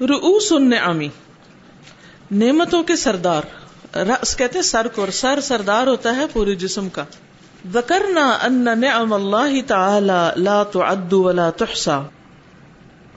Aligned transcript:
رؤوس 0.00 0.52
النعمی 0.52 1.08
نعمتوں 2.30 2.82
کے 2.82 2.96
سردار۔ 2.96 3.42
رأس 3.96 4.36
کہتے 4.36 4.62
سر 4.62 4.88
کو 4.88 5.06
سر 5.12 5.40
سردار 5.40 5.86
ہوتا 5.86 6.16
ہے 6.16 6.24
پورے 6.32 6.54
جسم 6.54 6.88
کا۔ 6.88 7.04
ذکرنا 7.72 8.38
ان 8.42 8.80
نعم 8.80 9.12
اللہ 9.12 9.60
تعالی 9.66 10.42
لا 10.42 10.62
تعد 10.62 11.12
ولا 11.12 11.50
تحصى 11.50 11.98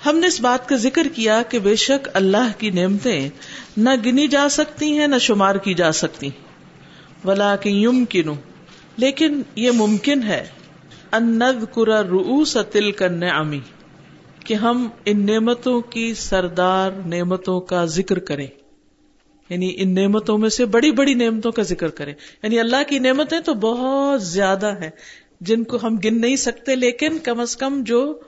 ہم 0.06 0.18
نے 0.18 0.28
اس 0.28 0.42
بات 0.42 0.70
کا 0.70 0.76
ذکر 0.76 1.08
کیا 1.16 1.42
کہ 1.50 1.60
بے 1.60 1.76
شک 1.76 2.10
اللہ 2.14 2.52
کی 2.58 2.70
نعمتیں 2.70 3.30
نہ 3.78 3.90
گنی 4.06 4.28
جا 4.28 4.50
سکتی 4.50 4.98
ہیں، 4.98 5.08
نہ 5.08 5.18
شمار 5.18 5.56
کی 5.56 5.74
جا 5.74 5.92
سکتی۔ 5.92 6.30
ولا 7.26 7.56
کہ 7.56 7.70
یمکن 7.70 8.30
لیکن 8.98 9.42
یہ 9.56 9.72
ممکن 9.72 10.24
ہے۔ 10.24 10.48
ان 11.12 11.40
نذکر 11.40 12.06
رؤوس 12.06 12.58
تلک 12.72 13.04
النعمی 13.04 13.60
کہ 14.50 14.54
ہم 14.54 14.88
ان 15.06 15.26
نعمتوں 15.26 15.82
کی 15.82 16.14
سردار 16.14 16.92
نعمتوں 16.92 17.62
کا 17.62 17.86
ذکر 17.86 18.20
کریں۔ 18.20 18.48
یعنی 19.50 19.74
ان 19.78 19.96
نعمتوں 19.96 20.38
میں 20.38 20.50
سے 20.50 20.66
بڑی 20.66 20.92
بڑی 20.92 21.14
نعمتوں 21.14 21.52
کا 21.52 21.62
ذکر 21.62 21.90
کریں۔ 21.90 22.14
یعنی 22.44 22.60
اللہ 22.60 22.76
کی 22.88 23.00
نعمتیں 23.00 23.40
تو 23.40 23.54
بہت 23.54 24.24
زیادہ 24.24 24.82
ہیں، 24.82 24.90
جن 25.42 25.64
کو 25.64 25.78
ہم 25.84 25.98
گن 26.04 26.22
نہیں 26.22 26.36
سکتے، 26.36 26.76
لیکن 26.76 27.18
کم 27.18 27.40
از 27.40 27.58
کم 27.58 27.84
جو 27.84 28.20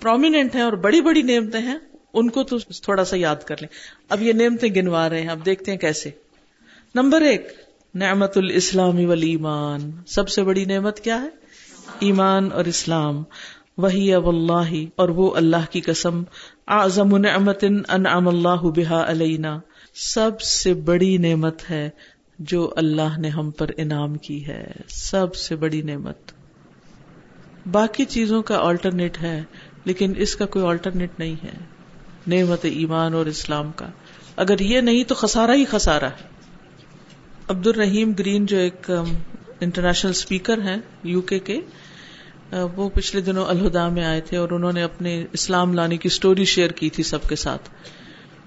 پرومیننٹ 0.00 0.54
ہیں 0.54 0.62
اور 0.62 0.72
بڑی 0.72 1.00
بڑی 1.00 1.22
نعمتیں 1.22 1.60
ہیں، 1.60 1.78
ان 2.14 2.30
کو 2.30 2.42
تو 2.42 2.58
تھوڑا 2.58 3.04
سا 3.04 3.16
یاد 3.18 3.36
کر 3.36 3.56
لیں۔ 3.60 3.68
اب 4.08 4.22
یہ 4.22 4.32
نعمتیں 4.32 4.68
گنوا 4.68 5.08
رہے 5.08 5.20
ہیں، 5.20 5.28
اب 5.28 5.46
دیکھتے 5.46 5.70
ہیں 5.70 5.78
کیسے۔ 5.78 6.10
نمبر 6.94 7.20
ایک، 7.20 7.48
نعمت 7.94 8.36
الاسلامی 8.36 9.06
ولیمان 9.06 9.90
سب 10.06 10.28
سے 10.28 10.42
بڑی 10.42 10.64
نعمت 10.64 11.00
کیا 11.00 11.22
ہے؟ 11.22 11.28
ایمان 11.98 12.52
اور 12.52 12.64
اسلام۔ 12.64 13.22
وہی 13.78 14.14
اب 14.14 14.28
اللہ 14.28 14.74
اور 14.96 15.08
وہ 15.08 15.34
اللہ 15.34 15.70
کی 15.70 15.80
قسم، 15.80 16.22
اعظم 16.68 17.16
نعمت 17.16 17.64
انعم 17.88 18.28
اللہ 18.28 18.62
بها 18.62 19.04
علینا۔ 19.08 19.60
سب 19.94 20.40
سے 20.40 20.74
بڑی 20.74 21.16
نعمت 21.16 21.70
ہے 21.70 21.90
جو 22.38 22.72
اللہ 22.76 23.18
نے 23.18 23.28
ہم 23.28 23.50
پر 23.50 23.70
انعام 23.76 24.14
کی 24.14 24.46
ہے۔ 24.46 24.70
سب 24.88 25.34
سے 25.34 25.56
بڑی 25.56 25.82
نعمت۔ 25.82 26.18
باقی 27.72 28.04
چیزوں 28.04 28.42
کا 28.42 28.58
آلٹرنیٹ 28.58 29.22
ہے، 29.22 29.42
لیکن 29.84 30.12
اس 30.16 30.36
کا 30.36 30.46
کوئی 30.46 30.64
آلٹرنیٹ 30.64 31.10
نہیں 31.18 31.34
ہے۔ 31.44 31.52
نعمت 32.26 32.58
ایمان 32.62 33.14
اور 33.14 33.26
اسلام 33.26 33.72
کا۔ 33.72 33.90
اگر 34.36 34.58
یہ 34.58 34.80
نہیں 34.80 35.04
تو 35.04 35.14
خسارا 35.14 35.54
ہی 35.54 35.64
خسارا 35.64 36.08
ہے۔ 36.08 36.32
عبد 37.48 37.66
الرحیم 37.66 38.12
گرین 38.12 38.46
جو 38.46 38.56
ایک 38.56 38.90
انٹرنیشنل 39.60 40.10
اسپیکر 40.10 40.58
ہیں، 40.58 40.76
یو 41.02 41.20
کے 41.20 41.38
کے 41.38 41.60
وہ 42.52 42.88
پچھلے 42.88 43.22
دنوں 43.22 43.44
الہدا 43.44 43.88
میں 43.88 44.04
آئے 44.04 44.20
تھے 44.20 44.36
اور 44.36 44.50
انہوں 44.50 44.72
نے 44.72 44.82
اپنے 44.82 45.24
اسلام 45.32 45.74
لانے 45.74 45.96
کی 45.96 46.06
اسٹوری 46.06 46.44
شیئر 46.44 46.70
کی 46.70 46.90
تھی 46.90 47.02
سب 47.02 47.18
کے 47.28 47.36
ساتھ۔ 47.36 47.68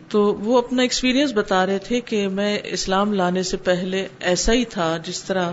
تو 0.10 0.36
وہ 0.36 0.58
اپنا 0.58 0.82
ایکسپیرئنس 0.82 1.32
بتا 1.34 1.66
رہے 1.66 1.78
تھے 1.78 2.02
کہ 2.02 2.28
میں 2.28 2.60
اسلام 2.64 3.14
لانے 3.14 3.44
سے 3.44 3.58
پہلے 3.58 4.08
ایسا 4.20 4.54
ہی 4.54 4.66
تھا 4.66 4.98
جس 5.04 5.24
طرح 5.24 5.52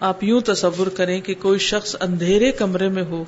آپ 0.00 0.24
یوں 0.24 0.40
تصور 0.40 0.86
کریں 0.86 1.20
کہ 1.20 1.34
کوئی 1.42 1.58
شخص 1.58 1.96
اندھیرے 2.00 2.52
کمرے 2.52 2.88
میں 2.88 3.02
ہو 3.02 3.24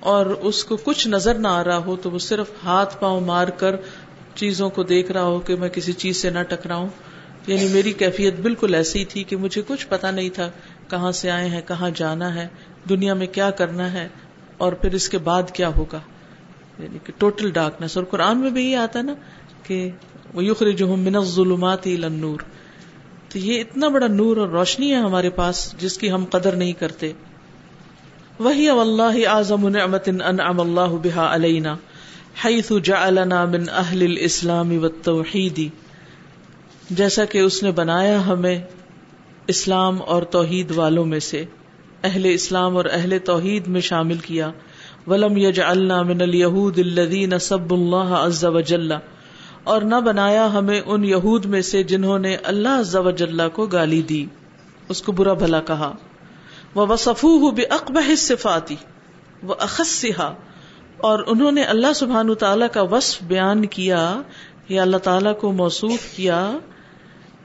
اور 0.00 0.26
اس 0.26 0.64
کو 0.64 0.76
کچھ 0.76 1.08
نظر 1.08 1.34
نہ 1.34 1.48
آ 1.48 1.64
رہا 1.64 1.78
ہو 1.78 1.96
تو 1.96 2.10
وہ 2.10 2.18
صرف 2.18 2.46
ہاتھ 2.64 3.00
پاؤں 3.00 3.20
مار 3.20 3.48
کر 3.48 3.76
چیزوں 4.34 4.70
کو 4.70 4.82
دیکھ 4.82 5.12
رہا 5.12 5.22
ہو 5.22 5.40
کہ 5.40 5.56
میں 5.56 5.68
کسی 5.68 5.92
چیز 5.92 6.16
سے 6.16 6.30
نہ 6.30 6.42
ٹکراؤں۔ 6.48 6.88
یعنی 7.46 7.68
میری 7.68 7.92
کیفیت 7.92 8.34
بالکل 8.40 8.74
ایسی 8.74 9.04
تھی 9.04 9.24
کہ 9.24 9.36
مجھے 9.36 9.62
کچھ 9.66 9.86
پتا 9.88 10.10
نہیں 10.10 10.30
تھا 10.30 10.50
کہاں 10.90 11.12
سے 11.12 11.30
آئے 11.30 11.48
ہیں، 11.48 11.60
کہاں 11.68 11.90
جانا 11.94 12.34
ہے۔ 12.34 12.48
دنیا 12.88 13.14
میں 13.14 13.26
کیا 13.26 13.50
کرنا 13.50 13.92
ہے 13.92 14.08
اور 14.56 14.72
پھر 14.72 14.92
اس 14.92 15.08
کے 15.08 15.18
بعد 15.18 15.50
کیا 15.52 15.68
ہوگا؟ 15.76 16.00
یعنی 16.78 16.98
کہ 17.04 17.12
ٹوٹل 17.18 17.50
ڈارکنیس 17.50 17.96
اور 17.96 18.04
قرآن 18.04 18.38
میں 18.38 18.50
بھی 18.50 18.64
یہ 18.70 18.76
آتا 18.76 18.98
ہے 18.98 19.04
نا 19.04 19.14
کہ 19.62 19.90
وہ 20.34 20.44
یوخر 20.44 20.70
جو 20.70 20.96
من 20.96 21.20
ظلمات 21.24 21.86
نور 22.10 22.40
تو 23.28 23.38
یہ 23.38 23.60
اتنا 23.60 23.88
بڑا 23.88 24.06
نور 24.06 24.36
اور 24.36 24.48
روشنی 24.48 24.90
ہے 24.92 24.96
ہمارے 24.96 25.30
پاس 25.30 25.74
جس 25.78 25.98
کی 25.98 26.10
ہم 26.12 26.24
قدر 26.24 26.56
نہیں 26.56 26.72
کرتے. 26.72 27.12
وہی 28.40 28.68
اللہ 28.68 29.16
اعظم 29.28 29.68
نعمت 29.68 30.08
انعم 30.08 30.60
اللہ 30.60 30.94
بها 31.02 31.34
علینا 31.34 31.74
حیث 32.44 32.70
جعلنا 32.84 33.44
من 33.44 33.68
اہل 33.72 34.02
الاسلام 34.02 34.70
والتوحید 34.78 35.60
جیسا 36.90 37.24
کہ 37.24 37.38
اس 37.38 37.62
نے 37.62 37.70
بنایا 37.70 38.26
ہمیں 38.26 38.58
اسلام 39.46 40.02
اور 40.02 40.22
توحید 40.22 40.70
والوں 40.70 41.06
میں 41.06 41.20
سے. 41.20 41.44
اہل 42.02 42.22
اسلام 42.24 42.76
اور 42.76 42.84
اہل 42.92 43.18
توحید 43.18 43.66
میں 43.66 43.80
شامل 43.80 44.16
کیا۔ 44.16 44.50
ولم 45.06 45.36
یجعلنا 45.36 46.02
من 46.02 46.22
الیہود 46.22 46.78
الذین 46.78 47.38
سب 47.38 47.74
اللہ 47.74 47.96
عز 47.96 48.44
وجل۔ 48.44 48.92
اور 49.64 49.82
نہ 49.82 49.94
بنایا 49.94 50.54
ہمیں 50.54 50.80
ان 50.86 51.04
یہود 51.04 51.44
میں 51.44 51.62
سے 51.62 51.82
جنہوں 51.82 52.18
نے 52.18 52.36
اللہ 52.42 52.68
عز 52.68 52.96
وجل 52.96 53.40
کو 53.52 53.66
گالی 53.66 54.02
دی۔ 54.02 54.26
اس 54.88 55.02
کو 55.02 55.12
برا 55.12 55.32
بھلا 55.32 55.60
کہا۔ 55.60 55.92
وصفوه 56.76 57.54
باقبح 57.54 58.08
الصفات 58.08 58.72
واخصها 59.42 60.34
اور 60.96 61.18
انہوں 61.26 61.52
نے 61.52 61.62
اللہ 61.62 61.92
سبحانہ 61.94 62.32
تعالی 62.32 62.66
کا 62.72 62.82
وصف 62.82 63.22
بیان 63.22 63.66
کیا۔ 63.66 64.22
یا 64.68 64.82
اللہ 64.82 64.96
تعالی 64.96 65.30
کو 65.40 65.52
موصوف 65.52 66.16
کیا 66.16 66.58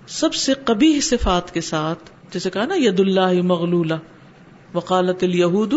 سب 0.07 0.33
سے 0.33 0.53
قبیح 0.53 0.99
صفات 0.99 1.53
کے 1.53 1.61
ساتھ۔ 1.61 2.11
جیسے 2.33 2.49
کہا 2.49 2.65
نا 2.65 2.75
ید 2.77 2.99
اللہ 2.99 3.41
مغلولہ۔ 3.41 3.93
وقالت 4.73 5.23
الہود 5.23 5.73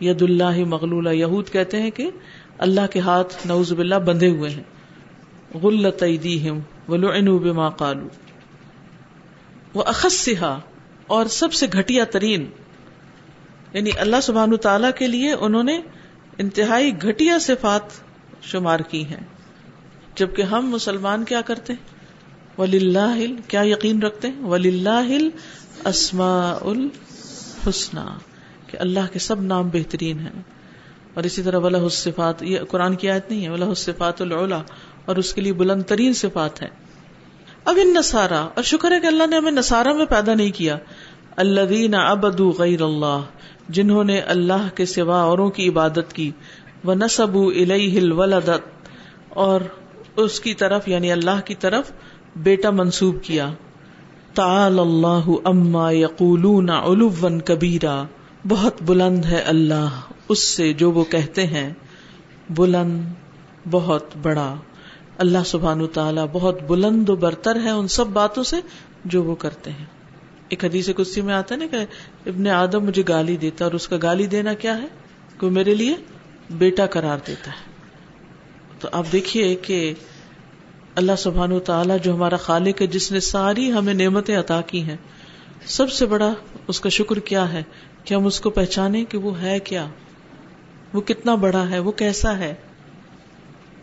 ید 0.00 0.22
اللہ 0.22 0.64
مغلولہ۔ 0.64 1.08
یہود 1.08 1.48
کہتے 1.48 1.82
ہیں 1.82 1.90
کہ 1.90 2.10
اللہ 2.58 2.80
کے 2.90 3.00
ہاتھ 3.00 3.46
نعوذ 3.46 3.72
باللہ 3.72 3.94
بندھے 3.94 4.28
ہوئے 4.28 4.50
ہیں۔ 4.50 4.62
غلط 5.62 6.02
ایدیہم 6.02 6.58
ولعنوا 6.88 7.38
بما 7.38 7.68
قالوا۔ 7.68 8.08
واخصها 9.74 10.58
اور 11.06 11.26
سب 11.26 11.52
سے 11.52 11.66
گھٹیا 11.72 12.04
ترین 12.04 12.46
یعنی 13.72 13.90
اللہ 13.98 14.16
سبحانہ 14.22 14.56
تعالی 14.56 14.88
کے 14.98 15.06
لیے 15.06 15.32
انہوں 15.32 15.62
نے 15.62 15.80
انتہائی 16.38 17.02
گھٹیا 17.02 17.38
صفات 17.38 17.82
شمار 18.42 18.80
کی 18.80 19.04
ہیں۔ 19.04 19.26
جبکہ 20.14 20.42
ہم 20.42 20.70
مسلمان 20.70 21.24
کیا 21.24 21.40
کرتے 21.40 21.72
ہیں؟ 21.72 21.96
ولی 22.60 22.76
اللہ 22.76 23.16
کیا 23.48 23.62
یقین 23.62 24.02
رکھتے 24.02 24.28
ہیں؟ 24.28 24.44
ولی 24.44 24.68
اللہ 24.68 25.12
اسماء 25.84 26.54
الحسنہ 27.66 28.18
کہ 28.66 28.76
اللہ 28.80 29.12
کے 29.12 29.18
سب 29.18 29.40
نام 29.40 29.68
بہترین 29.68 30.20
ہیں۔ 30.20 30.42
اور 31.14 31.24
اسی 31.24 31.42
طرح 31.42 31.58
ولہ 31.58 31.76
الصفات، 31.76 32.42
یہ 32.42 32.58
قرآن 32.68 32.94
کی 32.94 33.10
آیت 33.10 33.30
نہیں 33.30 33.44
ہے۔ 33.44 33.50
ولہ 33.50 33.64
الصفات 33.64 34.22
العلا 34.22 34.62
اور 35.04 35.16
اس 35.16 35.34
کے 35.34 35.40
لیے 35.40 35.52
بلند 35.52 35.82
ترین 35.82 36.12
صفات 36.12 36.62
ہے 36.62 36.68
اب 37.64 37.78
ان 37.82 37.94
نصارا، 37.94 38.40
اور 38.40 38.62
شکر 38.62 38.92
ہے 38.92 39.00
کہ 39.00 39.06
اللہ 39.06 39.26
نے 39.26 39.36
ہمیں 39.36 39.52
نصارا 39.52 39.92
میں 39.92 40.06
پیدا 40.06 40.34
نہیں 40.34 40.50
کیا۔ 40.50 40.78
الذین 41.36 41.94
عبدوا 41.94 42.52
غیر 42.58 42.82
اللہ 42.82 43.20
جنہوں 43.68 44.04
نے 44.04 44.18
اللہ 44.18 44.68
کے 44.74 44.86
سوا 44.86 45.22
اوروں 45.22 45.50
کی 45.50 45.68
عبادت 45.68 46.12
کی۔ 46.12 46.30
وہ 46.84 46.94
نصب 46.94 47.38
الیہ 47.38 48.00
الولدت 48.00 48.88
اور 49.28 49.60
اس 50.16 50.40
کی 50.40 50.54
طرف 50.54 50.88
یعنی 50.88 51.12
اللہ 51.12 51.40
کی 51.44 51.54
طرف 51.54 51.92
بیٹا 52.36 52.70
منسوب 52.70 53.22
کیا۔ 53.22 53.52
تعال 54.34 54.78
اللہ 54.78 55.30
اما 55.44 55.92
یقولون 55.92 56.70
علوا 56.70 57.38
کبیرا۔ 57.44 58.02
بہت 58.48 58.82
بلند 58.82 59.24
ہے 59.24 59.40
اللہ، 59.40 60.00
اس 60.28 60.38
سے 60.38 60.72
جو 60.72 60.92
وہ 60.92 61.04
کہتے 61.04 61.46
ہیں 61.46 61.72
بلند 62.50 63.02
بہت 63.70 64.04
بڑا۔ 64.22 64.54
اللہ 65.18 65.38
سبحان 65.46 65.86
تعالیٰ 65.86 66.26
بہت 66.32 66.62
بلند 66.62 67.08
و 67.08 67.16
برتر 67.16 67.56
ہے 67.56 67.70
ان 67.70 67.88
سب 67.88 68.06
باتوں 68.06 68.42
سے 68.42 68.56
جو 69.04 69.22
وہ 69.22 69.34
کرتے 69.34 69.70
ہیں۔ 69.70 69.84
ایک 70.48 70.64
حدیث 70.64 70.90
کسی 70.96 71.20
میں 71.20 71.34
آتا 71.34 71.54
ہے 71.54 71.60
نا 71.60 71.66
کہ 71.66 71.76
ابن 72.26 72.46
آدم 72.46 72.84
مجھے 72.84 73.02
گالی 73.08 73.36
دیتا 73.36 73.64
اور 73.64 73.72
اس 73.72 73.88
کا 73.88 73.96
گالی 74.02 74.26
دینا 74.26 74.54
کیا 74.54 74.82
ہے؟ 74.82 74.86
کہ 75.40 75.50
میرے 75.50 75.74
لیے 75.74 75.96
بیٹا 76.50 76.86
قرار 76.86 77.18
دیتا 77.26 77.50
ہے۔ 77.50 77.70
تو 78.80 78.88
آپ 78.92 79.04
دیکھیے 79.12 79.54
کہ 79.54 79.94
اللہ 81.00 81.16
سبحان 81.18 81.60
تعالیٰ 81.60 81.96
جو 82.02 82.14
ہمارا 82.14 82.36
خالق 82.36 82.82
ہے، 82.82 82.86
جس 82.86 83.12
نے 83.12 83.20
ساری 83.20 83.72
ہمیں 83.72 83.94
نعمتیں 83.94 84.38
عطا 84.38 84.60
کی 84.60 84.82
ہیں۔ 84.82 84.96
سب 85.66 85.92
سے 85.92 86.06
بڑا 86.06 86.34
اس 86.68 86.80
کا 86.80 86.88
شکر 86.88 87.18
کیا 87.18 87.52
ہے 87.52 87.62
کہ 88.04 88.14
ہم 88.14 88.26
اس 88.26 88.40
کو 88.40 88.50
پہچانے 88.50 89.04
کہ 89.04 89.18
وہ 89.18 89.42
ہے 89.42 89.58
کیا۔ 89.58 89.86
وہ 90.92 91.00
کتنا 91.00 91.34
بڑا 91.34 91.70
ہے، 91.70 91.78
وہ 91.78 91.92
کیسا 91.92 92.38
ہے۔ 92.38 92.54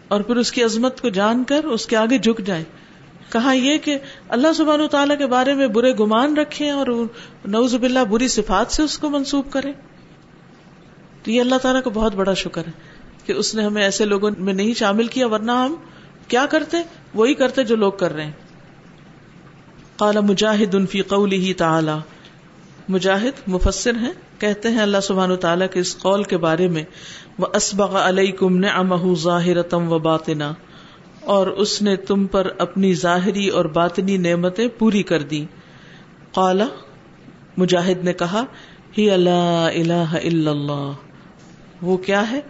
اور 0.08 0.22
پھر 0.22 0.36
اس 0.36 0.52
کی 0.52 0.64
عظمت 0.64 1.02
کو 1.02 1.10
جان 1.10 1.44
کر 1.44 1.64
اس 1.64 1.86
کے 1.86 1.96
آگے 1.96 2.18
جھک 2.18 2.42
جائیں۔ 2.46 2.64
کہا 3.32 3.52
یہ 3.52 3.78
کہ 3.78 3.98
اللہ 4.30 4.54
سبحان 4.54 4.82
و 4.82 4.88
تعالیٰ 4.88 5.18
کے 5.18 5.26
بارے 5.26 5.54
میں 5.54 5.68
برے 5.68 5.94
گمان 6.00 6.38
رکھے 6.38 6.70
اور 6.70 6.88
نوز 7.46 7.76
باللہ 7.76 8.00
بری 8.00 8.28
صفات 8.28 8.72
سے 8.72 8.84
اس 8.84 8.98
کو 8.98 9.10
منسوب 9.10 9.52
کرے 9.52 9.72
تو 11.24 11.32
یہ 11.32 11.42
اللہ 11.42 11.56
تعالیٰ 11.56 11.84
کو 11.84 11.90
بہت 11.90 12.16
بڑا 12.16 12.34
شکر 12.34 12.66
ہے 12.68 12.72
کہ 13.26 13.32
اس 13.32 13.56
نے 13.56 13.64
ہمیں 13.64 13.84
ایسے 13.84 14.06
لوگوں 14.06 14.32
میں 14.38 14.54
نہیں 14.54 14.74
شامل 14.74 15.08
کیا، 15.08 15.28
ورنہ 15.28 15.52
ہم 15.52 15.76
کیا 16.28 16.46
کرتے؟ 16.46 16.78
وہی 17.14 17.34
کرتے 17.34 17.64
جو 17.64 17.76
لوگ 17.76 17.92
کر 17.92 18.14
رہے 18.14 18.24
ہیں۔ 18.24 18.32
کالا 20.00 20.20
مجاہد 20.20 20.76
انفی 20.76 21.02
قولی 21.02 21.54
تعالی۔ 21.54 21.92
مجاہد 22.90 23.48
مفسر 23.48 23.96
ہیں، 23.96 24.12
کہتے 24.40 24.70
ہیں 24.70 24.80
اللہ 24.80 24.98
سبحان 25.04 25.36
تعالیٰ 25.36 25.68
کے 25.74 25.80
اس 25.80 25.98
قول 25.98 26.24
کے 26.24 26.38
بارے 26.38 26.68
میں 26.68 26.84
وہ 27.40 27.48
اسبغ 27.54 27.98
علیہ 27.98 28.32
کم 28.32 28.58
نے 28.58 28.68
ظاہر 29.16 29.74
و 29.74 30.00
باطنا 30.00 30.54
اور 31.22 31.48
اس 31.48 31.82
نے 31.82 31.96
تم 31.96 32.28
پر 32.28 32.48
اپنی 32.58 32.94
ظاہری 32.94 33.48
اور 33.48 33.66
باطنی 33.66 34.18
نعمتیں 34.18 34.68
پوری 34.68 35.04
کر 35.04 35.22
دی 35.22 35.46
قالا 36.32 36.66
مجاہد 37.58 38.04
نے 38.04 38.14
کہا، 38.14 38.44
ہی 38.98 39.12
اللہ 39.12 39.70
الہ 39.76 40.18
الا 40.24 40.52
اللہ۔ 40.52 40.92
وہ 41.82 41.98
کیا 41.98 42.32
ہے؟ 42.32 42.42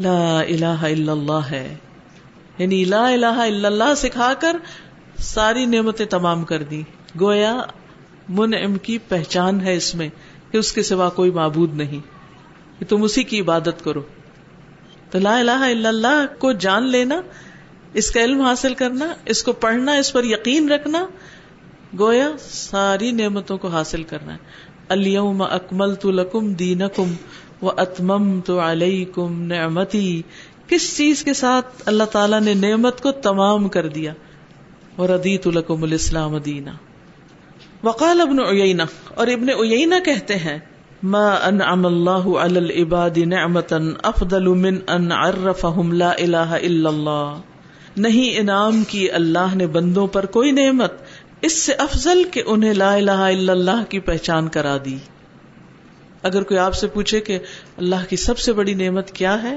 لا 0.00 0.40
الہ 0.40 0.82
الا 0.82 1.12
اللہ 1.12 1.46
ہے۔ 1.50 1.76
یعنی 2.58 2.84
لا 2.84 3.08
الہ 3.08 3.26
الا 3.26 3.68
اللہ 3.68 3.94
سکھا 3.96 4.34
کر 4.40 4.56
ساری 5.18 5.66
نعمتیں 5.66 6.06
تمام 6.06 6.44
کر 6.44 6.62
دی۔ 6.62 6.82
گویا 7.20 7.62
منعم 8.28 8.78
کی 8.78 8.98
پہچان 8.98 9.60
ہے 9.60 9.76
اس 9.76 9.94
میں 9.94 10.08
کہ 10.50 10.56
اس 10.56 10.72
کے 10.72 10.82
سوا 10.82 11.08
کوئی 11.08 11.30
معبود 11.30 11.74
نہیں۔ 11.74 12.00
کہ 12.78 12.86
تم 12.88 13.02
اسی 13.02 13.22
کی 13.22 13.40
عبادت 13.40 13.84
کرو۔ 13.84 14.02
تو 15.10 15.18
لا 15.18 15.38
الہ 15.38 15.50
الا 15.50 15.88
اللہ 15.88 16.26
کو 16.38 16.52
جان 16.52 16.90
لینا، 16.90 17.20
اس 17.94 18.10
کا 18.10 18.24
علم 18.24 18.40
حاصل 18.40 18.74
کرنا، 18.74 19.14
اس 19.24 19.42
کو 19.42 19.52
پڑھنا، 19.52 19.92
اس 19.92 20.12
پر 20.12 20.24
یقین 20.24 20.70
رکھنا، 20.70 21.06
گویا 21.98 22.28
ساری 22.38 23.10
نعمتوں 23.10 23.58
کو 23.58 23.68
حاصل 23.68 24.02
کرنا 24.02 24.32
ہے۔ 24.32 24.38
الم 24.88 25.42
اکمل 25.42 25.94
تو 25.94 26.10
لکم 26.10 26.52
دینکم 26.52 27.14
و 27.62 27.70
اتمم 27.70 28.40
تو 28.40 28.60
علیکم 28.60 29.42
نعمتی۔ 29.42 30.22
کس 30.74 30.96
چیز 30.96 31.24
کے 31.24 31.32
ساتھ 31.34 31.82
اللہ 31.86 32.04
تعالیٰ 32.12 32.40
نے 32.40 32.54
نعمت 32.60 33.00
کو 33.00 33.12
تمام 33.22 33.68
کر 33.68 33.88
دیا؟ 33.88 34.12
اور 34.96 35.08
ادیت 35.10 35.46
الکم 35.46 35.82
الاسلام 35.82 36.36
دینا 36.44 36.72
وقال 37.84 38.20
ابن 38.20 38.38
عیینہ 38.40 38.82
اور 39.14 39.26
ابن 39.26 39.48
عیینہ 39.50 39.94
کہتے 40.04 40.36
ہیں، 40.36 40.58
ما 41.04 41.26
انعم 41.46 41.86
اللہ 41.86 42.26
علی 42.40 42.58
العباد 42.58 43.18
نعمتا 43.26 43.76
افضل 44.02 44.46
من 44.60 44.78
ان 44.88 45.10
عرفهم 45.12 45.92
لا 45.92 46.10
الہ 46.18 46.60
الا 46.60 46.88
اللہ 46.88 47.98
نہیں 47.98 48.38
انعام 48.38 48.82
کی 48.88 49.02
اللہ 49.20 49.54
نے 49.54 49.66
بندوں 49.74 50.06
پر 50.06 50.26
کوئی 50.36 50.50
نعمت، 50.52 50.96
اس 51.40 51.58
سے 51.62 51.72
افضل 51.84 52.22
کہ 52.30 52.42
انہیں 52.46 52.74
لا 52.74 52.92
الہ 52.94 53.20
الا 53.26 53.52
اللہ 53.52 53.84
کی 53.88 54.00
پہچان 54.08 54.48
کرا 54.48 54.76
دی۔ 54.84 54.96
اگر 56.22 56.42
کوئی 56.42 56.58
آپ 56.58 56.74
سے 56.74 56.86
پوچھے 56.88 57.20
کہ 57.20 57.38
اللہ 57.76 58.08
کی 58.08 58.16
سب 58.24 58.38
سے 58.38 58.52
بڑی 58.52 58.74
نعمت 58.74 59.10
کیا 59.12 59.42
ہے 59.42 59.56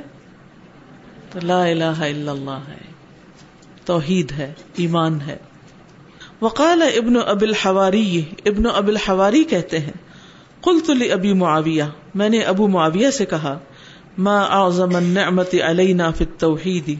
تو 1.32 1.40
لا 1.44 1.66
الہ 1.66 1.84
الا 1.84 2.32
اللہ 2.32 2.60
ہے۔ 2.68 2.92
توحید 3.86 4.32
ہے، 4.32 4.54
ایمان 4.76 5.22
ہے۔ 5.22 5.38
وقال 6.42 6.82
ابن 6.82 7.14
اب 7.26 7.42
الحواری، 7.42 8.22
ابن 8.46 8.64
اب 8.76 8.88
الحواری 8.88 9.44
کہتے 9.44 9.80
ہیں، 9.80 9.92
قلت 10.62 10.92
ابی 11.12 11.34
معاویہ، 11.34 11.84
میں 12.16 12.30
نے 12.30 12.40
ابو 12.40 12.68
معاویہ 12.68 13.10
سے 13.10 13.26
کہا، 13.26 13.60
ما 14.18 14.40
اعظم 14.40 14.96
النعمت 14.96 15.56
علینا 15.64 16.12
فی 16.12 16.26
التوحید۔ 16.26 16.96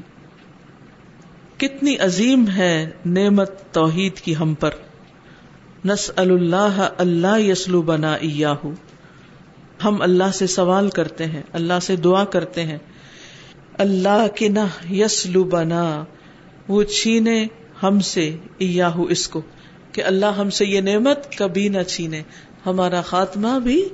کتنی 1.58 1.98
عظیم 1.98 2.46
ہے 2.48 2.90
نعمت 3.06 3.52
توحید 3.72 4.16
کی 4.16 4.36
ہم 4.36 4.54
پر۔ 4.54 4.70
نس 5.86 6.12
اللہ 6.16 6.90
اللہ 6.98 7.40
یسلو 7.40 7.82
بنا 7.82 8.18
ہم 9.86 10.02
اللہ 10.02 10.32
سے 10.34 10.48
سوال 10.48 10.90
کرتے 10.90 11.26
ہیں، 11.26 11.42
اللہ 11.54 11.80
سے 11.82 11.96
دعا 11.96 12.26
کرتے 12.26 12.64
ہیں۔ 12.64 12.78
اللہ 13.78 14.28
کے 14.36 14.48
نہ 14.48 14.94
یسلو 14.94 15.44
بنا 15.44 16.04
وہ 16.68 16.84
چھینے 16.84 17.48
ہم 17.84 18.00
سے، 18.00 18.36
ایاہو 18.58 19.04
اس 19.04 19.28
کو۔ 19.28 19.42
کہ 19.92 20.04
اللہ 20.04 20.26
ہم 20.26 20.50
سے 20.50 20.66
یہ 20.66 20.82
نعمت 20.82 21.38
کبھی 21.38 21.70
نہ 21.70 21.84
چھینے۔ 21.84 22.24
ہمارا 22.66 23.02
خاتمہ 23.02 23.60
بھی 23.60 23.90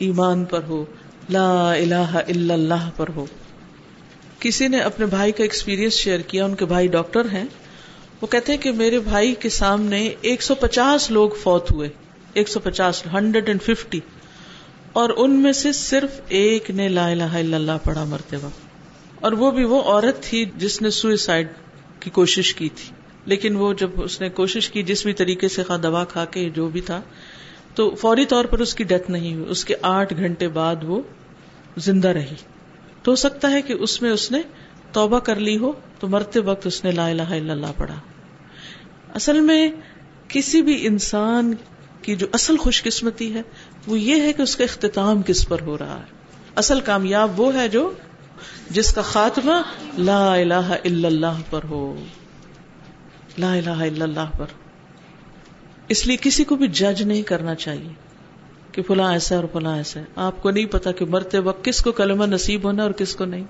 ایمان 0.00 0.44
پر 0.44 0.62
ہو، 0.68 0.84
لا 1.30 1.72
الہ 1.72 1.94
الا 1.94 2.54
اللہ 2.54 2.90
پر 2.96 3.06
ہو۔ 3.16 3.26
کسی 4.38 4.68
نے 4.68 4.78
اپنے 4.78 5.06
بھائی 5.06 5.32
کا 5.32 5.42
ایکسپیرئنس 5.42 5.92
شیئر 5.92 6.18
کیا، 6.18 6.44
ان 6.44 6.54
کے 6.54 6.64
بھائی 6.64 6.86
ڈاکٹر 6.88 7.24
ہیں۔ 7.24 7.44
وہ 8.20 8.26
کہتے 8.26 8.52
ہیں 8.52 8.60
کہ 8.60 8.72
میرے 8.72 8.98
بھائی 8.98 9.34
کے 9.34 9.48
سامنے 9.48 10.10
ایک 10.20 10.42
سو 10.42 10.54
پچاس 10.54 11.10
لوگ 11.10 11.30
فوت 11.30 11.72
ہوئے۔ 11.72 11.88
ایک 12.32 12.48
سو 12.48 12.60
پچاس 12.60 13.06
ہنڈریڈ 13.06 13.48
اینڈ 13.48 13.62
ففٹی 13.62 14.00
اور 14.92 15.10
ان 15.16 15.30
میں 15.30 15.52
سے 15.52 15.72
صرف 15.72 16.20
ایک 16.28 16.70
نے 16.70 16.88
لا 16.88 17.08
الہ 17.08 17.22
الا 17.22 17.56
اللہ 17.56 17.72
پڑھا 17.84 18.04
مرتے 18.04 18.36
وقت 18.36 18.63
اور 19.24 19.32
وہ 19.32 19.50
بھی 19.50 19.64
وہ 19.64 19.82
عورت 19.82 20.22
تھی 20.22 20.44
جس 20.56 20.82
نے 20.82 20.90
سوئسائڈ 20.90 21.48
کی 22.00 22.10
کوشش 22.10 22.54
کی 22.54 22.68
تھی۔ 22.68 22.94
لیکن 23.24 23.56
وہ 23.56 23.74
جب 23.74 23.90
اس 23.96 24.20
نے 24.20 24.28
کوشش 24.28 24.70
کی 24.70 24.82
جس 24.82 25.04
بھی 25.04 25.12
طریقے 25.12 25.48
سے 25.48 25.64
خواہ 25.64 25.78
دوا 25.78 26.04
کھا 26.04 26.24
کے 26.24 26.50
جو 26.50 26.68
بھی 26.68 26.80
تھا، 26.80 27.02
تو 27.74 27.90
فوری 27.90 28.26
طور 28.26 28.44
پر 28.44 28.58
اس 28.58 28.74
کی 28.74 28.84
ڈیتھ 28.84 29.10
نہیں 29.10 29.34
ہوئی۔ 29.34 29.46
اس 29.48 29.64
کے 29.64 29.74
آٹھ 29.82 30.14
گھنٹے 30.16 30.48
بعد 30.48 30.76
وہ 30.82 31.02
زندہ 31.76 32.08
رہی۔ 32.08 32.34
تو 33.02 33.10
ہو 33.10 33.16
سکتا 33.16 33.50
ہے 33.50 33.62
کہ 33.62 33.72
اس 33.72 34.02
میں 34.02 34.10
اس 34.10 34.30
نے 34.30 34.42
توبہ 34.92 35.18
کر 35.18 35.36
لی 35.36 35.58
ہو، 35.58 35.72
تو 35.98 36.08
مرتے 36.08 36.40
وقت 36.40 36.66
اس 36.66 36.84
نے 36.84 36.90
لا 36.90 37.08
الہ 37.08 37.22
الا 37.22 37.52
اللہ 37.52 37.72
پڑھا۔ 37.76 38.00
اصل 39.14 39.40
میں 39.40 39.70
کسی 40.28 40.62
بھی 40.62 40.86
انسان 40.86 41.54
کی 42.02 42.16
جو 42.16 42.26
اصل 42.32 42.56
خوش 42.56 42.82
قسمتی 42.82 43.34
ہے، 43.34 43.42
وہ 43.86 44.00
یہ 44.00 44.22
ہے 44.22 44.32
کہ 44.32 44.42
اس 44.42 44.56
کا 44.56 44.64
اختتام 44.64 45.22
کس 45.22 45.48
پر 45.48 45.60
ہو 45.60 45.78
رہا 45.78 45.98
ہے۔ 45.98 46.04
اصل 46.56 46.80
کامیاب 46.80 47.40
وہ 47.40 47.54
ہے 47.54 47.68
جو 47.68 47.92
جس 48.70 48.94
کا 48.94 49.02
خاتمہ 49.02 49.52
لا 49.98 50.34
الہ 50.34 50.54
الا 50.54 51.08
اللہ 51.08 51.40
پر 51.50 51.60
ہو۔ 51.64 52.04
لا 53.38 53.54
الہ 53.54 53.70
الا 53.70 54.04
اللہ 54.04 54.38
پر۔ 54.38 54.46
اس 55.88 56.06
لیے 56.06 56.16
کسی 56.20 56.44
کو 56.44 56.56
بھی 56.56 56.68
جج 56.68 57.02
نہیں 57.02 57.22
کرنا 57.22 57.54
چاہیے 57.54 57.92
کہ 58.72 58.82
فلاں 58.82 59.12
ایسا 59.12 59.36
اور 59.36 59.44
فلاں 59.52 59.76
ایسا 59.76 60.00
ہے۔ 60.00 60.04
آپ 60.16 60.42
کو 60.42 60.50
نہیں 60.50 60.66
پتا 60.66 60.92
کہ 60.92 61.04
مرتے 61.04 61.38
وقت 61.38 61.64
کس 61.64 61.80
کو 61.82 61.92
کلمہ 61.92 62.24
نصیب 62.24 62.64
ہونا 62.64 62.82
اور 62.82 62.90
کس 62.90 63.16
کو 63.16 63.24
نہیں۔ 63.24 63.44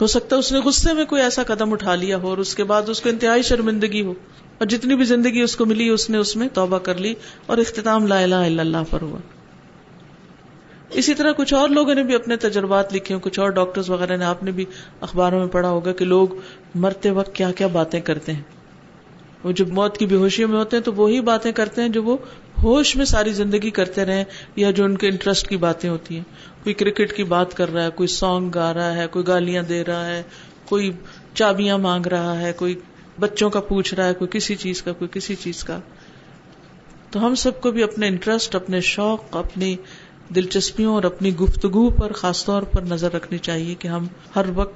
ہو 0.00 0.06
سکتا 0.06 0.36
ہے 0.36 0.38
اس 0.38 0.52
نے 0.52 0.58
غصے 0.58 0.92
میں 0.92 1.04
کوئی 1.04 1.22
ایسا 1.22 1.42
قدم 1.42 1.72
اٹھا 1.72 1.94
لیا 1.94 2.16
ہو 2.16 2.28
اور 2.28 2.38
اس 2.38 2.54
کے 2.54 2.64
بعد 2.64 2.88
اس 2.88 3.00
کو 3.00 3.08
انتہائی 3.08 3.42
شرمندگی 3.42 4.02
ہو۔ 4.02 4.14
اور 4.58 4.66
جتنی 4.66 4.96
بھی 4.96 5.04
زندگی 5.04 5.40
اس 5.40 5.56
کو 5.56 5.66
ملی 5.66 5.88
اس 5.88 6.10
نے 6.10 6.18
اس 6.18 6.36
میں 6.36 6.48
توبہ 6.52 6.78
کر 6.78 6.94
لی 6.98 7.14
اور 7.46 7.58
اختتام 7.58 8.06
لا 8.06 8.20
الہ 8.20 8.34
الا 8.34 8.62
اللہ 8.62 8.76
پر 8.90 9.02
ہوا۔ 9.02 9.18
اسی 10.90 11.14
طرح 11.14 11.32
کچھ 11.32 11.54
اور 11.54 11.68
لوگوں 11.68 11.94
نے 11.94 12.02
بھی 12.02 12.14
اپنے 12.14 12.36
تجربات 12.36 12.94
لکھے 12.94 13.14
ہیں، 13.14 13.22
کچھ 13.22 13.40
اور 13.40 13.50
ڈاکٹرز 13.50 13.90
وغیرہ 13.90 14.16
نے 14.16 14.24
آپ 14.24 14.42
نے 14.42 14.50
بھی 14.50 14.64
اخباروں 15.00 15.38
میں 15.38 15.46
پڑھا 15.46 15.68
ہوگا 15.68 15.92
کہ 15.92 16.04
لوگ 16.04 16.28
مرتے 16.74 17.10
وقت 17.10 17.34
کیا 17.34 17.52
کیا 17.52 17.66
باتیں 17.66 18.00
کرتے 18.00 18.32
ہیں۔ 18.32 18.42
وہ 19.44 19.52
جب 19.52 19.68
موت 19.68 19.98
کی 19.98 20.06
بے 20.06 20.16
ہوشیوں 20.16 20.48
میں 20.48 20.58
ہوتے 20.58 20.76
ہیں 20.76 20.84
تو 20.84 20.92
وہی 20.92 21.20
باتیں 21.20 21.52
کرتے 21.52 21.82
ہیں 21.82 21.88
جو 21.88 22.02
وہ 22.02 22.16
ہوش 22.62 22.96
میں 22.96 23.04
ساری 23.04 23.32
زندگی 23.32 23.70
کرتے 23.70 24.04
رہے 24.04 24.24
یا 24.56 24.70
جو 24.70 24.84
ان 24.84 24.96
کے 24.96 25.08
انٹرسٹ 25.08 25.48
کی 25.48 25.56
باتیں 25.56 25.90
ہوتی 25.90 26.16
ہیں۔ 26.16 26.22
کوئی 26.62 26.74
کرکٹ 26.74 27.12
کی 27.12 27.24
بات 27.24 27.54
کر 27.54 27.72
رہا 27.72 27.84
ہے، 27.84 27.90
کوئی 27.90 28.06
سانگ 28.06 28.50
گا 28.50 28.74
رہا 28.74 28.96
ہے، 28.96 29.06
کوئی 29.06 29.26
گالیاں 29.26 29.62
دے 29.62 29.84
رہا 29.84 30.06
ہے، 30.06 30.22
کوئی 30.64 30.92
چابیاں 31.34 31.78
مانگ 31.78 32.06
رہا 32.06 32.40
ہے، 32.40 32.52
کوئی 32.52 32.74
بچوں 33.20 33.50
کا 33.50 33.60
پوچھ 33.60 33.94
رہا 33.94 34.06
ہے، 34.06 34.14
کوئی 34.14 34.28
کسی 34.32 34.54
چیز 34.54 34.82
کا، 34.82 34.92
کوئی 34.92 35.08
کسی 35.12 35.34
چیز 35.34 35.64
کا۔ 35.64 35.80
تو 37.10 37.26
ہم 37.26 37.34
سب 37.34 37.60
کو 37.60 37.70
بھی 37.70 37.82
اپنے 37.82 38.08
انٹرسٹ، 38.08 38.54
اپنے 38.54 38.80
شوق، 38.80 39.36
اپنی 39.36 39.76
دلچسپیوں 40.34 40.94
اور 40.94 41.02
اپنی 41.02 41.36
گفتگو 41.36 41.90
پر 41.90 42.12
خاص 42.12 42.44
طور 42.44 42.62
پر 42.62 42.82
نظر 42.82 43.12
رکھنی 43.12 43.38
چاہیے 43.38 43.74
کہ 43.74 43.88
ہم 43.88 44.06
ہر 44.36 44.44
وقت 44.54 44.74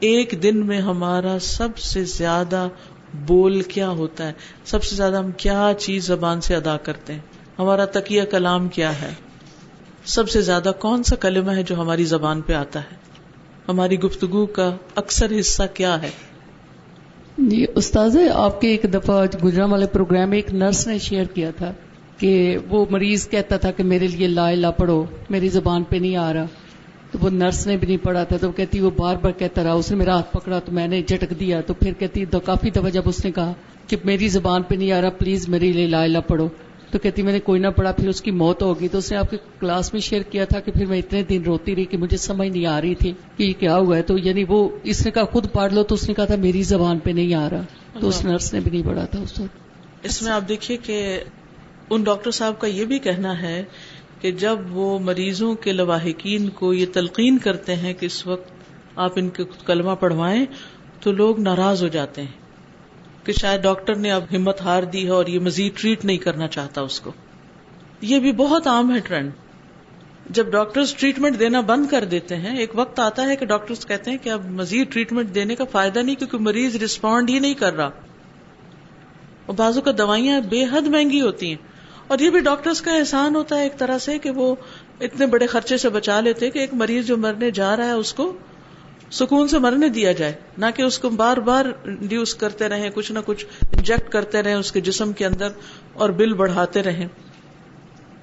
ایک 0.00 0.34
دن 0.42 0.66
میں 0.66 0.80
ہمارا 0.80 1.38
سب 1.40 1.78
سے 1.78 2.04
زیادہ 2.04 2.68
بول 3.26 3.62
کیا 3.62 3.88
ہوتا 3.88 4.26
ہے؟ 4.26 4.32
سب 4.64 4.84
سے 4.84 4.96
زیادہ 4.96 5.16
ہم 5.16 5.30
کیا 5.30 5.72
چیز 5.78 6.06
زبان 6.06 6.40
سے 6.40 6.54
ادا 6.54 6.76
کرتے 6.76 7.12
ہیں؟ 7.12 7.20
ہمارا 7.58 7.84
تکیہ 7.84 8.22
کلام 8.22 8.68
کیا 8.68 9.02
ہے؟ 9.02 9.12
سب 10.04 10.30
سے 10.30 10.40
زیادہ 10.40 10.72
کون 10.78 11.02
سا 11.02 11.16
کلمہ 11.16 11.50
ہے 11.50 11.62
جو 11.62 11.80
ہماری 11.80 12.04
زبان 12.04 12.40
پہ 12.40 12.52
آتا 12.52 12.80
ہے؟ 12.80 12.96
ہماری 13.68 13.98
گفتگو 14.00 14.46
کا 14.46 14.76
اکثر 14.94 15.32
حصہ 15.40 15.62
کیا 15.74 16.02
ہے؟ 16.02 16.10
جی 17.38 17.66
استاذ 17.74 18.16
آپ 18.34 18.60
کے 18.60 18.68
ایک 18.68 18.82
دفعہ 18.94 19.26
گجرا 19.44 19.64
والے 19.64 19.86
پروگرام 19.86 20.28
میں 20.28 20.38
ایک 20.38 20.54
نرس 20.54 20.86
نے 20.86 20.98
شیئر 20.98 21.24
کیا 21.24 21.50
تھا۔ 21.50 21.72
کہ 22.24 22.58
وہ 22.68 22.86
مریض 22.90 23.28
کہتا 23.28 23.56
تھا 23.56 23.70
کہ 23.70 23.82
میرے 23.82 24.06
لیے 24.06 24.26
لا 24.28 24.50
لا 24.50 24.70
پڑھو 24.70 25.04
میری 25.30 25.48
زبان 25.48 25.82
پہ 25.82 25.96
نہیں 25.96 26.16
آ 26.16 26.32
رہا۔ 26.32 26.46
تو 27.10 27.18
وہ 27.22 27.30
نرس 27.30 27.66
نے 27.66 27.76
بھی 27.76 27.86
نہیں 27.86 28.04
پڑھا 28.04 28.24
تھا۔ 28.24 28.36
تو 28.36 28.46
وہ 28.46 28.52
کہتی 28.52 28.80
وہ 28.80 28.90
بار 28.96 29.16
بار 29.16 29.32
کہتا 29.32 29.64
رہا 29.64 29.72
اس 29.72 29.90
نے 29.90 29.96
میرا 29.96 30.16
ہاتھ 30.16 30.32
پکڑا 30.32 30.58
تو 30.58 30.72
میں 30.72 30.88
نے 30.88 31.02
جھٹک 31.02 31.40
دیا۔ 31.40 31.60
تو 31.60 31.74
پھر 31.74 31.92
کہتی 31.92 32.26
تو 32.26 32.40
کافی 32.40 32.70
دفعہ 32.70 32.90
جب 32.90 33.02
اس 33.04 33.24
نے 33.24 33.30
کہا 33.30 33.52
کہ 33.86 33.96
میری 34.04 34.28
زبان 34.28 34.62
پہ 34.62 34.74
نہیں 34.74 34.92
آ 34.92 35.00
رہا 35.00 35.10
پلیز 35.10 35.48
میری 35.48 35.72
لیے 35.72 35.86
لا 35.86 36.06
لا 36.06 36.20
پڑھو۔ 36.20 36.48
تو 36.90 36.98
کہتی 36.98 37.22
میں 37.22 37.32
نے 37.32 37.40
کوئی 37.40 37.60
نہ 37.60 37.68
پڑھا 37.76 37.92
پھر 37.92 38.08
اس 38.08 38.22
کی 38.22 38.30
موت 38.30 38.62
ہوگی۔ 38.62 38.88
تو 38.88 38.98
اس 38.98 39.12
نے 39.12 39.18
آپ 39.18 39.30
کے 39.30 39.36
کلاس 39.60 39.92
میں 39.92 40.00
شیئر 40.00 40.22
کیا 40.22 40.44
تھا 40.44 40.60
کہ 40.60 40.72
پھر 40.72 40.86
میں 40.86 40.98
اتنے 40.98 41.22
دن 41.22 41.42
روتی 41.42 41.76
رہی 41.76 41.84
کہ 41.84 41.96
مجھے 41.96 42.16
سمجھ 42.16 42.48
نہیں 42.48 42.66
آ 42.66 42.80
رہی 42.80 42.94
تھی 42.94 43.12
کہ 43.36 43.42
یہ 43.42 43.52
کیا 43.58 43.76
ہوا 43.76 43.96
ہے۔ 43.96 44.02
تو 44.02 44.18
یعنی 44.18 44.44
وہ 44.48 44.68
اس 44.82 45.04
نے 45.04 45.10
کہا 45.12 45.24
خود 45.24 45.46
پڑھ 45.52 45.72
لو۔ 45.74 45.82
تو 45.82 45.94
اس 45.94 46.08
نے 46.08 46.14
کہا 46.14 46.24
تھا 46.24 46.36
میری 46.36 46.62
زبان 46.62 46.98
پہ 46.98 47.10
نہیں 47.10 47.34
آ 47.34 47.50
رہا۔ 47.50 47.62
تو 48.00 48.08
اس 48.08 48.24
نرس 48.24 48.54
نے 48.54 48.60
بھی 48.60 48.70
نہیں 48.70 48.82
پڑھا 48.82 49.04
تھا 49.04 49.20
اس 49.20 49.40
وقت۔ 49.40 49.56
اس 50.02 50.22
میں 50.22 50.32
آپ 50.32 50.48
دیکھیے 50.48 50.76
کہ 50.76 51.20
ان 51.90 52.02
ڈاکٹر 52.02 52.30
صاحب 52.30 52.60
کا 52.60 52.66
یہ 52.66 52.84
بھی 52.84 52.98
کہنا 52.98 53.42
ہے 53.42 53.64
کہ 54.20 54.30
جب 54.30 54.58
وہ 54.70 54.98
مریضوں 54.98 55.54
کے 55.54 55.72
لواحقین 55.72 56.48
کو 56.48 56.74
یہ 56.74 56.86
تلقین 56.92 57.38
کرتے 57.38 57.76
ہیں 57.76 57.94
کہ 57.94 58.06
اس 58.06 58.26
وقت 58.26 58.52
آپ 58.96 59.12
ان 59.16 59.28
کے 59.28 59.44
کلمہ 59.66 59.90
پڑھوائیں 59.90 60.46
تو 61.00 61.12
لوگ 61.12 61.40
ناراض 61.40 61.82
ہو 61.82 61.88
جاتے 61.88 62.22
ہیں 62.22 62.44
کہ 63.26 63.32
شاید 63.32 63.62
ڈاکٹر 63.62 63.94
نے 63.94 64.12
اب 64.12 64.22
ہمت 64.36 64.60
ہار 64.60 64.82
دی 64.82 65.04
ہے 65.04 65.10
اور 65.10 65.26
یہ 65.26 65.38
مزید 65.38 65.72
ٹریٹ 65.76 66.04
نہیں 66.04 66.16
کرنا 66.16 66.48
چاہتا 66.48 66.80
اس 66.80 67.00
کو۔ 67.00 67.12
یہ 68.00 68.18
بھی 68.18 68.32
بہت 68.32 68.66
عام 68.66 68.94
ہے 68.94 69.00
ٹرینڈ۔ 69.00 69.32
جب 70.30 70.46
ڈاکٹرز 70.46 70.94
ٹریٹمنٹ 70.94 71.38
دینا 71.38 71.60
بند 71.60 71.86
کر 71.86 72.04
دیتے 72.04 72.36
ہیں، 72.36 72.58
ایک 72.58 72.70
وقت 72.74 73.00
آتا 73.00 73.26
ہے 73.26 73.36
کہ 73.36 73.46
ڈاکٹرز 73.46 73.86
کہتے 73.86 74.10
ہیں 74.10 74.18
کہ 74.18 74.28
اب 74.28 74.50
مزید 74.50 74.92
ٹریٹمنٹ 74.92 75.34
دینے 75.34 75.54
کا 75.54 75.64
فائدہ 75.64 75.98
نہیں 75.98 76.16
کیونکہ 76.16 76.38
مریض 76.38 76.76
رسپونڈ 76.76 77.30
ہی 77.30 77.38
نہیں 77.38 77.54
کر 77.54 77.74
رہا۔ 77.74 77.90
اور 79.46 79.54
بازو 79.54 79.80
کا 79.80 79.90
دوائیاں 79.98 80.40
بے 80.40 80.64
حد 80.64 80.82
مہنگی 80.82 81.20
ہوتی 81.20 81.48
ہیں۔ 81.48 81.73
اور 82.06 82.18
یہ 82.18 82.30
بھی 82.30 82.40
ڈاکٹرز 82.40 82.82
کا 82.82 82.96
احسان 82.96 83.36
ہوتا 83.36 83.56
ہے 83.56 83.62
ایک 83.62 83.78
طرح 83.78 83.98
سے 83.98 84.18
کہ 84.18 84.30
وہ 84.30 84.54
اتنے 85.00 85.26
بڑے 85.26 85.46
خرچے 85.46 85.76
سے 85.76 85.88
بچا 85.88 86.20
لیتے 86.20 86.50
کہ 86.50 86.58
ایک 86.58 86.74
مریض 86.74 87.06
جو 87.06 87.16
مرنے 87.16 87.50
جا 87.50 87.76
رہا 87.76 87.86
ہے 87.86 87.90
اس 87.90 88.14
کو 88.14 88.32
سکون 89.10 89.48
سے 89.48 89.58
مرنے 89.58 89.88
دیا 89.88 90.12
جائے، 90.12 90.32
نہ 90.58 90.66
کہ 90.76 90.82
اس 90.82 90.98
کو 90.98 91.08
بار 91.08 91.36
بار 91.36 91.64
انڈیوس 91.84 92.34
کرتے 92.34 92.68
رہیں، 92.68 92.90
کچھ 92.90 93.12
نہ 93.12 93.18
کچھ 93.26 93.46
انجیکٹ 93.72 94.12
کرتے 94.12 94.42
رہیں، 94.42 94.54
اس 94.54 94.72
کے 94.72 94.80
جسم 94.80 95.12
کے 95.12 95.26
اندر 95.26 95.48
اور 95.92 96.10
بل 96.10 96.32
بڑھاتے 96.32 96.82
رہیں۔ 96.82 97.08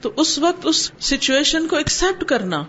تو 0.01 0.11
اس 0.15 0.39
وقت 0.39 0.59
اس 0.63 0.91
سچویشن 0.99 1.67
کو 1.67 1.75
ایکسپٹ 1.75 2.23
کرنا 2.23 2.63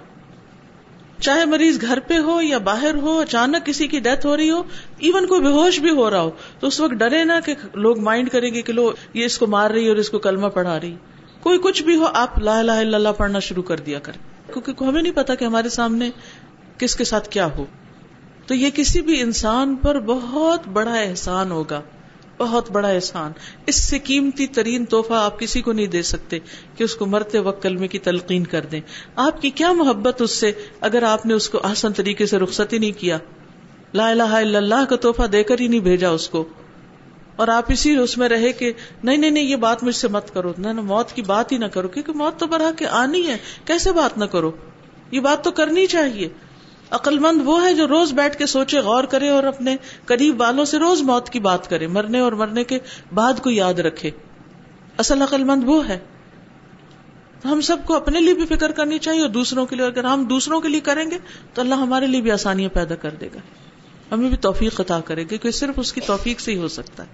چاہے 1.22 1.44
مریض 1.44 1.80
گھر 1.80 1.98
پہ 2.00 2.18
ہو 2.18 2.42
یا 2.42 2.58
باہر 2.58 2.94
ہو، 2.94 3.18
اچانک 3.18 3.66
کسی 3.66 3.86
کی 3.86 4.00
ڈیتھ 4.00 4.26
ہو 4.26 4.36
رہی 4.36 4.50
ہو 4.50 4.62
ایون 4.98 5.26
کوئی 5.26 5.40
بے 5.40 5.48
ہوش 5.48 5.80
بھی 5.80 5.90
ہو 5.90 6.10
رہا 6.10 6.20
ہو، 6.20 6.30
تو 6.60 6.66
اس 6.66 6.80
وقت 6.80 6.92
ڈرے 6.92 7.24
نا 7.24 7.40
کہ 7.40 7.54
لوگ 7.74 7.98
مائنڈ 7.98 8.30
کریں 8.30 8.54
گے 8.54 8.62
کہ 8.62 8.72
لو، 8.72 8.92
یہ 9.14 9.24
اس 9.24 9.38
کو 9.38 9.46
مار 9.46 9.70
رہی 9.70 9.88
اور 9.88 9.96
اس 9.96 10.10
کو 10.10 10.18
کلمہ 10.18 10.46
پڑھا 10.46 10.80
رہی 10.80 10.96
کوئی 11.40 11.58
کچھ 11.62 11.82
بھی 11.82 11.96
ہو، 11.96 12.06
آپ 12.14 12.38
لا 12.38 12.58
الہ 12.58 12.72
الا 12.72 12.96
اللہ 12.96 13.08
پڑھنا 13.16 13.38
شروع 13.38 13.62
کر 13.62 13.76
دیا 13.76 13.98
کریں۔ 13.98 14.52
کیونکہ 14.52 14.84
ہمیں 14.84 15.02
نہیں 15.02 15.12
پتا 15.12 15.34
کہ 15.34 15.44
ہمارے 15.44 15.68
سامنے 15.68 16.10
کس 16.78 16.96
کے 16.96 17.04
ساتھ 17.04 17.28
کیا 17.28 17.46
ہو۔ 17.46 17.64
تو 18.46 18.54
یہ 18.54 18.70
کسی 18.74 19.02
بھی 19.02 19.20
انسان 19.20 19.76
پر 19.76 20.00
بہت 20.00 20.68
بڑا 20.68 20.94
احسان 20.94 21.50
ہوگا۔ 21.50 21.80
بہت 22.38 22.70
بڑا 22.70 22.88
احسان۔ 22.88 23.32
اس 23.66 23.84
سے 23.84 23.98
قیمتی 23.98 24.46
ترین 24.46 24.84
توحفہ 24.84 25.12
آپ 25.12 25.40
کسی 25.40 25.60
کو 25.60 25.72
نہیں 25.72 25.86
دے 25.86 26.02
سکتے 26.02 26.38
کہ 26.76 26.84
اس 26.84 26.94
کو 26.94 27.06
مرتے 27.06 27.38
وقت 27.38 27.62
کلمے 27.62 27.88
کی 27.88 27.98
تلقین 27.98 28.44
کر 28.44 28.60
دیں۔ 28.60 28.80
آپ 29.16 29.42
کی 29.42 29.50
کیا 29.50 29.72
محبت 29.72 30.22
اس 30.22 30.30
سے 30.30 30.52
اگر 30.80 31.02
آپ 31.02 31.26
نے 31.26 31.34
اس 31.34 31.48
کو 31.48 31.58
آسان 31.62 31.92
طریقے 31.92 32.26
سے 32.26 32.38
رخصت 32.38 32.72
ہی 32.72 32.78
نہیں 32.78 32.92
کیا۔ 32.92 33.18
لا 33.94 34.10
الہ 34.10 34.22
الا 34.22 34.58
اللہ 34.58 34.84
کا 34.88 34.96
توحفہ 34.96 35.22
دے 35.22 35.42
کر 35.42 35.60
ہی 35.60 35.68
نہیں 35.68 35.80
بھیجا 35.80 36.10
اس 36.10 36.28
کو۔ 36.28 36.48
اور 37.36 37.48
آپ 37.48 37.64
اسی 37.68 37.96
اس 37.96 38.18
میں 38.18 38.28
رہے 38.28 38.52
کہ 38.52 38.72
نہیں 39.04 39.16
نہیں 39.16 39.30
نہیں، 39.30 39.44
یہ 39.44 39.56
بات 39.56 39.84
مجھ 39.84 39.96
سے 39.96 40.08
مت 40.08 40.34
کرو۔ 40.34 40.52
نہ 40.58 40.72
موت 40.72 41.12
کی 41.12 41.22
بات 41.22 41.52
ہی 41.52 41.58
نہ 41.58 41.64
کرو، 41.64 41.88
کیونکہ 41.88 42.12
موت 42.12 42.40
تو 42.40 42.46
برا 42.46 42.70
کے 42.78 42.86
آنی 42.86 43.26
ہے۔ 43.26 43.36
کیسے 43.64 43.92
بات 43.92 44.18
نہ 44.18 44.24
کرو؟ 44.24 44.50
یہ 45.10 45.20
بات 45.20 45.44
تو 45.44 45.50
کرنی 45.50 45.86
چاہیے۔ 45.86 46.28
عقل 46.92 47.18
مند 47.18 47.42
وہ 47.44 47.64
ہے 47.64 47.74
جو 47.74 47.88
روز 47.88 48.12
بیٹھ 48.12 48.36
کے 48.36 48.46
سوچے، 48.46 48.78
غور 48.78 49.04
کرے 49.04 49.28
اور 49.28 49.44
اپنے 49.44 49.76
قریب 50.06 50.40
والوں 50.40 50.64
سے 50.64 50.78
روز 50.78 51.02
موت 51.02 51.30
کی 51.30 51.40
بات 51.40 51.70
کرے، 51.70 51.86
مرنے 51.86 52.18
اور 52.18 52.32
مرنے 52.32 52.64
کے 52.64 52.78
بعد 53.14 53.32
کو 53.42 53.50
یاد 53.50 53.74
رکھے۔ 53.74 54.10
اصل 54.98 55.22
عقل 55.22 55.44
مند 55.44 55.62
وہ 55.66 55.88
ہے۔ 55.88 55.98
ہم 57.44 57.60
سب 57.60 57.76
کو 57.86 57.94
اپنے 57.94 58.20
لیے 58.20 58.34
بھی 58.34 58.56
فکر 58.56 58.72
کرنی 58.72 58.98
چاہیے 58.98 59.20
اور 59.22 59.28
دوسروں 59.28 59.66
کے 59.66 59.76
لیے، 59.76 59.86
اگر 59.86 60.04
ہم 60.04 60.24
دوسروں 60.24 60.60
کے 60.60 60.68
لیے 60.68 60.80
کریں 60.80 61.10
گے 61.10 61.18
تو 61.54 61.62
اللہ 61.62 61.74
ہمارے 61.74 62.06
لیے 62.06 62.20
بھی 62.20 62.30
آسانیاں 62.30 62.74
پیدا 62.74 62.94
کر 62.94 63.10
دے 63.10 63.28
گا۔ 63.34 63.38
ہمیں 64.12 64.28
بھی 64.28 64.36
توفیق 64.36 64.80
عطا 64.80 65.00
کرے 65.00 65.22
گا 65.22 65.28
کیونکہ 65.28 65.50
صرف 65.50 65.74
اس 65.76 65.92
کی 65.92 66.00
توفیق 66.00 66.40
سے 66.40 66.52
ہی 66.52 66.56
ہو 66.56 66.68
سکتا 66.68 67.02
ہے۔ 67.02 67.08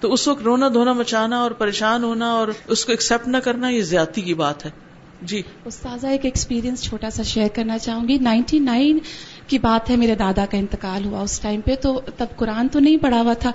تو 0.00 0.12
اس 0.12 0.28
وقت 0.28 0.42
رونا 0.42 0.68
دھونا 0.68 0.92
مچانا 0.92 1.38
اور 1.38 1.50
پریشان 1.50 2.04
ہونا 2.04 2.32
اور 2.32 2.48
اس 2.66 2.84
کو 2.84 2.92
ایکسپٹ 2.92 3.28
نہ 3.28 3.36
کرنا، 3.36 3.68
یہ 3.68 3.82
زیادتی 3.82 4.20
کی 4.20 4.34
بات 4.34 4.66
ہے۔ 4.66 4.70
جی۔ 5.22 5.42
استاذہ 5.64 6.06
ایک 6.06 6.24
ایکسپیرینس 6.24 6.82
چھوٹا 6.82 7.10
سا 7.10 7.22
شیئر 7.22 7.48
کرنا 7.54 7.78
چاہوں 7.78 8.08
گی۔ 8.08 8.18
نائنٹی 8.18 8.58
نائن 8.58 8.98
کی 9.46 9.58
بات 9.58 9.90
ہے 9.90 9.96
میرے 9.96 10.14
دادا 10.14 10.44
کا 10.50 10.56
انتقال 10.56 11.04
ہوا 11.04 11.20
اس 11.20 11.40
ٹائم 11.40 11.60
پہ 11.60 11.74
تو 11.74 12.00
تب 12.16 12.26
قرآن 12.36 12.68
تو 12.68 12.78
نہیں 12.78 12.96
پڑھا 12.96 13.20
ہوا 13.20 13.32
تھا۔ 13.32 13.52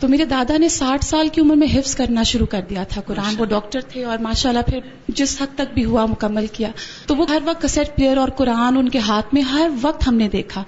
تو 0.00 0.08
میرے 0.08 0.24
دادا 0.24 0.56
نے 0.56 0.68
ساٹھ 0.68 1.04
سال 1.04 1.28
کی 1.28 1.40
عمر 1.40 1.56
میں 1.56 1.66
حفظ 1.74 1.94
کرنا 1.94 2.22
شروع 2.22 2.46
کر 2.46 2.60
دیا 2.70 2.84
تھا 2.84 3.00
قرآن۔ 3.00 3.34
وہ 3.38 3.44
ڈاکٹر 3.44 3.80
تھے 3.80 4.04
اور 4.04 4.18
ماشاء 4.18 4.50
اللہ 4.50 4.62
پھر 4.66 4.78
جس 5.08 5.42
حد 5.42 5.54
تک 5.54 5.74
بھی 5.74 5.84
ہوا 5.84 6.06
مکمل 6.06 6.46
کیا۔ 6.52 6.70
تو 7.06 7.16
وہ 7.16 7.26
ہر 7.28 7.38
وقت 7.44 7.62
کسیٹ 7.62 7.96
پلیئر 7.96 8.16
اور 8.16 8.28
قرآن 8.28 8.76
ان 8.76 8.88
کے 8.88 8.98
ہاتھ 8.98 9.34
میں 9.34 9.42
ہر 9.42 9.68
وقت 9.82 10.08
ہم 10.08 10.14
نے 10.14 10.28
دیکھا۔ 10.28 10.64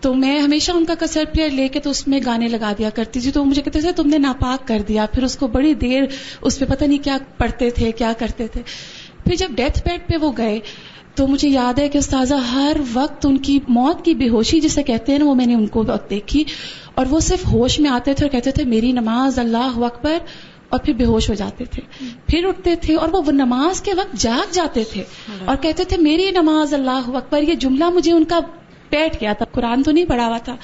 تو 0.00 0.14
میں 0.14 0.38
ہمیشہ 0.40 0.72
ان 0.72 0.84
کا 0.84 0.94
کسیٹ 1.00 1.32
پلیئر 1.32 1.50
لے 1.50 1.68
کے 1.68 1.80
تو 1.80 1.90
اس 1.90 2.08
میں 2.08 2.20
گانے 2.26 2.48
لگا 2.48 2.72
دیا 2.78 2.90
کرتی 2.90 3.20
تھی۔ 3.20 3.30
تو 3.30 3.44
مجھے 3.44 3.62
کہتے 3.62 3.80
تھے 3.80 3.92
تم 3.92 4.08
نے 4.08 4.18
ناپاک 4.18 4.68
کر 4.68 4.82
دیا۔ 4.88 5.06
پھر 5.06 5.22
اس 5.22 5.36
کو 5.36 5.46
بڑی 5.46 5.74
دیر 5.74 6.02
اس 6.42 6.58
پہ 6.58 6.64
پتہ 6.64 6.84
نہیں 6.84 7.04
کیا 7.04 7.18
پڑھتے 7.38 7.70
تھے 7.70 7.92
کیا 7.92 8.12
کرتے 8.18 8.46
تھے۔ 8.46 8.62
پھر 9.30 9.36
جب 9.36 9.48
ڈیتھ 9.50 9.88
بیڈ 9.88 10.00
پہ 10.08 10.16
وہ 10.16 10.32
گئے، 10.36 10.58
تو 11.14 11.26
مجھے 11.26 11.48
یاد 11.48 11.78
ہے 11.78 11.88
کہ 11.88 11.98
استاذہ 11.98 12.34
ہر 12.34 12.76
وقت 12.92 13.26
ان 13.26 13.38
کی 13.38 13.58
موت 13.68 14.04
کی 14.04 14.14
بے 14.14 14.28
ہوشی 14.28 14.60
جسے 14.60 14.82
کہتے 14.82 15.12
ہیں 15.12 15.18
نا، 15.18 15.24
وہ 15.24 15.34
میں 15.34 15.46
نے 15.46 15.54
ان 15.54 15.66
کو 15.66 15.84
دیکھی۔ 16.10 16.44
اور 16.94 17.06
وہ 17.10 17.20
صرف 17.20 17.46
ہوش 17.46 17.80
میں 17.80 17.90
آتے 17.90 18.14
تھے 18.14 18.26
اور 18.26 18.32
کہتے 18.32 18.50
تھے، 18.50 18.64
میری 18.64 18.92
نماز 18.92 19.38
اللہ 19.38 19.78
اکبر 19.78 20.18
اور 20.68 20.80
پھر 20.80 20.92
بے 20.92 21.04
ہوش 21.04 21.30
ہو 21.30 21.34
جاتے 21.34 21.64
تھے۔ 21.64 21.82
پھر 22.26 22.44
اٹھتے 22.46 22.74
تھے 22.76 22.94
اور 22.94 23.08
وہ 23.12 23.32
نماز 23.32 23.82
کے 23.82 23.94
وقت 23.94 24.16
جاگ 24.16 24.52
جاتے 24.52 24.84
تھے 24.92 25.04
اور 25.44 25.56
کہتے 25.56 25.84
تھے، 25.84 25.96
میری 25.96 26.30
نماز 26.30 26.74
اللہ 26.74 27.02
اکبر 27.06 27.42
یہ 27.42 27.54
جملہ 27.54 27.90
مجھے 27.90 28.12
ان 28.12 28.24
کا 28.24 28.38
بیٹھ 28.90 29.16
گیا 29.20 29.32
تھا، 29.32 29.44
قرآن 29.52 29.82
تو 29.82 29.90
نہیں 29.90 30.04
پڑھا 30.04 30.26
ہوا 30.26 30.38
تھا۔ 30.38 30.56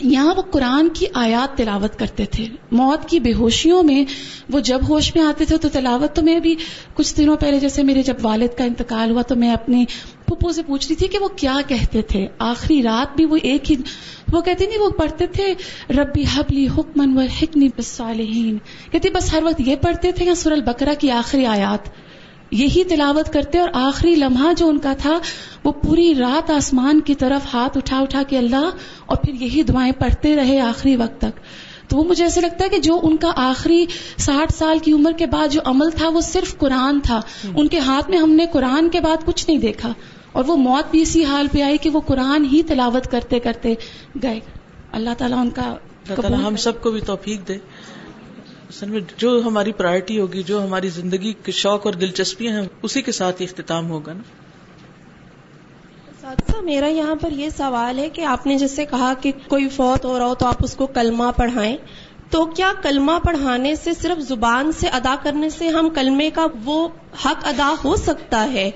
یہاں 0.00 0.34
وہ 0.34 0.42
قرآن 0.42 0.88
کی 0.88 1.06
آیات 1.14 1.56
تلاوت 1.56 1.98
کرتے 1.98 2.24
تھے۔ 2.24 2.46
موت 2.70 3.08
کی 3.08 3.20
بے 3.20 3.32
ہوشیوں 3.32 3.82
میں 3.82 4.04
وہ 4.50 4.60
جب 4.60 4.80
ہوش 4.88 5.16
میں 5.16 5.24
آتے 5.24 5.44
تھے 5.44 5.56
تو 5.56 5.68
تلاوت 5.68 6.16
تو 6.16 6.22
میں 6.22 6.40
بھی 6.40 6.54
کچھ 6.94 7.16
دنوں 7.16 7.36
پہلے 7.36 7.60
جیسے 7.60 7.82
میرے 7.82 8.02
جب 8.02 8.14
والد 8.22 8.58
کا 8.58 8.64
انتقال 8.64 9.10
ہوا 9.10 9.22
تو 9.22 9.36
میں 9.36 9.52
اپنی 9.52 9.84
پھپھو 10.26 10.52
سے 10.52 10.62
پوچھ 10.62 10.86
رہی 10.88 10.96
تھی 10.96 11.06
کہ 11.06 11.18
وہ 11.18 11.28
کیا 11.28 11.56
کہتے 11.68 12.02
تھے۔ 12.02 12.26
آخری 12.38 12.82
رات 12.82 13.16
بھی 13.16 13.24
وہ 13.24 13.36
ایک 13.42 13.70
ہی 13.70 13.76
وہ 14.32 14.40
کہتے 14.40 14.66
نہیں، 14.66 14.78
وہ 14.78 14.90
پڑھتے 14.90 15.26
تھے، 15.26 15.54
ربی 15.90 16.24
حبلی 16.34 16.68
حکمن 16.68 17.18
و 17.18 17.20
حکنی 17.20 17.68
بسالحین 17.78 18.58
کہتے 18.90 19.10
بس 19.10 19.34
ہر 19.34 19.42
وقت 19.42 19.60
یہ 19.60 19.76
پڑھتے 19.76 20.12
تھے 20.12 20.24
یا 20.24 20.34
سر 20.34 20.52
البقرہ 20.52 20.94
کی 20.98 21.10
آخری 21.10 21.46
آیات۔ 21.46 22.07
یہی 22.50 22.84
تلاوت 22.84 23.32
کرتے 23.32 23.58
اور 23.58 23.68
آخری 23.72 24.14
لمحہ 24.14 24.52
جو 24.52 24.68
ان 24.68 24.78
کا 24.78 24.92
تھا 24.98 25.18
وہ 25.64 25.72
پوری 25.72 26.14
رات 26.14 26.50
آسمان 26.50 27.00
کی 27.00 27.14
طرف 27.14 27.54
ہاتھ 27.54 27.76
اٹھا 27.76 27.98
اٹھا 27.98 28.22
کے 28.28 28.38
اللہ 28.38 28.70
اور 29.06 29.16
پھر 29.16 29.34
یہی 29.34 29.62
دعائیں 29.62 29.92
پڑھتے 29.92 30.36
رہے 30.36 30.60
آخری 30.60 30.96
وقت 30.96 31.20
تک۔ 31.20 31.40
تو 31.90 31.96
وہ 31.96 32.04
مجھے 32.04 32.24
ایسے 32.24 32.40
لگتا 32.40 32.64
ہے 32.64 32.68
کہ 32.68 32.78
جو 32.78 33.00
ان 33.02 33.16
کا 33.16 33.30
آخری 33.36 33.86
ساٹھ 34.16 34.52
سال 34.52 34.78
کی 34.78 34.92
عمر 34.92 35.12
کے 35.12 35.26
بعد 35.26 35.48
جو 35.48 35.60
عمل 35.64 35.90
تھا 35.90 36.08
وہ 36.08 36.20
صرف 36.20 36.58
قرآن 36.58 37.00
تھا۔ 37.00 37.20
ان 37.56 37.68
کے 37.68 37.78
ہاتھ 37.78 38.10
میں 38.10 38.18
ہم 38.18 38.30
نے 38.30 38.46
قرآن 38.52 38.88
کے 38.88 39.00
بعد 39.00 39.26
کچھ 39.26 39.44
نہیں 39.48 39.58
دیکھا۔ 39.58 39.92
اور 40.32 40.44
وہ 40.46 40.56
موت 40.56 40.90
بھی 40.90 41.02
اسی 41.02 41.24
حال 41.24 41.46
پہ 41.52 41.62
آئی 41.62 41.78
کہ 41.78 41.90
وہ 41.90 42.00
قرآن 42.00 42.44
ہی 42.44 42.62
تلاوت 42.62 43.10
کرتے 43.10 43.38
کرتے 43.38 43.74
گئے۔ 44.22 44.40
اللہ 44.92 45.10
تعالیٰ 45.18 45.38
ان 45.38 45.50
کا 45.50 45.76
ہم 46.46 46.56
سب 46.56 46.82
کو 46.82 46.90
بھی 46.90 47.00
توفیق 47.00 47.48
دے۔ 47.48 47.58
اصل 48.68 48.90
میں 48.90 49.00
جو 49.16 49.42
ہماری 49.44 49.72
پرائرٹی 49.72 50.20
ہوگی 50.20 50.42
جو 50.42 50.64
ہماری 50.64 50.88
زندگی 50.88 51.32
کے 51.32 51.52
شوق 51.52 51.86
اور 51.86 51.94
دلچسپیاں 51.94 52.52
ہیں 52.52 52.68
اسی 52.82 53.02
کے 53.02 53.12
ساتھ 53.12 53.42
اختتام 53.42 53.90
ہوگا 53.90 54.12
نا؟ 54.12 54.22
میرا 56.62 56.86
یہاں 56.86 57.14
پر 57.14 57.32
یہ 57.32 57.48
سوال 57.48 57.98
ہے 57.98 58.08
کہ 58.08 58.20
آپ 58.20 58.46
نے 58.46 58.58
جیسے 58.58 58.84
کہا 58.84 59.12
کہ 59.20 59.32
کوئی 59.48 59.68
فوت 59.68 60.04
ہو 60.04 60.18
رہا 60.18 60.26
ہو 60.26 60.34
تو 60.34 60.46
آپ 60.46 60.64
اس 60.64 60.74
کو 60.74 60.86
کلمہ 60.86 61.24
پڑھائیں 61.36 61.76
تو 62.30 62.44
کیا 62.46 62.72
کلمہ 62.82 63.12
پڑھانے 63.24 63.74
سے 63.74 63.90
صرف 63.94 64.20
زبان 64.20 64.72
سے 64.72 64.88
ادا 64.88 65.16
کرنے 65.22 65.50
سے 65.50 65.68
ہم 65.68 65.90
کلمے 65.90 66.30
کا 66.30 66.46
وہ 66.64 66.88
حق 67.24 67.46
ادا 67.46 67.74
ہو 67.84 67.96
سکتا 67.96 68.48
ہے؟ 68.52 68.70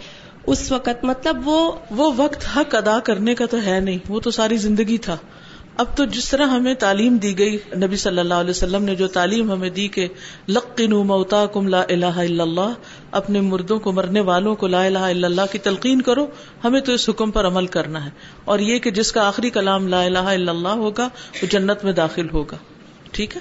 اس 0.47 0.73
وقت 0.73 1.05
مطلب 1.05 1.49
وہ 1.49 1.73
وہ 1.91 2.13
وقت 2.17 2.57
حق 2.57 2.75
ادا 2.75 2.99
کرنے 2.99 3.35
کا 3.35 3.47
تو 3.47 3.57
ہے 3.67 3.81
نہیں 3.81 3.99
وہ 4.09 4.21
تو 4.21 4.31
ساری 4.31 4.57
زندگی 4.57 4.99
تھا۔ 4.99 5.17
اب 5.77 5.97
تو 5.97 6.05
جس 6.05 6.31
طرح 6.31 6.47
ہمیں 6.47 6.75
تعلیم 6.75 7.17
دی 7.17 7.39
گئی، 7.39 7.59
نبی 7.77 7.97
صلی 7.97 8.19
اللہ 8.19 8.35
علیہ 8.35 8.51
وسلم 8.51 8.85
نے 8.85 8.95
جو 8.95 9.09
تعلیم 9.09 9.53
ہمیں 9.53 9.71
دی 9.71 9.89
کہ 9.89 10.09
لقنو 10.49 11.05
موتا 11.05 11.47
کم 11.47 11.69
لا 11.69 11.81
الہ 11.81 12.07
الا 12.07 12.43
اللہ، 12.43 12.73
اپنے 13.11 13.41
مردوں 13.41 13.79
کو، 13.79 13.93
مرنے 13.93 14.21
والوں 14.21 14.57
کو 14.57 14.67
لا 14.67 14.85
الہ 14.85 14.99
الا 14.99 15.27
اللہ 15.27 15.53
کی 15.53 15.59
تلقین 15.59 16.03
کرو، 16.03 16.27
ہمیں 16.65 16.81
تو 16.81 16.93
اس 16.93 17.09
حکم 17.09 17.31
پر 17.31 17.47
عمل 17.47 17.67
کرنا 17.67 18.05
ہے۔ 18.05 18.11
اور 18.45 18.59
یہ 18.59 18.79
کہ 18.79 18.91
جس 18.91 19.13
کا 19.13 19.29
آخری 19.29 19.51
کلام 19.51 19.89
لا 19.89 20.03
الہ 20.03 20.19
الا 20.19 20.53
اللہ 20.53 20.69
ہوگا، 20.69 21.09
وہ 21.43 21.47
جنت 21.47 21.85
میں 21.85 21.93
داخل 21.93 22.31
ہوگا۔ 22.31 22.57
ٹھیک 23.13 23.37
ہے؟ 23.37 23.41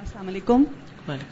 السلام 0.00 0.28
علیکم۔ 0.28 0.64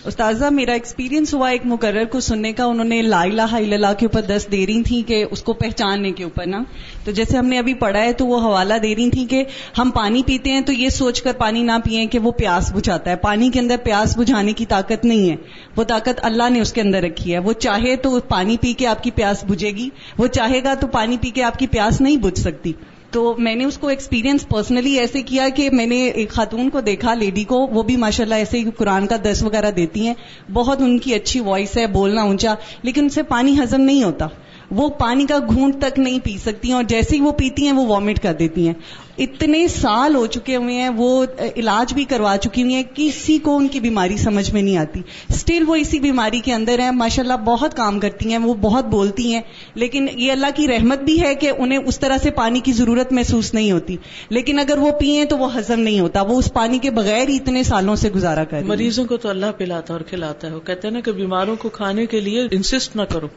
استاذہ، 0.05 0.45
میرا 0.45 0.73
ایکسپیرینس 0.73 1.35
ہوا 1.35 1.49
ایک 1.49 1.61
مقرر 1.65 2.05
کو 2.05 2.21
سننے 2.21 2.53
کا۔ 2.53 2.65
انہوں 2.65 2.85
نے 2.85 3.03
لا 3.03 3.23
الہ 3.23 3.43
الا 3.43 3.75
اللہ 3.75 3.93
کے 3.99 4.07
اوپر 4.07 4.21
دس 4.21 4.47
دے 4.53 4.67
رہی 4.67 4.83
تھی 4.83 5.03
کہ 5.03 5.25
اس 5.31 5.43
کو 5.43 5.53
پہچاننے 5.53 6.13
کے 6.13 6.25
اوپر، 6.25 6.47
نا۔ 6.47 6.63
تو 7.05 7.11
جیسے 7.11 7.39
ہم 7.39 7.47
نے 7.47 7.59
ابھی 7.59 7.75
پڑھا 7.75 8.01
ہے 8.01 8.13
تو 8.13 8.27
وہ 8.27 8.41
حوالہ 8.41 8.75
دے 8.75 8.97
رہی 8.97 9.11
تھی 9.11 9.25
کہ 9.25 9.45
ہم 9.79 9.91
پانی 9.95 10.23
پیتے 10.27 10.51
ہیں 10.51 10.61
تو 10.61 10.73
یہ 10.73 10.89
سوچ 10.89 11.23
کر 11.23 11.33
پانی 11.39 11.63
نہ 11.63 11.73
پیئیں 11.85 12.07
کہ 12.07 12.19
وہ 12.19 12.31
پیاس 12.31 12.73
بجھاتا 12.75 13.11
ہے۔ 13.11 13.17
پانی 13.17 13.51
کے 13.51 13.61
اندر 13.61 13.77
پیاس 13.85 14.19
بجھانے 14.19 14.53
کی 14.53 14.67
طاقت 14.67 15.05
نہیں 15.05 15.31
ہے۔ 15.31 15.37
وہ 15.77 15.85
طاقت 15.85 16.21
اللہ 16.23 16.51
نے 16.51 16.61
اس 16.61 16.73
کے 16.73 16.81
اندر 16.81 17.03
رکھی 17.03 17.33
ہے۔ 17.33 17.39
وہ 17.39 17.53
چاہے 17.53 17.97
تو 17.97 18.21
پانی 18.21 18.57
پی 18.61 18.73
کے 18.73 18.87
آپ 18.87 19.03
کی 19.03 19.11
پیاس 19.11 19.45
بجھے 19.45 19.71
گی۔ 19.71 19.89
وہ 20.19 20.27
چاہے 20.27 20.63
گا 20.65 20.75
تو 20.75 20.87
پانی 20.87 21.17
پی 21.21 21.31
کے 21.31 21.43
آپ 21.43 21.59
کی 21.59 21.67
پیاس 21.67 22.01
نہیں 22.01 22.17
بجھ 22.17 22.41
سکتی۔ 22.41 22.73
تو 23.13 23.35
میں 23.39 23.55
نے 23.55 23.65
اس 23.65 23.79
کو 23.79 23.89
ایکسپیرینس 23.89 24.49
پرسنلی 24.49 24.99
ایسے 24.99 25.23
کیا 25.23 25.49
کہ 25.49 25.71
میں 25.71 25.87
نے 25.87 26.05
ایک 26.05 26.31
خاتون 26.31 26.71
کو 26.71 26.81
دیکھا 26.81 27.15
لیڈی 27.15 27.45
کو، 27.45 27.67
وہ 27.67 27.83
بھی 27.83 27.97
ماشاء 27.97 28.25
اللہ 28.25 28.35
ایسے 28.35 28.63
قرآن 28.77 29.07
کا 29.07 29.17
درس 29.25 29.43
وغیرہ 29.43 29.71
دیتی 29.71 30.07
ہیں۔ 30.07 30.15
بہت 30.53 30.81
ان 30.81 30.99
کی 30.99 31.15
اچھی 31.15 31.41
وائس 31.41 31.77
ہے، 31.77 31.87
بولنا 31.87 32.23
اونچا، 32.23 32.55
لیکن 32.83 33.03
ان 33.03 33.09
سے 33.09 33.23
پانی 33.23 33.59
ہزم 33.63 33.81
نہیں 33.81 34.03
ہوتا۔ 34.05 34.27
وہ 34.73 34.89
پانی 34.89 35.27
کا 35.27 35.39
گھونٹ 35.39 35.79
تک 35.81 35.99
نہیں 35.99 36.19
پی 36.25 36.37
سکتی 36.45 36.69
ہیں 36.69 36.75
اور 36.75 36.85
جیسے 36.85 37.17
ہی 37.17 37.21
وہ 37.21 37.33
پیتی 37.33 37.65
ہیں 37.65 37.73
وہ 37.73 37.87
وامٹ 37.87 38.21
کر 38.21 38.33
دیتی 38.33 38.67
ہیں۔ 38.67 38.75
اتنے 39.19 39.69
سال 39.69 40.15
ہو 40.15 40.27
چکے 40.27 40.57
ہوئے 40.57 40.75
ہیں، 40.75 40.89
وہ 40.97 41.27
علاج 41.57 41.95
بھی 41.95 42.05
کروا 42.05 42.37
چکی 42.37 42.63
ہوئی 42.63 42.75
ہیں، 42.75 42.83
کسی 42.95 43.39
کو 43.39 43.57
ان 43.57 43.69
کی 43.69 43.81
بیماری 43.81 44.17
سمجھ 44.17 44.53
میں 44.53 44.63
نہیں 44.63 44.77
آتی۔ 44.77 45.01
اسٹل 45.29 45.65
وہ 45.67 45.75
اسی 45.75 46.01
بیماری 46.01 46.41
کے 46.41 46.53
اندر 46.53 46.79
ہیں 46.79 46.91
ماشاء 46.91 47.23
اللہ 47.23 47.37
بہت 47.45 47.77
کام 47.77 48.01
کرتی 48.01 48.31
ہیں، 48.31 48.39
وہ 48.39 48.55
بہت 48.55 48.85
بولتی 48.85 49.35
ہیں، 49.35 49.41
لیکن 49.75 50.07
یہ 50.15 50.33
اللہ 50.33 50.47
کی 50.55 50.69
رحمت 50.69 50.99
بھی 50.99 51.21
ہے 51.23 51.35
کہ 51.35 51.53
انہیں 51.59 51.79
اس 51.87 51.99
طرح 51.99 52.19
سے 52.19 52.31
پانی 52.31 52.61
کی 52.61 52.73
ضرورت 52.73 53.13
محسوس 53.13 53.55
نہیں 53.55 53.73
ہوتی۔ 53.73 53.97
لیکن 54.29 54.59
اگر 54.59 54.79
وہ 54.79 54.91
پیئیں 54.91 55.25
تو 55.25 55.39
وہ 55.39 55.59
ہزم 55.59 55.81
نہیں 55.81 56.01
ہوتا، 56.01 56.23
وہ 56.23 56.39
اس 56.39 56.53
پانی 56.53 56.79
کے 56.79 56.91
بغیر 56.91 57.29
ہی 57.29 57.37
اتنے 57.37 57.63
سالوں 57.63 57.97
سے 57.97 58.11
گزارا 58.11 58.45
کر 58.45 58.63
مریضوں 58.63 59.05
کو 59.05 59.17
تو 59.17 59.29
اللہ 59.29 59.53
پلاتا 59.57 59.93
اور 59.93 60.01
کھلاتا 60.01 60.49
ہے، 60.49 60.55
وہ 60.55 60.61
کہتے 60.61 60.89
ہیں 60.89 60.95
نا 60.95 61.01
کہ 61.01 61.13
بیماروں 61.13 61.57
کو 61.57 61.69
کھانے 61.69 62.07
کے 62.07 62.21
لیے 62.21 62.47
انسسٹ 62.51 62.97
نہ 62.97 63.03
کرو۔ 63.03 63.29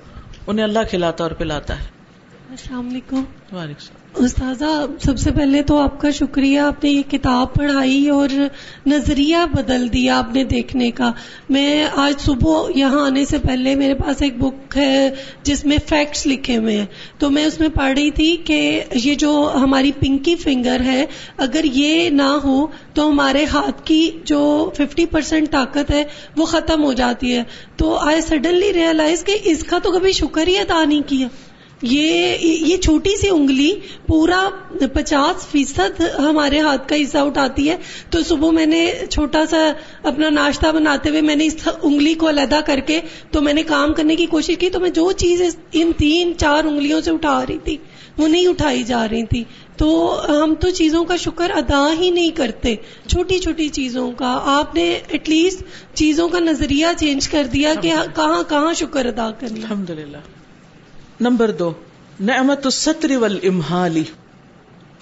انہیں 0.47 0.63
اللہ 0.63 0.79
کھلاتا 0.89 1.23
اور 1.23 1.31
پلاتا 1.31 1.79
ہے۔ 1.79 1.94
السلام 2.49 2.89
علیکم۔ 2.89 3.23
وعلیکم 3.51 3.63
السلام۔ 3.69 4.25
استاذہ 4.25 4.85
سب 5.03 5.19
سے 5.19 5.31
پہلے 5.31 5.61
تو 5.61 5.77
آپ 5.77 6.01
کا 6.01 6.11
شکریہ 6.11 6.59
آپ 6.59 6.83
نے 6.83 6.89
یہ 6.89 7.01
کتاب 7.11 7.53
پڑھائی 7.53 8.09
اور 8.09 8.29
نظریہ 8.85 9.37
بدل 9.53 9.93
دیا 9.93 10.17
آپ 10.17 10.33
نے 10.33 10.43
دیکھنے 10.43 10.91
کا۔ 10.91 11.11
میں 11.49 11.87
آج 11.95 12.21
صبح 12.21 12.69
یہاں 12.75 13.05
آنے 13.05 13.25
سے 13.25 13.37
پہلے 13.37 13.75
میرے 13.75 13.93
پاس 13.93 14.21
ایک 14.21 14.37
بک 14.37 14.77
ہے 14.77 15.15
جس 15.43 15.65
میں 15.65 15.77
فیکٹس 15.87 16.27
لکھے 16.27 16.57
ہوئے 16.57 16.77
ہیں۔ 16.77 16.85
تو 17.17 17.29
میں 17.29 17.45
اس 17.45 17.59
میں 17.59 17.69
پڑھ 17.69 17.93
رہی 17.99 18.11
تھی 18.11 18.37
کہ 18.37 18.83
یہ 18.93 19.15
جو 19.15 19.51
ہماری 19.55 19.91
پنکی 19.99 20.35
فنگر 20.35 20.79
ہے 20.85 21.05
اگر 21.37 21.63
یہ 21.63 22.09
نہ 22.09 22.39
ہو 22.43 22.67
تو 22.93 23.09
ہمارے 23.09 23.45
ہاتھ 23.45 23.81
کی 23.83 24.11
جو 24.25 24.69
ففٹی 24.77 25.05
پرسینٹ 25.05 25.51
طاقت 25.51 25.91
ہے 25.91 26.03
وہ 26.37 26.45
ختم 26.45 26.83
ہو 26.83 26.93
جاتی 26.93 27.37
ہے۔ 27.37 27.43
تو 27.75 27.95
آئی 27.95 28.21
سڈنلی 28.21 28.73
ریئلائز 28.73 29.23
کہ 29.23 29.37
اس 29.43 29.63
کا 29.63 29.77
تو 29.83 29.91
کبھی 29.91 30.11
شکر 30.11 30.47
ہی 30.47 30.57
ادا 30.57 30.85
نہیں 30.85 31.01
کیا۔ 31.07 31.27
یہ 31.81 32.37
یہ 32.41 32.77
چھوٹی 32.77 33.17
سی 33.17 33.29
انگلی 33.29 33.73
پورا 34.07 34.49
پچاس 34.93 35.47
فیصد 35.47 36.01
ہمارے 36.19 36.59
ہاتھ 36.59 36.87
کا 36.89 36.95
حصہ 36.95 37.17
اٹھاتی 37.17 37.69
ہے۔ 37.69 37.77
تو 38.09 38.23
صبح 38.23 38.51
میں 38.51 38.65
نے 38.65 38.91
چھوٹا 39.09 39.45
سا 39.45 39.71
اپنا 40.03 40.29
ناشتہ 40.29 40.67
بناتے 40.67 41.09
ہوئے 41.09 41.21
میں 41.21 41.35
نے 41.35 41.45
اس 41.45 41.55
انگلی 41.81 42.13
کو 42.13 42.29
علیحدہ 42.29 42.59
کر 42.65 42.79
کے 42.79 43.01
تو 43.31 43.41
میں 43.41 43.53
نے 43.53 43.63
کام 43.63 43.93
کرنے 43.93 44.15
کی 44.15 44.25
کوشش 44.25 44.57
کی 44.59 44.69
تو 44.69 44.79
میں 44.79 44.89
جو 44.89 45.11
چیز 45.11 45.41
ان 45.71 45.91
تین 45.97 46.33
چار 46.37 46.63
انگلیوں 46.63 47.01
سے 47.01 47.11
اٹھا 47.11 47.45
رہی 47.49 47.57
تھی 47.57 47.77
وہ 48.17 48.27
نہیں 48.27 48.47
اٹھائی 48.47 48.83
جا 48.83 49.07
رہی 49.11 49.25
تھی۔ 49.25 49.43
تو 49.77 50.21
ہم 50.29 50.53
تو 50.55 50.69
چیزوں 50.69 51.03
کا 51.03 51.15
شکر 51.15 51.51
ادا 51.51 51.93
ہی 51.99 52.09
نہیں 52.09 52.29
کرتے 52.29 52.75
چھوٹی 53.07 53.39
چھوٹی 53.39 53.67
چیزوں 53.69 54.11
کا۔ 54.11 54.39
آپ 54.43 54.75
نے 54.75 54.99
ایٹ 55.07 55.29
لیسٹ 55.29 55.63
چیزوں 55.93 56.29
کا 56.29 56.39
نظریہ 56.39 56.87
چینج 56.97 57.27
کر 57.29 57.47
دیا 57.53 57.73
کہ 57.81 57.91
کہاں 58.15 58.43
کہاں 58.49 58.73
شکر 58.73 59.05
ادا 59.05 59.31
کرنا۔ 59.31 59.55
الحمد 59.55 59.89
للہ 59.89 60.17
نمبر 61.21 61.51
دو، 61.51 61.73
نعمت 62.19 62.65
الستر 62.65 63.17
والامحالی 63.17 64.03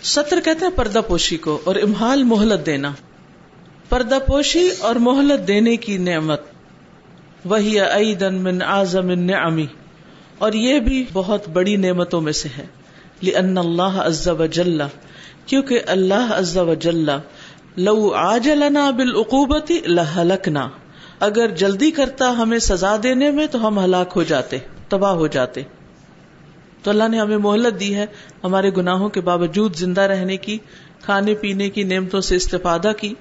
ستر 0.03 0.39
کہتے 0.39 0.65
ہیں 0.65 0.71
پردہ 0.75 0.99
پوشی 1.07 1.37
کو 1.37 1.61
اور 1.63 1.75
امحال 1.75 2.23
مہلت 2.23 2.65
دینا۔ 2.65 2.91
پردہ 3.89 4.19
پوشی 4.27 4.69
اور 4.79 4.95
مہلت 4.95 5.47
دینے 5.47 5.77
کی 5.77 5.97
نعمت۔ 5.97 6.41
وہی 7.45 7.79
ایدن 7.79 8.35
من 8.35 8.61
اعظم 8.61 9.09
النعمی 9.09 9.65
اور 10.37 10.53
یہ 10.53 10.79
بھی 10.79 11.05
بہت 11.13 11.49
بڑی 11.49 11.75
نعمتوں 11.75 12.21
میں 12.21 12.33
سے 12.33 12.49
ہے۔ 12.57 12.65
لأن 13.23 13.57
اللہ 13.57 14.01
عز 14.01 14.27
و 14.27 14.45
جل 14.45 14.81
کیونکہ 15.45 15.79
اللہ 15.87 16.31
عز 16.31 16.57
و 16.57 16.73
لو 17.77 18.15
عاجلنا 18.15 18.89
بالعقوبت 18.89 19.71
لہلکنا 19.71 20.69
اگر 21.19 21.47
جلدی 21.47 21.91
کرتا 21.91 22.29
ہمیں 22.29 22.59
سزا 22.59 22.95
دینے 23.03 23.31
میں 23.31 23.47
تو 23.47 23.67
ہم 23.67 23.79
ہلاک 23.79 24.13
ہو 24.15 24.23
جاتے، 24.23 24.57
تباہ 24.89 25.11
ہو 25.11 25.27
جاتے۔ 25.27 25.63
تو 26.83 26.91
اللہ 26.91 27.07
نے 27.07 27.19
ہمیں 27.19 27.37
مہلت 27.37 27.79
دی 27.79 27.95
ہے 27.95 28.05
ہمارے 28.43 28.71
گناہوں 28.77 29.09
کے 29.09 29.21
باوجود 29.21 29.75
زندہ 29.75 30.01
رہنے 30.01 30.37
کی، 30.37 30.57
کھانے 31.01 31.35
پینے 31.35 31.69
کی 31.69 31.83
نعمتوں 31.83 32.21
سے 32.21 32.35
استفادہ 32.35 32.91
کی۔ 32.97 33.13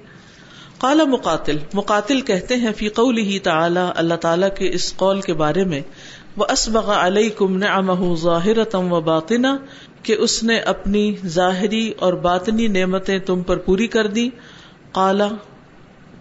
قال 0.78 1.00
مقاتل 1.08 1.58
مقاتل 1.74 2.20
کہتے 2.20 2.56
ہیں، 2.56 2.72
فی 2.76 2.88
قوله 2.88 3.38
تعالی، 3.42 3.80
اللہ 3.96 4.14
تعالی 4.14 4.46
کے 4.58 4.70
اس 4.72 4.96
قول 4.96 5.20
کے 5.20 5.34
بارے 5.34 5.64
میں 5.64 5.80
وہ 6.36 6.44
اسبغ 6.50 6.90
علیکم 6.90 7.56
نعمہ 7.56 8.14
ظاہرتا 8.14 8.78
و 8.78 9.00
باطنا، 9.00 9.56
کہ 10.02 10.16
اس 10.18 10.42
نے 10.42 10.58
اپنی 10.58 11.14
ظاہری 11.26 11.92
اور 11.98 12.12
باطنی 12.12 12.66
نعمتیں 12.66 13.18
تم 13.18 13.42
پر 13.42 13.56
پوری 13.56 13.86
کر 13.86 14.06
دی۔ 14.06 14.28
قالا 14.92 15.28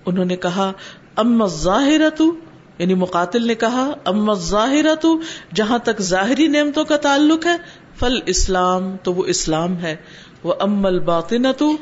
انہوں 0.06 0.26
نے 0.26 0.36
کہا، 0.36 0.72
اما 1.16 1.46
الظاہرتو 1.46 2.32
یعنی 2.78 2.94
مقاتل 2.94 3.48
نے 3.48 3.56
کہا، 3.56 3.92
اما 4.06 4.34
ظاہر 4.34 4.96
تو 4.96 5.20
جہاں 5.56 5.80
تک 5.80 6.02
ظاہری 6.02 6.48
نعمتوں 6.48 6.86
کا 6.86 6.98
تعلق 6.98 7.46
ہے، 7.46 7.56
فل 8.00 8.20
اسلام، 8.26 8.98
تو 9.04 9.14
وہ 9.14 9.26
اسلام 9.26 9.78
ہے۔ 9.78 9.96
وہ 10.44 10.54
امل 10.60 11.00
باطن 11.00 11.46
تو 11.58 11.78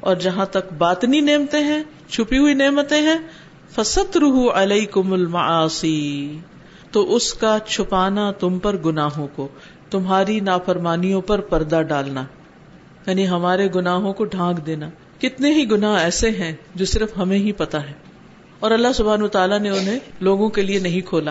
اور 0.00 0.16
جہاں 0.16 0.46
تک 0.46 0.72
باطنی 0.78 1.20
نعمتیں 1.20 1.62
ہیں، 1.64 1.82
چھپی 2.08 2.38
ہوئی 2.38 2.54
نعمتیں 2.54 3.02
ہیں 3.02 3.18
فست 3.70 4.16
روح 4.16 4.52
علیہ 4.54 4.86
کم 4.86 5.36
تو 6.90 7.16
اس 7.16 7.34
کا 7.34 7.58
چھپانا 7.66 8.30
تم 8.30 8.58
پر 8.58 8.76
گناہوں 8.76 9.28
کو، 9.36 9.48
تمہاری 9.90 10.40
نافرمانیوں 10.40 11.20
پر 11.20 11.40
پردہ 11.40 11.82
ڈالنا۔ 11.82 12.24
یعنی 13.06 13.28
ہمارے 13.28 13.68
گناہوں 13.74 14.12
کو 14.12 14.24
ڈھانک 14.24 14.66
دینا۔ 14.66 14.90
کتنے 15.18 15.54
ہی 15.54 15.70
گناہ 15.70 16.02
ایسے 16.02 16.30
ہیں 16.30 16.52
جو 16.74 16.84
صرف 16.84 17.18
ہمیں 17.18 17.38
ہی 17.38 17.52
پتا 17.52 17.82
ہے۔ 17.82 18.03
اور 18.60 18.70
اللہ 18.70 18.92
سبحان 18.94 19.28
تعالیٰ 19.28 19.58
نے 19.58 19.70
انہیں 19.70 19.98
لوگوں 20.20 20.48
کے 20.48 20.62
لیے 20.62 20.78
نہیں 20.78 21.00
کھولا۔ 21.00 21.30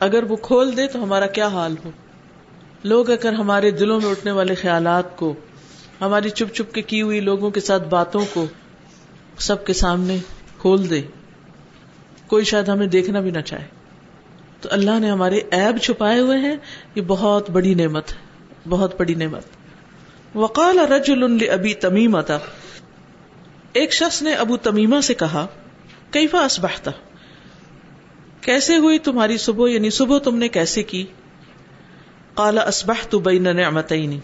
اگر 0.00 0.22
وہ 0.22 0.36
کھول 0.36 0.76
دے 0.76 0.86
تو 0.86 1.02
ہمارا 1.02 1.26
کیا 1.26 1.46
حال 1.46 1.74
ہو؟ 1.84 1.90
لوگ 2.84 3.10
اگر 3.10 3.32
ہمارے 3.32 3.70
دلوں 3.70 4.00
میں 4.00 4.10
اٹھنے 4.10 4.30
والے 4.30 4.54
خیالات 4.54 5.16
کو، 5.16 5.34
ہماری 6.00 6.30
چپ 6.30 6.54
چپ 6.54 6.74
کے 6.74 6.82
کی 6.82 7.02
ہوئی 7.02 7.20
لوگوں 7.20 7.50
کے 7.50 7.60
ساتھ 7.60 7.88
باتوں 7.88 8.24
کو 8.34 8.46
سب 9.38 9.66
کے 9.66 9.72
سامنے 9.72 10.18
کھول 10.58 10.90
دے، 10.90 11.02
کوئی 12.26 12.44
شاید 12.44 12.68
ہمیں 12.68 12.86
دیکھنا 12.86 13.20
بھی 13.20 13.30
نہ 13.30 13.40
چاہے۔ 13.40 13.66
تو 14.60 14.68
اللہ 14.72 14.98
نے 14.98 15.10
ہمارے 15.10 15.40
ایب 15.50 15.78
چھپائے 15.78 16.20
ہوئے 16.20 16.38
ہیں۔ 16.38 16.56
یہ 16.94 17.02
بہت 17.06 17.50
بڑی 17.50 17.74
نعمت 17.74 18.12
ہے، 18.12 18.16
بہت 18.68 19.00
بڑی 19.00 19.14
نعمت۔ 19.14 19.42
وقال 20.34 20.78
رجل 20.78 21.50
ابھی 21.50 21.74
تمیم 21.74 22.20
تھا 22.20 22.38
ایک 23.72 23.92
شخص 23.92 24.22
نے 24.22 24.34
ابو 24.34 24.56
تمیما 24.56 25.00
سے 25.00 25.14
کہا 25.14 25.46
کیفا 26.10 26.44
اسبحتا 26.44 26.90
کیسے 28.40 28.76
ہوئی 28.76 28.98
تمہاری 28.98 29.38
صبح؟ 29.38 29.68
یعنی 29.68 29.90
صبح 29.90 30.18
تم 30.18 30.36
نے 30.36 30.48
کیسے 30.48 30.82
کی؟ 30.82 31.06
کالا 32.34 32.62
اسبحت 32.62 33.14
بین 33.14 33.42
نعمتین۔ 33.42 34.18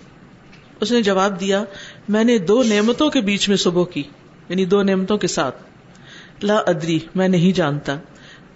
اس 0.80 0.92
نے 0.92 1.02
جواب 1.02 1.40
دیا، 1.40 1.64
میں 2.08 2.24
نے 2.24 2.38
دو 2.38 2.62
نعمتوں 2.62 3.10
کے 3.10 3.20
بیچ 3.20 3.48
میں 3.48 3.56
صبح 3.56 3.84
کی 3.84 4.02
یعنی 4.48 4.64
دو 4.64 4.82
نعمتوں 4.82 5.18
کے 5.18 5.26
ساتھ۔ 5.26 5.62
لا 6.42 6.56
ادری، 6.56 6.98
میں 7.14 7.28
نہیں 7.28 7.56
جانتا۔ 7.56 7.96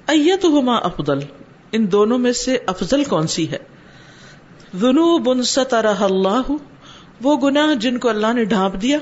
ایتہما 0.07 0.77
افضل؟ 0.77 1.19
ان 1.73 1.93
دونوں 1.93 2.19
میں 2.19 2.33
سے 2.33 2.59
افضل 2.67 3.05
کون 3.05 3.27
سی 3.27 3.51
ہے؟ 3.51 3.59
ذنوب 4.77 5.43
سترہ 5.43 5.95
اللہ، 6.01 6.53
وہ 7.23 7.37
گناہ 7.37 7.75
جن 7.75 7.99
کو 7.99 8.09
اللہ 8.09 8.33
نے 8.33 8.45
ڈھانپ 8.45 8.83
دیا۔ 8.83 8.99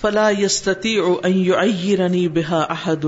فلا 0.00 0.28
بها 2.28 2.64
احد۔ 2.68 3.04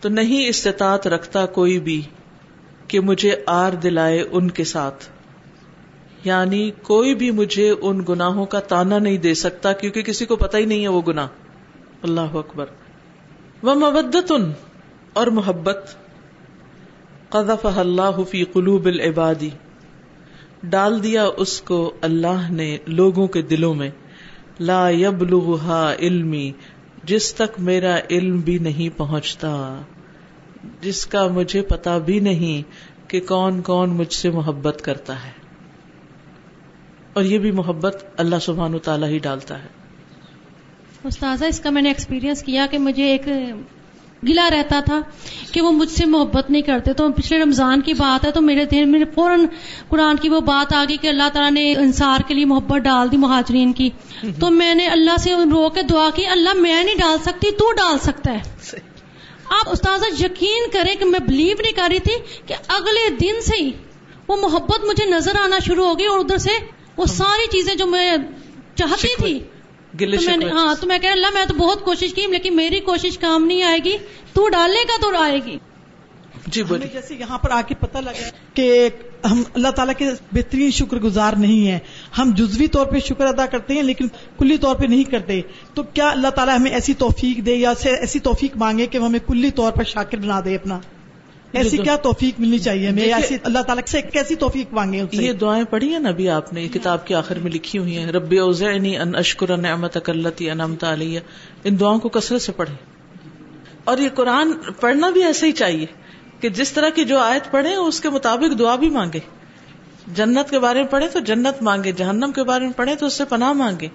تو 0.00 0.08
نہیں 0.08 0.48
استطاعت 0.48 1.06
رکھتا 1.06 1.46
کوئی 1.46 1.80
بھی 1.80 2.02
کہ 2.88 3.00
مجھے 3.00 3.36
آر 3.46 3.72
دلائے 3.72 4.24
ان 4.32 4.50
کے 4.50 4.64
ساتھ۔ 4.64 5.04
یعنی 6.24 6.70
کوئی 6.82 7.14
بھی 7.14 7.30
مجھے 7.30 7.74
ان 7.82 8.04
گناہوں 8.08 8.46
کا 8.46 8.60
تانا 8.60 8.98
نہیں 8.98 9.16
دے 9.16 9.34
سکتا 9.34 9.72
کیونکہ 9.72 10.02
کسی 10.02 10.26
کو 10.26 10.36
پتہ 10.36 10.56
ہی 10.56 10.64
نہیں 10.64 10.82
ہے 10.82 10.88
وہ 10.88 11.02
گناہ۔ 11.08 11.26
اللہ 12.02 12.20
اکبر۔ 12.20 12.66
وہ 13.62 13.74
مبدت 13.74 14.32
اور 15.12 15.26
محبت۔ 15.26 15.94
قذف 17.28 17.66
اللہ 17.78 18.22
فی 18.30 18.44
قلوب 18.44 18.86
العبادی۔ 18.86 19.50
ڈال 20.62 21.02
دیا 21.02 21.24
اس 21.36 21.62
کو 21.62 21.92
اللہ 22.00 22.50
نے 22.50 22.78
لوگوں 22.86 23.26
کے 23.26 23.42
دلوں 23.42 23.74
میں۔ 23.74 23.90
لا 24.60 24.90
يبلغها 24.90 25.92
علمی، 25.98 26.52
جس 27.04 27.34
تک 27.34 27.60
میرا 27.60 27.98
علم 28.10 28.40
بھی 28.40 28.58
نہیں 28.58 28.98
پہنچتا، 28.98 29.80
جس 30.80 31.06
کا 31.06 31.28
مجھے 31.28 31.62
پتا 31.62 31.98
بھی 31.98 32.20
نہیں 32.20 32.62
کہ 33.10 33.20
کون 33.20 33.62
کون 33.62 33.90
مجھ 33.90 34.12
سے 34.12 34.30
محبت 34.30 34.80
کرتا 34.84 35.24
ہے۔ 35.24 35.30
اور 37.12 37.24
یہ 37.24 37.38
بھی 37.38 37.50
محبت 37.50 38.04
اللہ 38.16 38.36
سبحان 38.42 38.78
تعالیٰ 38.78 39.08
ہی 39.08 39.18
ڈالتا 39.18 39.62
ہے۔ 39.62 39.68
استاذہ، 41.04 41.44
اس 41.44 41.60
کا 41.60 41.70
میں 41.70 41.82
نے 41.82 41.88
ایکسپیرینس 41.88 42.42
کیا 42.42 42.66
کہ 42.70 42.78
مجھے 42.78 43.04
ایک 43.04 43.28
گلا 44.28 44.50
رہتا 44.50 44.80
تھا 44.80 45.00
کہ 45.52 45.60
وہ 45.60 45.70
مجھ 45.70 45.90
سے 45.90 46.04
محبت 46.06 46.50
نہیں 46.50 46.62
کرتے۔ 46.62 46.92
تو 46.92 47.10
پچھلے 47.12 47.42
رمضان 47.42 47.80
کی 47.80 47.94
بات 47.94 48.24
ہے، 48.24 48.30
تو 48.30 48.40
میرے 48.40 48.64
دل 48.64 48.84
میں 48.84 49.00
فوراً 49.14 49.46
قرآن 49.88 50.16
کی 50.16 50.28
وہ 50.28 50.40
بات 50.40 50.74
آ 50.74 50.84
گئی 50.88 50.96
کہ 50.96 51.08
اللہ 51.08 51.28
تعالیٰ 51.32 51.50
نے 51.50 51.74
انصار 51.74 52.18
کے 52.28 52.34
لیے 52.34 52.44
محبت 52.44 52.80
ڈال 52.80 53.12
دی 53.12 53.16
مہاجرین 53.16 53.72
کی۔ 53.72 53.90
تو 54.40 54.50
میں 54.50 54.74
نے 54.74 54.86
اللہ 54.86 55.16
سے 55.16 55.34
رو 55.52 55.68
کے 55.68 55.82
دعا 55.82 56.08
کی، 56.14 56.26
اللہ 56.26 56.54
میں 56.54 56.84
نہیں 56.84 56.94
ڈال 56.94 57.18
سکتی، 57.22 57.50
تو 57.50 57.72
ڈال 57.72 57.98
سکتا 57.98 58.32
ہے۔ 58.32 58.40
آپ 59.50 59.68
استاذہ 59.68 60.24
یقین 60.24 60.70
کریں 60.72 60.94
کہ 60.94 61.04
میں 61.04 61.20
بلیو 61.20 61.56
نہیں 61.62 61.72
کر 61.72 61.88
رہی 61.90 61.98
تھی 61.98 62.12
کہ 62.46 62.54
اگلے 62.68 63.10
دن 63.10 63.40
سے 63.42 63.62
ہی 63.62 63.70
وہ 64.28 64.36
محبت 64.36 64.84
مجھے 64.84 65.04
نظر 65.06 65.36
آنا 65.36 65.58
شروع 65.58 65.86
ہو 65.86 65.98
گئی 65.98 66.06
اور 66.06 66.18
ادھر 66.18 66.38
سے 66.38 66.50
وہ 66.96 67.06
ساری 67.06 67.46
چیزیں 67.50 67.74
جو 67.74 67.86
میں 67.86 68.16
چاہتی 68.74 69.08
تھی 69.22 69.38
گلے 70.00 70.16
ہاں 70.52 70.74
تو 70.80 70.86
میں 70.86 70.98
کہہ 70.98 71.10
اللہ 71.10 71.26
میں 71.34 71.44
تو 71.44 71.54
بہت 71.54 71.84
کوشش 71.84 72.14
کی 72.14 72.26
لیکن 72.26 72.56
میری 72.56 72.80
کوشش 72.80 73.18
کام 73.18 73.44
نہیں 73.44 73.62
آئے 73.62 73.78
گی۔ 73.84 73.96
تو 74.32 74.48
ڈالنے 74.48 74.84
کا 74.84 75.00
تو 75.00 75.22
آئے 75.22 75.38
گی۔ 75.46 75.58
جی 76.46 76.62
بولیے۔ 76.62 76.88
جیسے 76.92 77.14
یہاں 77.14 77.38
پر 77.38 77.50
آ 77.50 77.62
کے 77.62 77.74
پتہ 77.74 77.98
لگا 77.98 78.28
کہ 78.54 78.88
ہم 79.30 79.42
اللہ 79.54 79.68
تعالیٰ 79.68 79.94
کے 79.98 80.10
بہترین 80.32 80.70
شکر 80.70 80.96
گزار 80.96 81.32
نہیں 81.32 81.66
ہیں۔ 81.68 81.78
ہم 82.18 82.30
جزوی 82.36 82.66
طور 82.66 82.86
پہ 82.86 82.98
شکر 82.98 83.26
ادا 83.26 83.46
کرتے 83.46 83.74
ہیں 83.74 83.82
لیکن 83.82 84.08
کلی 84.38 84.58
طور 84.58 84.76
پہ 84.76 84.86
نہیں 84.86 85.04
کرتے۔ 85.04 85.40
تو 85.74 85.82
کیا 85.82 86.08
اللہ 86.08 86.28
تعالیٰ 86.28 86.58
ہمیں 86.58 86.70
ایسی 86.70 86.94
توفیق 86.94 87.46
دے 87.46 87.54
یا 87.54 87.72
ایسی 87.84 88.18
توفیق 88.18 88.56
مانگے 88.56 88.86
کہ 88.86 88.98
وہ 88.98 89.06
ہمیں 89.06 89.20
کلی 89.28 89.50
طور 89.50 89.72
پر 89.72 89.84
شاکر 89.84 90.18
بنا 90.18 90.40
دے 90.44 90.54
اپنا؟ 90.54 90.80
ایسی 91.52 91.76
کیا 91.76 91.96
توفیق 91.96 92.40
ملنی 92.40 92.58
چاہیے 92.58 92.88
ہمیں؟ 92.88 93.02
ایسی 93.02 93.36
اللہ 93.42 93.58
تعالیٰ 93.58 93.84
سے 93.86 94.02
کیسی 94.02 94.34
توفیق 94.34 94.74
مانگے 94.74 95.02
یہ 95.12 95.32
دعائیں 95.32 95.64
پڑھی 95.64 95.92
ہیں 95.92 95.98
نا 95.98 96.08
ابھی 96.08 96.28
آپ 96.28 96.52
نے 96.52 96.62
یہ 96.62 96.68
کتاب 96.68 97.06
کے 97.06 97.14
آخر 97.14 97.38
میں 97.38 97.52
لکھی 97.52 97.78
ہوئی 97.78 97.96
ہیں 97.96 98.06
رب 98.06 98.34
اوزعنی 98.40 98.98
ان 98.98 99.14
اشکر 99.14 99.56
نعمت 99.56 99.96
التی 100.06 100.50
انعمت 100.50 100.84
علیہ۔ 100.84 101.20
ان 101.64 101.80
دعاؤں 101.80 101.98
کو 101.98 102.08
کثرت 102.08 102.42
سے 102.42 102.52
پڑھیں۔ 102.52 102.74
اور 103.84 103.98
یہ 103.98 104.08
قرآن 104.14 104.52
پڑھنا 104.80 105.10
بھی 105.10 105.24
ایسے 105.24 105.46
ہی 105.46 105.52
چاہیے 105.52 105.86
کہ 106.40 106.48
جس 106.48 106.72
طرح 106.72 106.88
کی 106.88 107.04
جو 107.04 107.18
آیت 107.18 107.50
پڑھے 107.50 107.74
اس 107.74 108.00
کے 108.00 108.10
مطابق 108.10 108.58
دعا 108.58 108.76
بھی 108.76 108.90
مانگے 108.90 109.18
جنت 110.14 110.50
کے 110.50 110.58
بارے 110.58 110.80
میں 110.82 110.88
پڑھے 110.88 111.08
تو 111.08 111.18
جنت 111.18 111.62
مانگے 111.62 111.92
جہنم 111.92 112.30
کے 112.34 112.42
بارے 112.42 112.64
میں 112.64 112.72
پڑھے 112.72 112.94
تو 112.94 113.06
اس 113.06 113.12
سے 113.12 113.24
پناہ 113.24 113.52
مانگے 113.52 113.88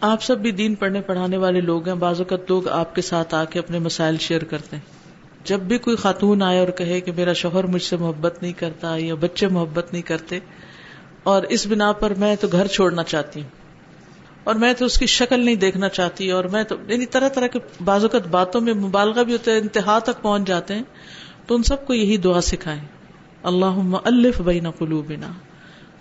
آپ 0.00 0.22
سب 0.22 0.38
بھی 0.38 0.50
دین 0.50 0.74
پڑھنے 0.74 1.00
پڑھانے 1.00 1.36
والے 1.36 1.60
لوگ 1.60 1.88
ہیں 1.88 1.94
بعض 1.94 2.20
اوقات 2.20 2.40
لوگ 2.48 2.68
آپ 2.68 2.94
کے 2.94 3.02
ساتھ 3.02 3.34
آ 3.34 3.44
کے 3.44 3.58
اپنے 3.58 3.78
مسائل 3.78 4.16
شیئر 4.16 4.44
کرتے 4.44 4.76
ہیں۔ 4.76 4.97
جب 5.48 5.60
بھی 5.60 5.78
کوئی 5.78 5.96
خاتون 5.96 6.42
آئے 6.42 6.58
اور 6.58 6.68
کہے 6.68 7.00
کہ 7.00 7.12
میرا 7.16 7.32
شوہر 7.32 7.64
مجھ 7.64 7.82
سے 7.82 7.96
محبت 7.96 8.42
نہیں 8.42 8.52
کرتا 8.52 8.96
یا 8.96 9.14
بچے 9.14 9.48
محبت 9.48 9.92
نہیں 9.92 10.02
کرتے 10.02 10.38
اور 11.22 11.42
اس 11.48 11.66
بنا 11.66 11.92
پر 11.92 12.14
میں 12.14 12.34
تو 12.40 12.48
گھر 12.52 12.66
چھوڑنا 12.66 13.02
چاہتی 13.02 13.40
ہوں 13.40 13.56
اور 14.44 14.54
میں 14.54 14.72
تو 14.72 14.84
اس 14.84 14.98
کی 14.98 15.06
شکل 15.06 15.44
نہیں 15.44 15.54
دیکھنا 15.54 15.88
چاہتی 15.88 16.30
اور 16.30 16.44
میں 16.44 16.62
تو 16.64 16.76
یعنی 16.88 17.06
طرح 17.06 17.28
طرح 17.28 17.46
کے 17.46 17.58
بعض 17.84 18.02
اوقات 18.02 18.26
باتوں 18.26 18.60
میں 18.60 18.74
مبالغہ 18.74 19.22
بھی 19.22 19.32
ہوتے 19.32 19.50
ہیں 19.50 19.58
انتہا 19.58 19.98
تک 19.98 20.22
پہنچ 20.22 20.46
جاتے 20.46 20.74
ہیں، 20.74 20.82
تو 21.46 21.54
ان 21.54 21.62
سب 21.62 21.86
کو 21.86 21.94
یہی 21.94 22.16
دعا 22.16 22.40
سکھائیں۔ 22.40 22.80
اللہ 23.42 23.80
الف 24.04 24.40
بین 24.40 24.70
قلوبنا 24.70 25.30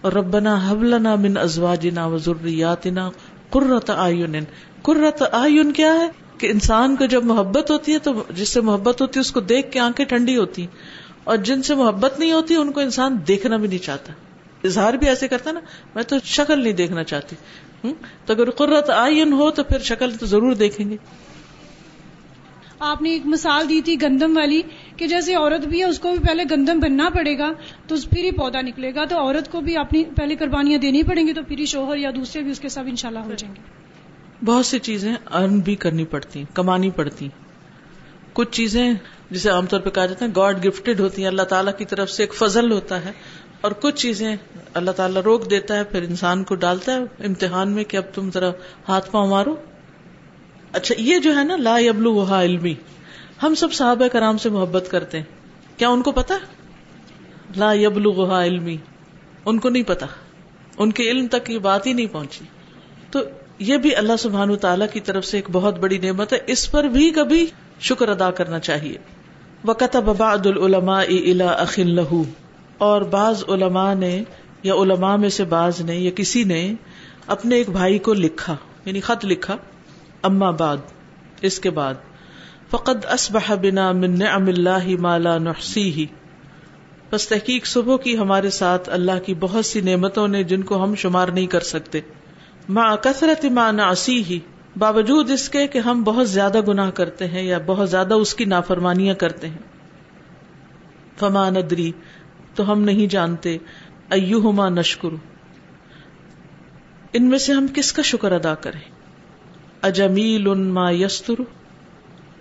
اور 0.02 0.12
ربنا 0.12 0.56
حبلنا 0.68 1.16
من 1.16 1.38
ازواجنا 1.38 2.06
و 2.06 2.18
ذریاتنا 2.18 3.10
قرۃ 3.50 3.90
آئین 3.96 4.40
قرۃ 4.82 5.24
آئین 5.32 5.72
کیا 5.72 5.94
ہے؟ 5.94 6.08
کہ 6.38 6.48
انسان 6.48 6.96
کو 6.96 7.06
جب 7.06 7.24
محبت 7.24 7.72
ہوتی 7.72 7.94
ہے 7.94 8.00
تو 8.00 8.24
جس 8.30 8.50
سے 8.50 8.62
محبت 8.62 9.02
ہوتی 9.02 9.12
ہے، 9.16 9.22
اس 9.22 9.32
کو 9.32 9.40
دیکھ 9.40 9.72
کے 9.72 9.80
آنکھیں 9.80 10.06
ٹھنڈی 10.06 10.38
ہوتی 10.38 10.62
ہیں۔ 10.62 11.08
اور 11.24 11.38
جن 11.38 11.64
سے 11.64 11.76
محبت 11.76 12.20
نہیں 12.20 12.32
ہوتی، 12.32 12.56
ان 12.56 12.72
کو 12.72 12.80
انسان 12.80 13.18
دیکھنا 13.28 13.58
بھی 13.58 13.68
نہیں 13.68 13.86
چاہتا۔ 13.86 14.14
اظہار 14.64 14.94
بھی 14.94 15.08
ایسے 15.08 15.28
کرتا 15.28 15.52
نا، 15.52 15.60
میں 15.96 16.04
تو 16.04 16.16
شکل 16.24 16.64
نہیں 16.64 16.74
دیکھنا 16.74 17.04
چاہتی۔ 17.04 17.36
تو 18.26 18.34
اگر 18.34 18.50
قرت 18.50 18.90
آئین 18.90 19.34
ہو 19.34 19.52
تو 19.52 19.64
پھر 19.64 19.80
شکل 19.80 20.16
تو 20.16 20.26
ضرور 20.26 20.54
دیکھیں 20.54 20.90
گے۔ 20.90 20.98
آپ 22.80 23.02
نے 23.02 23.10
ایک 23.10 23.26
مثال 23.26 23.70
دی 23.70 23.82
تھی 23.82 24.02
گندم 24.02 24.38
والی، 24.38 24.62
کہ 24.98 25.08
جیسے 25.08 25.36
عورت 25.36 25.68
بھی 25.68 25.80
ہے، 25.80 25.86
اس 25.86 26.00
کو 26.00 26.12
بھی 26.12 26.20
پہلے 26.28 26.44
گندم 26.52 26.80
بننا 26.80 27.10
پڑے 27.10 27.38
گا، 27.38 27.52
تو 27.88 27.96
پھر 28.10 28.24
ہی 28.24 28.32
پودا 28.32 28.62
نکلے 28.62 28.96
گا۔ 28.96 29.06
تو 29.06 29.18
عورت 29.18 29.52
کو 29.52 29.62
بھی 29.62 29.78
اپنی 29.78 30.04
پہلے 30.04 30.36
قربانیاں 30.36 30.80
دینی 30.80 31.04
پڑیں 31.04 31.28
گی، 31.28 31.34
تو 31.34 31.42
پھر 31.48 31.60
ہی 31.60 31.66
شوہر 31.66 31.98
یا 31.98 32.10
دوسرے 32.16 32.42
بھی 32.42 32.52
اس 32.52 32.60
کے 32.60 32.70
ساتھ 32.70 32.88
انشاءاللہ 32.88 33.20
ہو 33.20 33.34
جائیں 33.38 33.56
گے۔ 33.56 33.87
بہت 34.46 34.66
سی 34.66 34.80
چیزیں 34.80 35.16
ارن 35.34 35.60
بھی 35.60 35.76
کرنی 35.76 36.06
پڑتی 36.06 36.40
ہیں، 36.40 36.56
کمانی 36.56 36.90
پڑتی 36.90 37.26
ہیں۔ 37.26 37.44
کچھ 38.34 38.52
چیزیں 38.52 38.94
جسے 39.32 39.50
عام 39.50 39.66
طور 39.66 39.80
پہ 39.80 39.90
کہا 39.90 40.06
جاتا 40.06 40.26
ہے، 40.26 40.30
گاڈ 40.36 40.68
گفٹیڈ 40.68 41.00
ہوتی 41.00 41.22
ہیں، 41.22 41.30
اللہ 41.30 41.42
تعالیٰ 41.42 41.78
کی 41.78 41.86
طرف 41.86 42.12
سے 42.12 42.24
ایک 42.24 42.34
فضل 42.34 42.72
ہوتا 42.72 43.06
ہے۔ 43.06 43.12
اور 43.62 43.72
کچھ 43.72 43.96
چیزیں 43.96 44.36
اللہ 44.74 44.92
تعالیٰ 44.92 45.22
روک 45.22 45.50
دیتا 45.50 45.76
ہے، 45.76 45.84
پھر 45.84 46.02
انسان 46.02 46.44
کو 46.44 46.56
ڈالتا 46.56 46.94
ہے 46.94 47.26
امتحان 47.26 47.72
میں 47.72 47.84
کہ 47.84 47.98
اب 47.98 48.04
تم 48.14 48.30
ذرا 48.34 48.50
ہاتھ 48.90 49.12
پاؤں 49.12 49.28
مارو۔ 49.28 49.56
اچھا 50.72 50.96
یہ 50.98 51.20
جو 51.20 51.38
ہے 51.38 51.44
نا، 51.44 51.56
لا 51.56 51.78
یبلو 51.80 52.14
وہا 52.14 52.44
علمی۔ 52.44 52.74
ہم 53.44 53.56
سب 53.56 53.74
صحابہ 53.74 54.08
کرام 54.08 54.38
سے 54.38 54.50
محبت 54.50 54.88
کرتے 54.92 55.18
ہیں۔ 55.18 55.26
کیا 55.78 55.90
ان 55.90 56.02
کو 56.02 56.12
پتا 56.12 56.38
لا 57.56 57.74
یبلو 57.74 58.12
وہا 58.12 58.46
علمی۔ 58.46 58.78
ان 59.46 59.60
کو 59.60 59.70
نہیں 59.70 59.84
پتا 59.84 60.06
ان 60.78 60.92
کے 60.92 61.04
علم 61.12 61.28
تک 61.28 61.50
یہ 61.50 61.58
بات 61.58 61.88
ہی 61.88 61.94
نہیں 61.94 62.08
پہنچی۔ 62.08 62.46
تو 63.12 63.20
یہ 63.60 63.78
بھی 63.78 63.96
اللہ 63.96 64.18
سبحان 64.20 64.56
تعالیٰ 64.56 64.88
کی 64.94 65.00
طرف 65.00 65.26
سے 65.26 65.38
ایک 65.38 65.50
بہت 65.52 65.80
بڑی 65.80 65.98
نعمت 65.98 66.34
ہے۔ 66.34 66.38
اس 66.48 66.72
پر 66.72 66.84
بھی 66.84 67.10
کبھی 67.10 67.46
شکر 67.80 68.10
ادا 68.10 68.32
کرنا 68.32 68.60
چاہیے۔ 68.60 68.98
وقت 69.66 69.96
بعض 69.96 70.48
العلماء 70.48 71.04
الا 71.04 71.48
اخل 71.48 71.96
لہو 71.96 72.24
اور 72.78 73.02
بعض 73.02 73.44
علماء 73.48 73.94
نے 73.94 74.24
یا 74.64 74.74
علماء 74.74 75.16
میں 75.16 75.30
سے 75.30 75.44
بعض 75.44 75.82
نے 75.82 75.96
یا 75.96 76.12
کسی 76.16 76.44
نے 76.44 76.74
اپنے 77.28 77.56
ایک 77.56 77.70
بھائی 77.70 78.00
کو 78.00 78.14
لکھا 78.14 78.56
یعنی 78.86 79.00
خط 79.00 79.26
لکھا، 79.26 79.58
اما 80.22 80.52
بعد، 80.52 80.78
اس 81.42 81.60
کے 81.60 81.70
بعد۔ 81.70 81.94
فقد 82.70 83.06
اسبح 83.06 83.56
بنا 83.56 83.92
من 83.92 84.20
نعم 84.20 84.48
اللہ 84.48 84.88
ما 85.00 85.18
لا 85.18 85.38
نحصیہ 85.38 86.06
بس 87.12 87.28
تحقیق 87.28 87.66
صبح 87.66 87.98
کی 87.98 88.18
ہمارے 88.18 88.50
ساتھ 88.50 88.90
اللہ 88.90 89.20
کی 89.26 89.34
بہت 89.34 89.66
سی 89.66 89.82
نعمتوں 89.82 90.28
نے 90.28 90.44
جن 90.44 90.64
کو 90.64 90.84
ہم 90.84 90.96
شمار 90.96 91.28
نہیں 91.28 91.48
کر 91.48 91.60
سکتے۔ 91.60 92.00
ماں 92.70 92.98
کثرت 92.98 93.46
ماں 93.46 93.72
ناسی 93.72 94.24
ہی 94.24 94.40
باوجود 94.78 95.32
اس 95.32 95.50
کے 95.50 95.68
کہ 95.68 95.78
ہم 95.78 96.04
بہت 96.04 96.30
زیادہ 96.30 96.62
گناہ 96.68 96.90
کرتے 96.90 97.28
ہیں 97.28 97.42
یا 97.42 97.60
بہت 97.66 97.90
زیادہ 97.90 98.14
اس 98.14 98.36
کی 98.36 98.46
نافرمانیاں 98.46 99.16
کرتے 99.16 99.50
ہیں۔ 99.50 99.58
فما 101.20 101.50
ندری 101.50 101.92
تو 102.56 102.72
ہم 102.72 102.82
نہیں 102.82 103.08
جانتے 103.08 103.58
ایوہما 104.10 104.70
نشکر 104.70 105.10
ان 107.14 107.26
میں 107.26 107.38
سے 107.38 107.54
ہم 107.54 107.66
کس 107.74 107.94
کا 107.94 108.02
شکر 108.02 108.32
ادا 108.32 108.56
کریں؟ 108.56 108.80
اجمیل 109.82 110.54
ما 110.54 110.92
یستر 110.92 111.42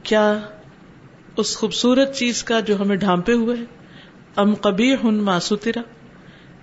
کیا 0.02 0.38
اس 1.36 1.56
خوبصورت 1.56 2.14
چیز 2.14 2.44
کا 2.44 2.60
جو 2.60 2.80
ہمیں 2.80 2.96
ڈھانپے 2.96 3.32
ہوئے 3.32 3.56
ہے؟ 3.56 3.64
ام 4.36 4.54
کبھی 4.54 4.94
ہن 4.94 5.14
ما 5.14 5.40
سترا 5.40 5.80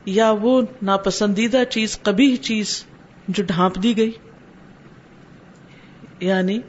یا 0.05 0.31
وہ 0.31 0.61
ناپسندیدہ 0.81 1.63
چیز 1.69 1.99
کبھی 2.01 2.37
چیز 2.37 2.83
جو 3.27 3.43
ڈھانپ 3.43 3.83
دی 3.83 3.97
گئی۔ 3.97 4.11
یعنی 6.19 6.59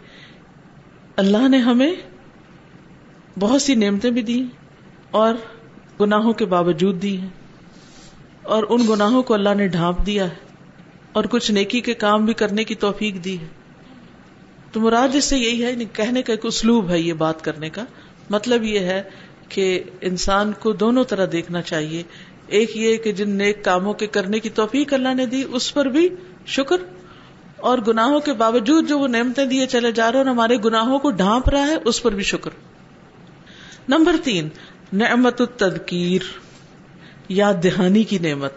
اللہ 1.17 1.49
نے 1.49 1.59
ہمیں 1.59 1.93
بہت 3.41 3.63
سی 3.63 3.75
نعمتیں 3.75 4.11
بھی 4.11 4.23
دی 4.23 4.45
اور 5.11 5.35
گناہوں 6.01 6.33
کے 6.33 6.45
باوجود 6.45 7.03
دی 7.03 7.17
ہیں۔ 7.17 7.29
اور 8.43 8.65
ان 8.69 8.87
گناہوں 8.89 9.23
کو 9.23 9.35
اللہ 9.35 9.55
نے 9.55 9.69
ڈھانپ 9.69 10.07
دیا 10.07 10.25
ہے 10.25 10.35
اور 11.13 11.25
کچھ 11.25 11.51
نیکی 11.51 11.81
کے 11.81 11.95
کام 11.95 12.25
بھی 12.25 12.35
کرنے 12.35 12.65
کی 12.65 12.75
توفیق 12.75 13.25
دی 13.25 13.41
ہے۔ 13.41 13.47
تو 14.73 14.81
مراد 14.81 15.09
اس 15.15 15.25
سے 15.25 15.39
یہی 15.39 15.65
ہے 15.65 15.71
یعنی 15.71 15.85
کہنے 15.93 16.23
کا 16.23 16.33
ایک 16.33 16.47
اسلوب 16.47 16.91
ہے 16.91 17.01
یہ 17.01 17.13
بات 17.13 17.45
کرنے 17.45 17.71
کا۔ 17.71 17.85
مطلب 18.31 18.63
یہ 18.63 18.79
ہے 18.79 19.03
کہ 19.49 19.83
انسان 20.01 20.53
کو 20.53 20.73
دونوں 20.73 21.05
طرح 21.05 21.27
دیکھنا 21.33 21.63
چاہیے۔ 21.63 22.03
ایک 22.47 22.77
یہ 22.77 22.97
کہ 22.97 23.13
جن 23.13 23.31
نیک 23.31 23.65
کاموں 23.65 23.95
کے 23.95 24.07
کرنے 24.07 24.41
کی 24.41 24.49
توفیق 24.49 24.95
اللہ 24.95 25.15
نے 25.15 25.27
دی، 25.27 25.43
اس 25.49 25.75
پر 25.75 25.85
بھی 25.85 26.09
شکر 26.47 26.77
اور 27.57 27.79
گناہوں 27.89 28.21
کے 28.21 28.33
باوجود 28.33 28.89
جو 28.89 28.99
وہ 28.99 29.09
نعمتیں 29.09 29.47
دیے 29.47 29.67
چلے 29.67 29.93
جا 29.93 30.13
رہے 30.13 30.19
اور 30.19 30.27
ہمارے 30.27 30.57
گناہوں 30.65 30.99
کو 30.99 31.11
ڈھانپ 31.11 31.49
رہا 31.49 31.67
ہے، 31.67 31.77
اس 31.85 32.03
پر 32.03 32.13
بھی 32.13 32.23
شکر۔ 32.23 32.51
نمبر 33.89 34.17
تین، 34.25 34.49
نعمت 34.93 35.41
التذکیر، 35.41 36.21
یاد 37.29 37.55
دہانی 37.65 38.03
کی 38.03 38.19
نعمت۔ 38.19 38.53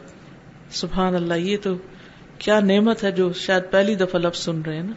سبحان 0.72 1.16
اللہ، 1.16 1.34
یہ 1.34 1.58
تو 1.64 1.78
کیا 2.38 2.60
نعمت 2.60 3.04
ہے 3.04 3.12
جو 3.12 3.34
شاید 3.34 3.64
پہلی 3.72 3.96
دفعہ 3.96 4.20
لفظ 4.20 4.40
سن 4.40 4.62
رہے 4.62 4.76
ہیں 4.76 4.84
نا۔ 4.84 4.94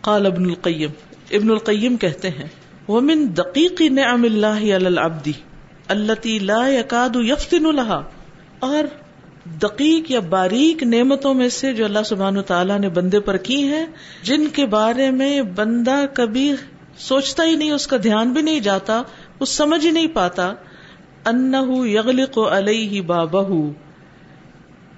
قال 0.00 0.26
ابن 0.26 0.44
القیم 0.44 0.90
ابن 1.30 1.50
القیم 1.50 1.96
کہتے 1.96 2.30
ہیں، 2.30 2.48
ومن 2.88 3.36
دقیق 3.36 3.80
نعم 3.80 4.22
اللہ 4.22 4.46
علی 4.46 4.72
العبد، 4.72 5.28
التي 5.88 6.38
لا 6.38 6.68
يكاد 6.68 7.16
يفتن 7.16 7.62
لها۔ 7.62 8.02
اور 8.58 8.84
دقیق 9.44 10.10
یا 10.10 10.20
باریک 10.20 10.82
نعمتوں 10.82 11.34
میں 11.34 11.48
سے 11.48 11.72
جو 11.72 11.84
اللہ 11.84 12.02
سبحان 12.04 12.42
تعالیٰ 12.42 12.78
نے 12.78 12.88
بندے 12.88 13.20
پر 13.20 13.36
کی 13.36 13.62
ہیں، 13.68 13.86
جن 14.22 14.46
کے 14.46 14.66
بارے 14.66 15.10
میں 15.10 15.42
بندہ 15.42 16.04
کبھی 16.14 16.54
سوچتا 16.98 17.44
ہی 17.44 17.56
نہیں، 17.56 17.70
اس 17.70 17.86
کا 17.86 17.96
دھیان 18.02 18.32
بھی 18.32 18.42
نہیں 18.42 18.60
جاتا 18.60 19.02
وہ 19.40 19.44
سمجھ 19.44 19.86
ہی 19.86 19.90
نہیں 19.90 20.06
پاتا، 20.06 20.52
انہو 21.26 21.86
یغلق 21.86 22.38
علیہ 22.38 23.02
بابہ 23.02 23.48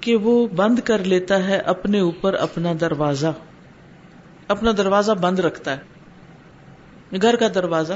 کہ 0.00 0.16
وہ 0.16 0.46
بند 0.46 0.78
کر 0.78 1.04
لیتا 1.04 1.48
ہے 1.48 1.58
اپنے 1.58 2.00
اوپر 2.00 2.34
اپنا 2.34 2.72
دروازہ 2.80 3.32
اپنا 4.48 4.70
دروازہ 4.76 5.12
بند 5.12 5.38
رکھتا 5.38 5.76
ہے، 5.76 7.20
گھر 7.22 7.36
کا 7.36 7.48
دروازہ۔ 7.54 7.92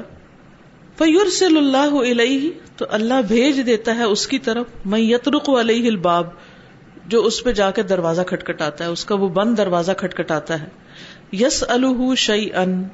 فیورسل 0.99 1.57
اللہ 1.57 2.11
علیہ، 2.11 2.51
تو 2.77 2.87
اللہ 2.89 3.15
بھیج 3.29 3.61
دیتا 3.67 3.97
ہے 3.97 4.03
اس 4.03 4.27
کی 4.27 4.39
طرف 4.39 4.67
میں 4.85 5.01
یترق 5.01 5.49
علیہ 5.49 5.89
الباب، 5.89 6.27
جو 7.07 7.25
اس 7.25 7.45
پہ 7.45 7.53
جا 7.53 7.71
کے 7.71 7.83
دروازہ 7.83 8.23
کھٹکھٹاتا 8.23 8.85
ہے، 8.85 8.91
اس 8.91 9.05
کا 9.05 9.15
وہ 9.15 9.29
بند 9.29 9.59
دروازہ 9.59 9.93
کھٹکھٹاتا 9.93 10.63
ہے۔ 10.63 10.67
یس 11.33 11.65
الح 11.69 12.15
شعی 12.17 12.53
ان 12.53 12.85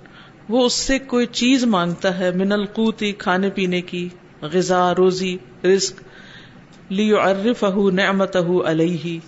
وہ 0.49 0.67
اس 0.67 0.73
سے 0.73 0.99
کوئی 0.99 1.27
چیز 1.27 1.65
مانگتا 1.65 2.19
ہے، 2.19 2.31
من 2.31 2.53
القوتی، 2.53 3.13
کھانے 3.13 3.51
پینے 3.51 3.81
کی، 3.81 4.09
غذا، 4.43 4.95
روزی، 4.95 5.37
رزق 5.65 6.03
لیو 6.89 7.17
لیعرفہ 7.17 7.91
نعمتہ 7.93 8.39
علیہ، 8.67 9.19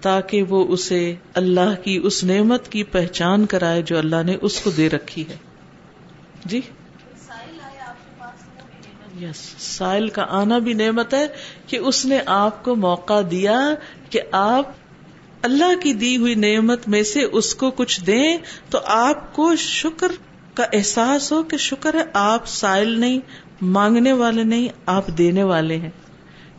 تاکہ 0.00 0.42
وہ 0.42 0.64
اسے 0.68 1.14
اللہ 1.34 1.74
کی، 1.82 2.00
اس 2.02 2.24
نعمت 2.24 2.68
کی 2.68 2.82
پہچان 2.84 3.46
کرائے 3.46 3.82
جو 3.82 3.98
اللہ 3.98 4.22
نے 4.26 4.36
اس 4.42 4.60
کو 4.60 4.70
دے 4.70 4.88
رکھی 4.88 5.24
ہے۔ 5.28 5.36
جی؟ 6.44 6.60
یس 9.20 9.54
سائل 9.58 10.08
کا 10.08 10.26
آنا 10.28 10.58
بھی 10.58 10.72
نعمت 10.72 11.14
ہے 11.14 11.26
کہ 11.66 11.76
اس 11.76 12.06
نے 12.06 12.18
آپ 12.26 12.64
کو 12.64 12.76
موقع 12.76 13.20
دیا 13.30 13.74
کہ 14.10 14.20
آپ 14.32 14.64
اللہ 15.42 15.74
کی 15.82 15.92
دی 15.92 16.16
ہوئی 16.16 16.34
نعمت 16.34 16.88
میں 16.88 17.02
سے 17.02 17.22
اس 17.22 17.54
کو 17.54 17.70
کچھ 17.70 18.04
دیں 18.04 18.38
تو 18.70 18.78
آپ 18.84 19.34
کو 19.34 19.56
شکر 19.56 20.12
کا 20.54 20.64
احساس 20.72 21.32
ہو 21.32 21.42
کہ 21.42 21.56
شکر 21.56 21.94
ہے، 21.94 22.02
آپ 22.12 22.46
سائل 22.46 22.88
نہیں، 22.88 23.20
مانگنے 23.62 24.12
والے 24.12 24.42
نہیں، 24.42 24.68
آپ 24.86 25.06
دینے 25.18 25.42
والے 25.42 25.76
ہیں۔ 25.76 25.90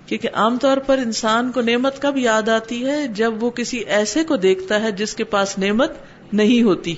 کیونکہ 0.05 0.29
عام 0.33 0.57
طور 0.57 0.77
پر 0.77 0.97
انسان 0.97 1.51
کو 1.51 1.61
نعمت 1.61 2.01
کب 2.01 2.17
یاد 2.17 2.49
آتی 2.49 2.85
ہے؟ 2.85 3.07
جب 3.07 3.43
وہ 3.43 3.49
کسی 3.49 3.77
ایسے 3.77 4.23
کو 4.23 4.35
دیکھتا 4.35 4.81
ہے 4.81 4.91
جس 4.91 5.15
کے 5.15 5.23
پاس 5.23 5.57
نعمت 5.57 5.91
نہیں 6.33 6.63
ہوتی۔ 6.63 6.95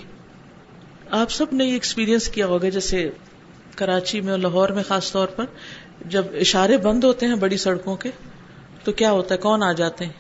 آپ 1.11 1.31
سب 1.31 1.45
نے 1.51 1.65
یہ 1.65 1.73
ایکسپیرئنس 1.73 2.29
کیا 2.29 2.45
ہوگا، 2.45 2.69
جیسے 2.69 3.09
کراچی 3.77 4.21
میں 4.21 4.31
اور 4.31 4.39
لاہور 4.39 4.69
میں 4.69 4.83
خاص 4.87 5.11
طور 5.11 5.27
پر 5.27 5.45
جب 6.05 6.25
اشارے 6.33 6.77
بند 6.77 7.03
ہوتے 7.03 7.25
ہیں 7.25 7.35
بڑی 7.35 7.57
سڑکوں 7.57 7.95
کے، 7.95 8.11
تو 8.83 8.91
کیا 8.91 9.11
ہوتا 9.11 9.35
ہے؟ 9.35 9.39
کون 9.39 9.63
آ 9.63 9.71
جاتے 9.71 10.05
ہیں؟ 10.05 10.13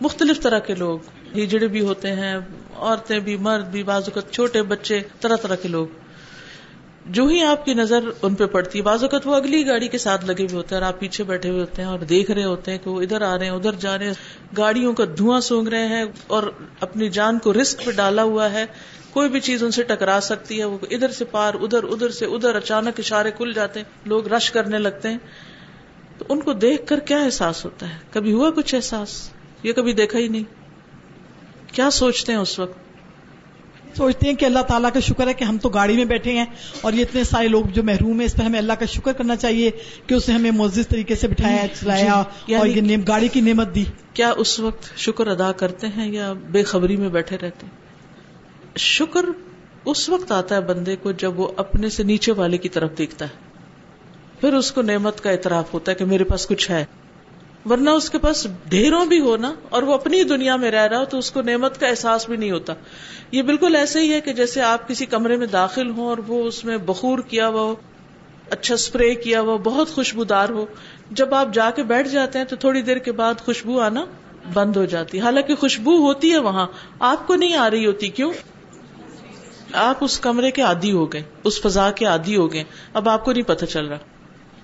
مختلف 0.00 0.40
طرح 0.40 0.58
کے 0.58 0.74
لوگ، 0.74 0.98
ہجڑے 1.38 1.66
بھی 1.66 1.80
ہوتے 1.80 2.12
ہیں، 2.12 2.36
عورتیں 2.76 3.18
بھی، 3.18 3.36
مرد 3.36 3.64
بھی، 3.64 3.82
بعض 3.82 4.02
اوقات 4.02 4.32
چھوٹے 4.32 4.62
بچے، 4.62 5.00
طرح 5.20 5.36
طرح 5.36 5.54
کے 5.54 5.68
لوگ۔ 5.68 5.86
جو 7.06 7.26
ہی 7.26 7.42
آپ 7.42 7.64
کی 7.64 7.74
نظر 7.74 7.98
ان 8.22 8.34
پہ 8.34 8.46
پڑتی 8.46 8.78
ہے 8.78 8.84
بعض 8.84 9.02
اوقات 9.02 9.26
وہ 9.26 9.34
اگلی 9.34 9.66
گاڑی 9.66 9.88
کے 9.88 9.98
ساتھ 9.98 10.24
لگے 10.24 10.42
ہوئے 10.42 10.56
ہوتے 10.56 10.74
ہیں 10.74 10.82
اور 10.82 10.92
آپ 10.92 11.00
پیچھے 11.00 11.24
بیٹھے 11.24 11.48
ہوئے 11.50 11.60
ہوتے 11.60 11.82
ہیں 11.82 11.88
اور 11.88 11.98
دیکھ 11.98 12.30
رہے 12.30 12.44
ہوتے 12.44 12.70
ہیں 12.70 12.78
کہ 12.78 12.90
وہ 12.90 13.02
ادھر 13.02 13.22
آ 13.22 13.38
رہے 13.38 13.44
ہیں، 13.44 13.52
ادھر 13.52 13.72
جا 13.72 13.98
رہے 13.98 14.06
ہیں۔ 14.06 14.14
گاڑیوں 14.56 14.92
کا 14.92 15.04
دھواں 15.18 15.40
سونگ 15.40 15.68
رہے 15.68 15.86
ہیں 15.86 16.04
اور 16.26 16.42
اپنی 16.80 17.08
جان 17.08 17.38
کو 17.38 17.52
رسک 17.52 17.84
پہ 17.84 17.90
ڈالا 17.90 18.22
ہوا 18.22 18.52
ہے۔ 18.52 18.64
کوئی 19.14 19.28
بھی 19.28 19.40
چیز 19.40 19.62
ان 19.64 19.70
سے 19.70 19.82
ٹکرا 19.82 20.18
سکتی 20.22 20.58
ہے 20.58 20.64
وہ 20.64 20.78
ادھر 20.90 21.10
سے 21.10 21.24
پار 21.24 21.54
ادھر 21.54 21.84
ادھر 21.84 22.10
سے 22.10 22.24
ادھر 22.24 22.54
اچانک 22.54 23.00
اشارے 23.00 23.30
کھل 23.30 23.52
جاتے 23.52 23.80
ہیں 23.80 24.08
لوگ 24.08 24.28
رش 24.28 24.50
کرنے 24.50 24.78
لگتے 24.78 25.08
ہیں۔ 25.08 25.18
تو 26.18 26.24
ان 26.28 26.40
کو 26.40 26.52
دیکھ 26.52 26.86
کر 26.86 27.00
کیا 27.00 27.18
احساس 27.18 27.64
ہوتا 27.64 27.90
ہے؟ 27.90 27.98
کبھی 28.10 28.32
ہوا 28.32 28.50
کچھ 28.50 28.74
احساس؟ 28.74 29.30
یہ 29.62 29.72
کبھی 29.72 29.92
دیکھا 29.92 30.18
ہی 30.18 30.28
نہیں۔ 30.28 30.42
کیا 31.66 31.90
سوچتے 31.90 32.32
ہیں 32.32 32.38
اس 32.38 32.58
وقت؟ 32.58 32.78
سوچتے 33.96 34.26
ہیں 34.26 34.34
کہ 34.34 34.44
اللہ 34.44 34.58
تعالیٰ 34.58 34.90
کا 34.94 35.00
شکر 35.00 35.28
ہے 35.28 35.34
کہ 35.34 35.44
ہم 35.44 35.58
تو 35.58 35.68
گاڑی 35.68 35.96
میں 35.96 36.04
بیٹھے 36.04 36.32
ہیں 36.32 36.44
اور 36.80 36.92
یہ 36.92 37.02
اتنے 37.02 37.24
سارے 37.24 37.48
لوگ 37.48 37.64
جو 37.64 37.82
محروم 37.82 38.18
ہیں 38.18 38.26
اس 38.26 38.36
پہ 38.36 38.42
ہمیں 38.42 38.58
اللہ 38.58 38.72
کا 38.72 38.86
شکر 38.86 39.12
کرنا 39.12 39.36
چاہیے 39.36 39.70
کہ 40.06 40.14
اس 40.14 40.28
نے 40.28 40.34
ہمیں 40.34 40.50
معزز 40.50 40.88
طریقے 40.88 41.14
سے 41.14 41.28
بٹھایا 41.28 41.66
جی، 41.66 41.74
چلایا 41.80 42.22
جی، 42.46 42.54
اور 42.54 42.66
یعنی 42.66 42.92
یہ 42.92 42.98
گاڑی 43.08 43.28
کی 43.28 43.40
نعمت 43.40 43.74
دی۔ 43.74 43.84
کیا 44.14 44.32
اس 44.36 44.60
وقت 44.60 44.98
شکر 44.98 45.26
ادا 45.26 45.52
کرتے 45.52 45.86
ہیں 45.86 46.12
یا 46.12 46.32
بے 46.32 46.62
خبری 46.62 46.96
میں 46.96 47.08
بیٹھے 47.08 47.36
رہتے 47.36 47.66
ہیں؟ 47.66 47.83
شکر 48.76 49.24
اس 49.84 50.08
وقت 50.08 50.32
آتا 50.32 50.54
ہے 50.54 50.60
بندے 50.60 50.96
کو 50.96 51.12
جب 51.12 51.40
وہ 51.40 51.48
اپنے 51.56 51.88
سے 51.88 52.02
نیچے 52.02 52.32
والے 52.32 52.58
کی 52.58 52.68
طرف 52.68 52.90
دیکھتا 52.98 53.24
ہے۔ 53.24 53.30
پھر 54.40 54.54
اس 54.54 54.72
کو 54.72 54.82
نعمت 54.82 55.20
کا 55.20 55.30
اعتراف 55.30 55.74
ہوتا 55.74 55.92
ہے 55.92 55.96
کہ 55.96 56.04
میرے 56.04 56.24
پاس 56.24 56.46
کچھ 56.46 56.70
ہے۔ 56.70 56.84
ورنہ 57.70 57.90
اس 57.90 58.10
کے 58.10 58.18
پاس 58.18 58.46
ڈھیروں 58.68 59.06
بھی 59.06 59.20
ہو 59.20 59.36
نا 59.36 59.54
اور 59.68 59.82
وہ 59.82 59.94
اپنی 59.94 60.22
دنیا 60.22 60.56
میں 60.56 60.70
رہ 60.70 60.86
رہا 60.86 60.98
ہو 60.98 61.04
تو 61.04 61.18
اس 61.18 61.30
کو 61.30 61.42
نعمت 61.42 61.80
کا 61.80 61.86
احساس 61.86 62.28
بھی 62.28 62.36
نہیں 62.36 62.50
ہوتا۔ 62.50 62.74
یہ 63.30 63.42
بالکل 63.42 63.76
ایسے 63.76 64.00
ہی 64.00 64.12
ہے 64.12 64.20
کہ 64.20 64.32
جیسے 64.32 64.62
آپ 64.62 64.88
کسی 64.88 65.06
کمرے 65.06 65.36
میں 65.36 65.46
داخل 65.46 65.90
ہوں 65.90 66.06
اور 66.06 66.18
وہ 66.26 66.44
اس 66.44 66.64
میں 66.64 66.76
بخور 66.76 67.18
کیا 67.18 67.48
ہوا 67.48 67.60
ہو 67.60 67.74
اچھا 68.50 68.74
اسپرے 68.74 69.14
کیا 69.14 69.40
ہوا 69.40 69.56
بہت 69.56 69.88
خوشبودار 69.88 70.48
ہو۔ 70.48 70.66
جب 71.10 71.34
آپ 71.34 71.48
جا 71.52 71.70
کے 71.70 71.82
بیٹھ 71.82 72.08
جاتے 72.08 72.38
ہیں 72.38 72.46
تو 72.46 72.56
تھوڑی 72.56 72.82
دیر 72.82 72.96
کے 72.96 73.12
بعد 73.12 73.34
خوشبو 73.44 73.80
آنا 73.80 74.04
بند 74.54 74.76
ہو 74.76 74.84
جاتی 74.84 75.20
حالانکہ 75.20 75.54
خوشبو 75.54 75.96
ہوتی 75.96 76.32
ہے 76.32 76.38
وہاں، 76.38 76.66
آپ 76.98 77.26
کو 77.26 77.34
نہیں 77.34 77.56
آ 77.56 77.70
رہی 77.70 77.86
ہوتی، 77.86 78.08
کیوں؟ 78.08 78.32
آپ 79.74 79.96
اس 80.00 80.20
کمرے 80.20 80.50
کے 80.50 80.62
عادی 80.62 80.92
ہو 80.92 81.12
گئے، 81.12 81.22
اس 81.44 81.60
فضا 81.60 81.90
کے 81.90 82.04
عادی 82.04 82.36
ہو 82.36 82.52
گئے، 82.52 82.64
اب 82.92 83.08
آپ 83.08 83.24
کو 83.24 83.32
نہیں 83.32 83.42
پتہ 83.42 83.64
چل 83.64 83.86
رہا۔ 83.86 83.98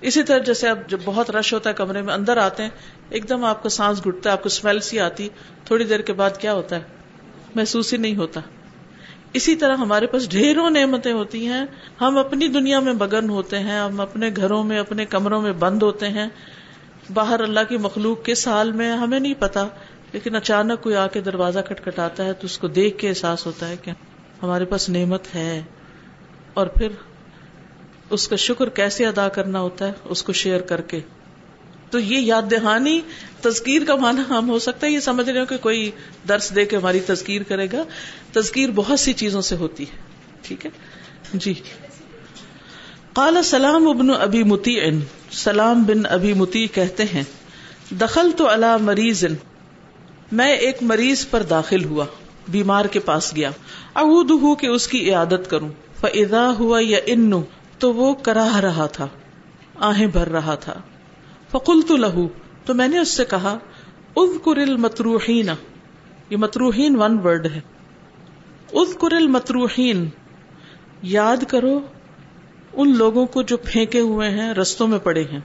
اسی 0.01 0.23
طرح 0.23 0.37
جیسے 0.37 0.69
اب 0.69 0.79
جب 0.87 0.97
بہت 1.05 1.31
رش 1.31 1.53
ہوتا 1.53 1.69
ہے 1.69 1.75
کمرے 1.75 2.01
میں، 2.01 2.13
اندر 2.13 2.37
آتے 2.37 2.63
ہیں، 2.63 2.69
ایک 3.09 3.29
دم 3.29 3.45
آپ 3.45 3.63
کو 3.63 3.69
سانس 3.69 4.05
گٹتا 4.05 4.29
ہے، 4.29 4.31
آپ 4.31 4.43
کو 4.43 4.47
اسمیل 4.47 4.79
سی 4.79 4.99
آتی، 4.99 5.29
تھوڑی 5.65 5.83
دیر 5.83 5.99
کے 5.99 6.13
بعد 6.13 6.29
کیا 6.39 6.53
ہوتا 6.53 6.75
ہے؟ 6.75 6.81
محسوس 7.55 7.93
ہی 7.93 7.97
نہیں 7.97 8.15
ہوتا۔ 8.15 8.41
اسی 9.33 9.55
طرح 9.55 9.75
ہمارے 9.75 10.07
پاس 10.07 10.29
ڈھیروں 10.29 10.69
نعمتیں 10.69 11.13
ہوتی 11.13 11.47
ہیں۔ 11.47 11.65
ہم 12.01 12.17
اپنی 12.17 12.47
دنیا 12.47 12.79
میں 12.79 12.93
بگن 12.93 13.29
ہوتے 13.29 13.59
ہیں، 13.59 13.79
ہم 13.79 14.01
اپنے 14.01 14.29
گھروں 14.35 14.63
میں، 14.63 14.79
اپنے 14.79 15.05
کمروں 15.05 15.41
میں 15.41 15.51
بند 15.51 15.83
ہوتے 15.83 16.09
ہیں۔ 16.09 16.29
باہر 17.13 17.39
اللہ 17.39 17.59
کی 17.69 17.77
مخلوق 17.77 18.23
کے 18.23 18.35
سال 18.35 18.71
میں 18.71 18.91
ہمیں 18.91 19.19
نہیں 19.19 19.33
پتا 19.39 19.67
لیکن 20.11 20.35
اچانک 20.35 20.81
کوئی 20.81 20.95
آ 20.95 21.07
کے 21.07 21.21
دروازہ 21.21 21.59
کٹکھٹاتا 21.59 22.25
ہے 22.25 22.33
تو 22.33 22.45
اس 22.45 22.57
کو 22.57 22.67
دیکھ 22.67 22.97
کے 22.97 23.09
احساس 23.09 23.45
ہوتا 23.45 23.69
ہے 23.69 23.75
کہ 23.81 23.91
ہمارے 24.43 24.65
پاس 24.65 24.89
نعمت 24.89 25.35
ہے 25.35 25.61
اور 26.53 26.67
پھر 26.67 26.87
اس 28.09 28.27
کا 28.27 28.35
شکر 28.35 28.69
کیسے 28.69 29.05
ادا 29.05 29.29
کرنا 29.29 29.59
ہوتا 29.59 29.87
ہے 29.87 29.91
اس 30.03 30.23
کو 30.23 30.33
شیئر 30.33 30.61
کر 30.61 30.81
کے۔ 30.81 30.99
تو 31.89 31.99
یہ 31.99 32.19
یاد 32.19 32.41
دہانی 32.51 33.01
تذکیر 33.41 33.81
کا 33.87 33.95
معنی 33.95 34.21
ہم 34.29 34.49
ہو 34.49 34.59
سکتا 34.59 34.87
ہے، 34.87 34.91
یہ 34.91 34.99
سمجھ 34.99 35.29
رہے 35.29 35.39
ہو 35.39 35.45
کہ 35.45 35.57
کوئی 35.57 35.91
درس 36.29 36.55
دے 36.55 36.65
کے 36.65 36.75
ہماری 36.75 36.99
تذکیر 36.99 37.43
کرے 37.43 37.67
گا۔ 37.73 37.83
تذکیر 38.33 38.69
بہت 38.75 38.99
سی 38.99 39.13
چیزوں 39.13 39.41
سے 39.41 39.55
ہوتی 39.55 39.83
ہے، 39.83 39.97
ٹھیک 40.41 40.65
ہے؟ 40.65 40.71
جی۔ 41.33 41.53
قال 43.13 43.43
سلام 43.43 43.87
ابن 43.87 44.09
ابی 44.09 44.43
متی 44.43 44.79
سلام 45.31 45.83
بن 45.83 46.05
ابی 46.05 46.33
متی 46.33 46.67
کہتے 46.67 47.03
ہیں 47.03 47.23
دخل 47.99 48.31
تو 48.37 48.49
اللہ 48.49 48.77
مریض، 48.77 49.25
میں 50.31 50.55
ایک 50.55 50.77
مریض 50.81 51.27
پر 51.29 51.43
داخل 51.43 51.85
ہوا۔ 51.85 52.05
بیمار 52.47 52.85
کے 52.85 52.99
پاس 52.99 53.35
گیا۔ 53.35 53.49
اعود 53.95 54.31
ہوں 54.31 54.55
کہ 54.55 54.67
اس 54.67 54.87
کی 54.87 55.09
عیادت 55.09 55.49
کروں۔ 55.49 55.69
فضا 55.99 56.53
ہوا 56.59 56.79
یا 56.81 56.99
ان 57.05 57.31
تو 57.79 57.93
وہ 57.93 58.13
کراہ 58.13 58.59
رہا 58.59 58.85
تھا، 58.85 59.07
آہیں 59.75 60.07
بھر 60.07 60.29
رہا 60.29 60.55
تھا۔ 60.55 60.73
فکل 61.51 61.81
تو 61.87 61.97
لہو 61.97 62.27
تو 62.65 62.73
میں 62.73 62.87
نے 62.87 62.99
اس 62.99 63.09
سے 63.09 63.25
کہا 63.25 63.57
اد 64.15 64.45
کرل 64.45 64.77
متروہین 64.77 65.49
یہ 66.29 66.37
متروہین 66.37 66.95
ون 66.95 67.17
ورڈ 67.23 67.45
ہے۔ 67.45 67.59
اد 68.73 69.01
کرل 69.01 69.27
متروہین 69.27 70.09
یاد 71.01 71.37
کرو 71.47 71.79
ان 72.73 72.97
لوگوں 72.97 73.25
کو 73.25 73.41
جو 73.41 73.57
پھینکے 73.57 73.99
ہوئے 73.99 74.29
ہیں، 74.29 74.53
رستوں 74.53 74.87
میں 74.87 74.99
پڑے 74.99 75.23
ہیں۔ 75.23 75.39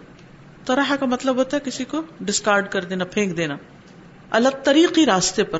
طرح 0.64 0.96
کا 1.00 1.06
مطلب 1.06 1.36
ہوتا 1.36 1.56
ہے 1.56 1.62
کسی 1.64 1.84
کو 1.84 2.00
ڈسکارڈ 2.20 2.68
کر 2.68 2.84
دینا، 2.84 3.04
پھینک 3.04 3.36
دینا۔ 3.36 3.56
الگ 4.30 4.48
طریقی 4.64 5.06
راستے 5.06 5.44
پر۔ 5.44 5.58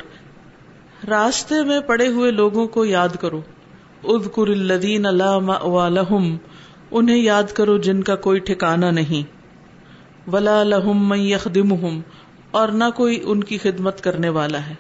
راستے 1.09 1.64
میں 1.64 1.80
پڑے 1.80 2.09
ہوئے 2.09 2.30
لوگوں 2.30 2.68
کو 2.68 2.85
یاد 2.85 3.09
کرو۔ 3.20 3.40
اد 4.04 4.35
کر 4.35 4.48
الدین 4.48 5.06
اللہ 5.06 6.24
انہیں 6.90 7.16
یاد 7.16 7.52
کرو 7.54 7.78
جن 7.78 8.02
کا 8.02 8.16
کوئی 8.16 8.40
ٹھکانا 8.40 8.90
نہیں۔ 8.90 9.37
ولا 10.30 10.62
لہم 10.62 11.09
من 11.09 11.18
یخدمہم، 11.18 12.00
اور 12.50 12.68
نہ 12.68 12.85
کوئی 12.96 13.22
ان 13.24 13.44
کی 13.44 13.59
خدمت 13.59 14.04
کرنے 14.04 14.28
والا 14.28 14.66
ہے۔ 14.66 14.74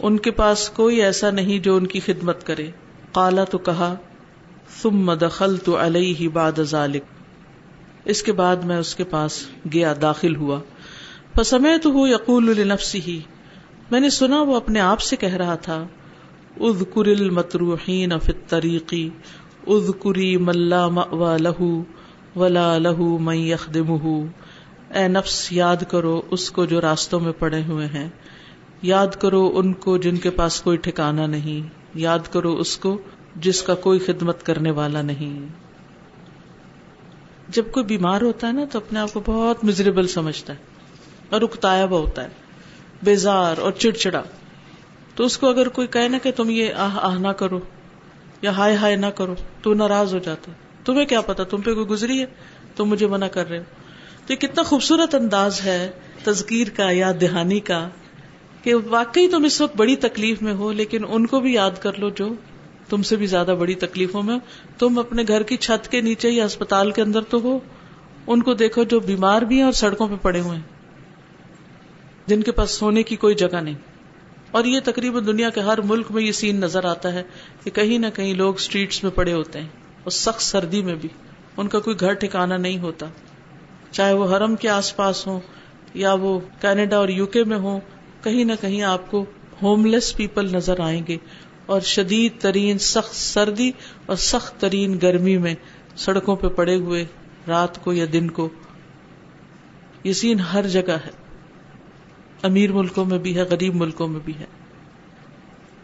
ان 0.00 0.18
کے 0.18 0.30
پاس 0.30 0.70
کوئی 0.70 1.02
ایسا 1.02 1.30
نہیں 1.30 1.58
جو 1.58 1.76
ان 1.76 1.86
کی 1.86 2.00
خدمت 2.00 2.46
کرے۔ 2.46 2.70
کالا 3.12 3.44
تو 3.44 3.58
کہا، 3.58 3.94
ثم 4.82 5.12
دخلت 5.12 5.68
علیہ 5.68 6.28
بعد 6.28 6.60
ذلك 6.60 7.04
اس 8.04 8.22
کے 8.22 8.32
بعد 8.32 8.56
میں 8.56 8.76
اس 8.76 8.94
کے 8.94 9.04
پاس 9.04 9.46
گیا، 9.72 9.94
داخل 10.02 10.36
ہوا۔ 10.36 10.60
فسمعت 11.34 11.86
ہو 11.86 12.06
یقول 12.06 12.44
لنفسه 12.44 13.20
میں 13.92 14.00
نے 14.00 14.10
سنا 14.10 14.42
وہ 14.42 14.56
اپنے 14.56 14.80
آپ 14.80 15.00
سے 15.00 15.16
کہہ 15.16 15.34
رہا 15.34 15.54
تھا، 15.54 15.86
اذکر 16.60 17.06
المتروحین 17.06 18.18
فی 18.18 18.32
الطریقی 18.32 19.10
اذکری 19.66 20.36
ملا 20.36 20.88
مأوا 20.88 21.36
لہو 21.36 21.82
ولا 22.36 22.78
لہو 22.78 23.18
من 23.18 23.36
یخدمہ۔ 23.36 24.20
اے 24.94 25.08
نفس، 25.08 25.52
یاد 25.52 25.76
کرو 25.88 26.22
اس 26.30 26.50
کو 26.50 26.64
جو 26.64 26.80
راستوں 26.80 27.20
میں 27.20 27.32
پڑے 27.32 27.62
ہوئے 27.68 27.86
ہیں۔ 27.86 28.08
یاد 28.82 29.06
کرو 29.06 29.52
ان 29.54 29.72
کو 29.72 29.98
جن 29.98 30.16
کے 30.16 30.30
پاس 30.30 30.60
کوئی 30.60 30.76
ٹھکانا 30.76 31.26
نہیں۔ 31.26 31.68
یاد 31.94 32.32
کرو 32.32 32.56
اس 32.56 32.76
کو 32.76 32.98
جس 33.36 33.62
کا 33.62 33.74
کوئی 33.74 33.98
خدمت 33.98 34.42
کرنے 34.42 34.70
والا 34.70 35.02
نہیں۔ 35.02 35.46
جب 37.48 37.62
کوئی 37.72 37.86
بیمار 37.86 38.22
ہوتا 38.22 38.46
ہے 38.46 38.52
نا 38.52 38.64
تو 38.72 38.78
اپنے 38.78 38.98
آپ 38.98 39.12
کو 39.12 39.22
بہت 39.26 39.64
مزریبل 39.64 40.06
سمجھتا 40.06 40.52
ہے 40.52 40.58
اور 41.30 41.42
اکتایا 41.42 41.84
ہوا 41.84 41.98
ہوتا 41.98 42.24
ہے۔ 42.24 42.41
بیزار 43.02 43.58
اور 43.58 43.72
چڑچڑا۔ 43.72 44.22
تو 45.14 45.24
اس 45.24 45.38
کو 45.38 45.48
اگر 45.48 45.68
کوئی 45.68 45.86
کہے 45.86 46.08
نا 46.08 46.18
کہ 46.18 46.30
تم 46.30 46.50
یہ 46.50 46.72
آہ 46.76 46.98
آہ 46.98 47.18
نہ 47.18 47.28
کرو 47.28 47.60
یا 48.42 48.56
ہائے 48.56 48.74
ہائے 48.74 48.96
نہ 48.96 49.06
کرو، 49.06 49.34
تو 49.62 49.74
ناراض 49.74 50.14
ہو 50.14 50.18
جاتا 50.18 50.52
تمہیں 50.84 51.06
کیا 51.06 51.20
پتا؟ 51.20 51.44
تم 51.44 51.60
پہ 51.60 51.74
کوئی 51.74 51.86
گزری 51.86 52.20
ہے؟ 52.20 52.26
تم 52.76 52.84
مجھے 52.84 53.06
منع 53.06 53.26
کر 53.26 53.48
رہے 53.48 53.58
ہو۔ 53.58 53.62
تو 54.26 54.32
یہ 54.32 54.38
کتنا 54.38 54.62
خوبصورت 54.62 55.14
انداز 55.14 55.60
ہے 55.64 55.90
تذکیر 56.24 56.68
کا 56.68 56.90
یا 56.90 57.12
دہانی 57.20 57.60
کا 57.60 57.88
کہ 58.62 58.74
واقعی 58.74 59.28
تم 59.28 59.44
اس 59.44 59.60
وقت 59.60 59.76
بڑی 59.76 59.96
تکلیف 59.96 60.42
میں 60.42 60.54
ہو، 60.54 60.72
لیکن 60.72 61.04
ان 61.08 61.26
کو 61.26 61.40
بھی 61.40 61.52
یاد 61.52 61.70
کر 61.80 61.98
لو 61.98 62.10
جو 62.10 62.28
تم 62.88 63.02
سے 63.02 63.16
بھی 63.16 63.26
زیادہ 63.26 63.54
بڑی 63.58 63.74
تکلیفوں 63.74 64.22
میں 64.22 64.38
تم 64.78 64.98
اپنے 64.98 65.22
گھر 65.28 65.42
کی 65.42 65.56
چھت 65.56 65.90
کے 65.90 66.00
نیچے 66.00 66.30
یا 66.30 66.44
اسپتال 66.44 66.90
کے 66.90 67.02
اندر 67.02 67.20
تو 67.20 67.40
ہو، 67.40 67.58
ان 68.26 68.42
کو 68.42 68.54
دیکھو 68.54 68.84
جو 68.84 69.00
بیمار 69.00 69.42
بھی 69.42 69.56
ہیں 69.56 69.62
اور 69.62 69.72
سڑکوں 69.72 70.08
پہ 70.08 70.14
پڑے 70.22 70.40
ہوئے 70.40 70.58
ہیں۔ 70.58 70.71
جن 72.26 72.42
کے 72.42 72.52
پاس 72.52 72.70
سونے 72.70 73.02
کی 73.02 73.16
کوئی 73.16 73.34
جگہ 73.34 73.60
نہیں۔ 73.60 73.74
اور 74.50 74.64
یہ 74.64 74.80
تقریباً 74.84 75.26
دنیا 75.26 75.50
کے 75.50 75.60
ہر 75.60 75.80
ملک 75.80 76.10
میں 76.10 76.22
یہ 76.22 76.32
سین 76.32 76.60
نظر 76.60 76.84
آتا 76.84 77.12
ہے 77.12 77.22
کہ 77.64 77.70
کہیں 77.70 77.98
نہ 77.98 78.06
کہیں 78.14 78.34
لوگ 78.34 78.54
اسٹریٹس 78.54 79.02
میں 79.02 79.10
پڑے 79.10 79.32
ہوتے 79.32 79.60
ہیں 79.60 79.68
اور 80.02 80.10
سخت 80.10 80.42
سردی 80.42 80.82
میں 80.82 80.94
بھی۔ 80.94 81.08
ان 81.56 81.68
کا 81.68 81.78
کوئی 81.80 82.00
گھر 82.00 82.12
ٹھکانا 82.12 82.56
نہیں 82.56 82.78
ہوتا۔ 82.78 83.06
چاہے 83.90 84.12
وہ 84.12 84.36
حرم 84.36 84.56
کے 84.56 84.68
آس 84.68 84.96
پاس 84.96 85.26
ہوں 85.26 85.40
یا 85.94 86.12
وہ 86.12 86.40
کینیڈا 86.60 86.96
اور 86.96 87.08
یو 87.08 87.26
کے 87.26 87.44
میں 87.44 87.56
ہوں، 87.56 87.80
کہیں 88.22 88.44
نہ 88.44 88.52
کہیں 88.60 88.82
آپ 88.82 89.10
کو 89.10 89.24
ہوم 89.62 89.86
لیس 89.86 90.16
پیپل 90.16 90.48
نظر 90.52 90.80
آئیں 90.80 91.02
گے۔ 91.08 91.16
اور 91.66 91.80
شدید 91.80 92.32
ترین 92.40 92.78
سخت 92.78 93.14
سردی 93.14 93.70
اور 94.06 94.16
سخت 94.16 94.60
ترین 94.60 94.98
گرمی 95.02 95.38
میں 95.38 95.54
سڑکوں 95.96 96.36
پہ 96.36 96.48
پڑے 96.48 96.74
ہوئے 96.74 97.04
رات 97.48 97.84
کو 97.84 97.92
یا 97.92 98.04
دن 98.12 98.30
کو۔ 98.30 98.48
یہ 100.04 100.12
سین 100.12 100.40
ہر 100.40 100.66
جگہ 100.66 100.96
ہے۔ 101.06 101.21
امیر 102.42 102.72
ملکوں 102.72 103.04
میں 103.04 103.18
بھی 103.18 103.36
ہے، 103.36 103.42
غریب 103.42 103.74
ملکوں 103.74 104.08
میں 104.08 104.20
بھی 104.24 104.32
ہے۔ 104.38 104.46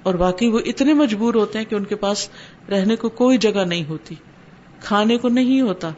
اور 0.02 0.14
باقی 0.14 0.48
وہ 0.48 0.60
اتنے 0.66 0.92
مجبور 0.94 1.34
ہوتے 1.34 1.58
ہیں 1.58 1.66
کہ 1.66 1.74
ان 1.74 1.84
کے 1.84 1.96
پاس 1.96 2.28
رہنے 2.68 2.96
کو 2.96 3.08
کوئی 3.08 3.38
جگہ 3.38 3.64
نہیں 3.64 3.84
ہوتی، 3.88 4.14
کھانے 4.80 5.16
کو 5.18 5.28
نہیں 5.28 5.60
ہوتا، 5.60 5.90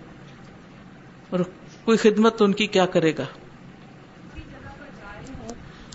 اور 1.31 1.41
کوئی 1.85 1.99
خدمت 1.99 2.39
تو 2.39 2.45
ان 2.45 2.53
کی 2.53 2.67
کیا 2.67 2.87
کرے 2.87 3.13
گا؟ 3.19 3.25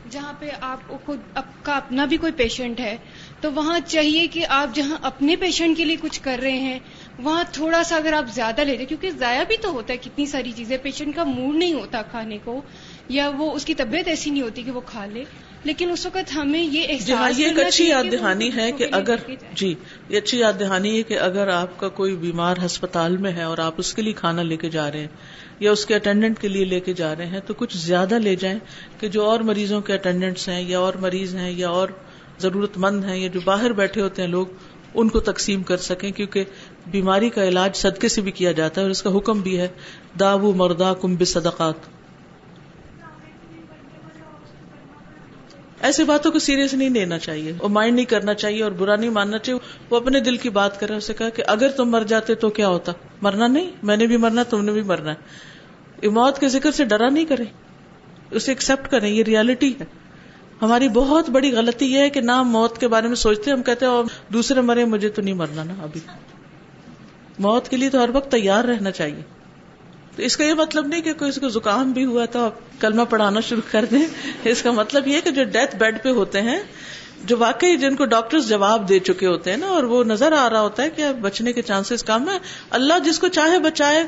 جہاں 0.10 0.34
پہ 0.40 0.50
آپ 0.62 0.92
خود 1.06 1.20
آپ 1.36 1.46
کا 1.64 1.74
اپنا 1.74 2.06
بھی 2.06 2.18
کوئی 2.18 2.32
پیشنٹ 2.32 2.80
ہے، 2.80 2.96
تو 3.42 3.52
وہاں 3.52 3.80
چاہیے 3.86 4.28
کہ 4.28 4.46
آپ 4.50 4.76
جہاں 4.76 4.98
اپنے 5.02 5.36
پیشنٹ 5.36 5.78
کے 5.78 5.86
لیے 5.86 5.96
کچھ 6.02 6.22
کر 6.22 6.40
رہے 6.44 6.60
ہیں، 6.60 6.80
وہاں 7.20 7.44
تھوڑا 7.52 7.84
سا 7.84 7.96
اگر 7.96 8.14
آپ 8.14 8.26
زیادہ 8.34 8.62
لے 8.62 8.74
جائیں 8.74 8.88
کیونکہ 8.88 9.10
ضائع 9.10 9.44
بھی 9.44 9.58
تو 9.58 9.70
ہوتا 9.70 9.94
ہے، 9.94 9.98
کتنی 9.98 10.26
ساری 10.26 10.52
چیزیں 10.52 10.78
پیشنٹ 10.82 11.16
کا 11.16 11.24
موڈ 11.24 11.56
نہیں 11.56 11.74
ہوتا 11.74 12.02
کھانے 12.02 12.38
کو۔ 12.44 12.62
یا 13.10 13.32
وہ 13.38 13.52
اس 13.52 13.66
کی 13.66 13.74
طبیعت 13.74 14.08
ایسی 14.08 14.30
نہیں 14.30 14.42
ہوتی 14.42 14.64
کہ 14.64 14.72
وہ 14.72 14.82
کھا 14.86 15.06
لے 15.06 15.24
لیکن 15.64 15.92
اس 15.92 16.06
وقت 16.06 16.36
ہمیں 16.36 16.64
یہ 16.64 16.88
جی 17.06 17.14
ہاں 17.14 17.24
احساس 17.24 17.40
یہ 17.40 17.46
ایک 17.46 17.60
اچھی 17.60 17.90
یاد 17.90 18.04
دہانی 18.12 18.50
ہے 18.56 18.72
کہ 18.72 18.88
اگر۔ 18.92 19.16
جی 19.54 19.76
یہ 20.10 20.18
اچھی 20.18 20.38
یاد 20.38 20.54
دہانی 20.60 20.98
ہے 20.98 21.04
کہ 21.04 21.20
اگر 21.20 21.48
آپ 21.48 21.80
کا 21.80 21.90
کوئی 21.90 22.16
بیمار 22.16 22.56
ہسپتال 22.66 23.18
میں 23.18 23.32
ہے 23.32 23.44
اور 23.44 23.58
آپ 23.58 23.74
اس 23.78 23.94
کے 23.94 24.02
لیے 24.02 24.14
کھانا 24.14 24.42
لے 24.42 24.58
کے 24.58 24.70
جا 24.70 24.92
رہے 24.92 25.00
ہیں 25.00 25.08
یا 25.60 25.72
اس 25.72 25.86
کے 25.86 25.96
اٹینڈنٹ 25.96 26.40
کے 26.40 26.48
لیے 26.48 26.66
لے 26.66 26.80
کے 26.80 26.94
جا 26.94 27.16
رہے 27.16 27.26
ہیں 27.26 27.40
تو 27.40 27.54
کچھ 27.54 27.78
زیادہ 27.78 28.16
لے 28.16 28.36
جائیں 28.36 28.60
کہ 29.00 29.08
جو 29.08 29.26
اور 29.26 29.40
مریضوں 29.40 29.82
کے 29.82 29.94
اٹینڈنٹس 29.94 30.48
ہیں 30.50 30.62
یا 30.62 30.80
اور 30.80 30.94
مریض 30.94 31.36
ہیں 31.36 31.52
یا 31.52 31.70
اور 31.70 31.90
ضرورت 32.40 32.78
مند 32.78 33.06
ہیں 33.06 33.18
یا 33.18 33.28
جو 33.28 33.40
باہر 33.44 33.72
بیٹھے 33.72 34.02
ہوتے 34.02 34.22
ہیں 34.22 34.30
لوگ 34.30 34.46
ان 34.94 35.10
کو 35.10 35.20
تقسیم 35.20 35.64
کر 35.64 35.78
سکیں 35.78 36.12
کیونکہ 36.12 36.44
بیماری 36.92 37.30
کا 37.30 37.44
علاج 37.44 37.76
صدقے 37.76 38.08
سے 38.08 38.22
بھی 38.22 38.32
کیا 38.32 38.52
جاتا 38.52 38.82
ہے 38.82 38.84
اور 38.84 38.92
اس 38.92 39.04
کا 39.04 39.18
حکم 39.18 39.42
بھی 39.42 39.60
ہے 39.60 39.68
داو 40.20 40.52
مردا 40.52 40.94
کم 40.94 41.24
صدقات 41.24 41.95
ایسی 45.86 46.04
باتوں 46.04 46.32
کو 46.32 46.40
سیریس 46.40 46.74
نہیں 46.74 46.90
لینا 46.90 47.20
چاہیے 47.20 47.54
وہ 47.60 47.68
مائنڈ 47.68 47.96
نہیں 47.96 48.06
کرنا 48.06 48.34
چاہیے 48.34 48.64
اور 48.64 48.72
برا 48.72 48.96
نہیں 48.96 49.10
ماننا 49.10 49.38
چاہیے۔ 49.38 49.60
وہ 49.90 49.98
اپنے 49.98 50.20
دل 50.20 50.38
کی 50.38 50.50
بات 50.50 50.80
کرے 50.80 50.94
اسے 50.94 51.14
کہا 51.14 51.30
کہ 51.30 51.44
اگر 51.48 51.70
تم 51.70 51.90
مر 51.90 52.02
جاتے 52.02 52.36
تو 52.36 52.50
کیا 52.50 52.68
ہوتا؟ 52.68 52.92
مرنا 53.22 53.48
نہیں، 53.48 53.72
میں 53.84 53.98
نے 53.98 54.06
بھی 54.06 54.18
مرنا، 54.18 54.44
تم 54.44 54.66
نے 54.66 54.72
بھی 54.72 54.82
مرنا 54.82 55.14
ہے۔ 55.14 56.08
موت 56.08 56.40
کے 56.40 56.48
ذکر 56.48 56.72
سے 56.72 56.86
ڈرا 56.86 57.10
نہیں 57.10 57.26
کرے 57.26 57.44
اسے 58.32 58.52
ایکسپٹ 58.52 58.92
کریں، 58.92 59.10
یہ 59.10 59.24
ریالٹی 59.24 59.74
ہے۔ 59.80 59.86
ہماری 60.62 60.90
بہت 60.90 61.30
بڑی 61.30 61.52
غلطی 61.52 61.86
یہ 61.86 62.00
ہے 62.00 62.10
کہ 62.10 62.22
نہ 62.22 62.44
موت 62.44 62.78
کے 62.78 62.88
بارے 62.88 63.08
میں 63.08 63.16
سوچتے، 63.16 63.52
ہم 63.52 63.64
کہتے 63.64 63.86
ہیں، 63.86 63.94
اور 63.94 64.06
دوسرے 64.34 64.62
مرے، 64.62 64.86
مجھے 64.86 65.10
تو 65.10 65.22
نہیں 65.22 65.34
مرنا 65.34 65.64
نا 65.64 65.74
ابھی۔ 65.84 66.00
موت 67.40 67.70
کے 67.70 67.78
لیے 67.78 67.90
تو 67.90 68.04
ہر 68.04 68.10
وقت 68.14 68.32
تیار 68.32 68.64
رہنا 68.64 68.92
چاہیے۔ 68.92 69.35
تو 70.16 70.24
اس 70.24 70.38
کا 70.38 70.44
یہ 70.44 70.54
مطلب 70.54 70.88
نہیں 70.88 71.02
کہ 71.02 71.14
کوئی 71.14 71.30
اس 71.30 71.40
کو 71.42 71.50
زکام 71.50 71.92
بھی 71.92 72.06
ہوا 72.06 72.26
تو 72.26 72.40
آپ 72.40 72.82
کلمہ 72.82 73.02
پڑھانا 73.10 73.40
شروع 73.40 73.62
کر 73.72 73.86
دیں 73.92 74.06
اس 74.44 74.62
کا 74.62 74.72
مطلب 74.72 75.08
یہ 75.08 75.22
کہ 75.24 75.30
جو 75.30 75.44
ڈیتھ 75.44 75.76
بیڈ 75.76 76.04
پہ 76.04 76.10
ہوتے 76.10 76.42
ہیں، 76.42 76.60
جو 77.24 77.38
واقعی 77.40 77.78
جن 77.78 77.96
کو 77.96 78.06
ڈاکٹر 78.06 78.40
جواب 78.40 78.90
دے 78.90 79.00
چکے 79.00 79.28
ہوتے 79.28 79.50
ہیں 79.50 79.58
نا، 79.58 79.68
اور 79.68 79.84
وہ 79.84 80.04
نظر 80.04 80.32
آ 80.32 80.50
رہا 80.50 80.62
ہوتا 80.62 80.84
ہے 80.84 80.90
کہ 80.90 81.04
بچنے 81.22 81.54
کے 81.54 81.62
چانسز 81.62 82.04
کم 82.04 82.30
ہے 82.30 82.38
اللہ 82.70 83.00
جس 83.00 83.20
کو 83.20 83.28
چاہے 83.28 83.60
بچائے۔ 83.60 84.04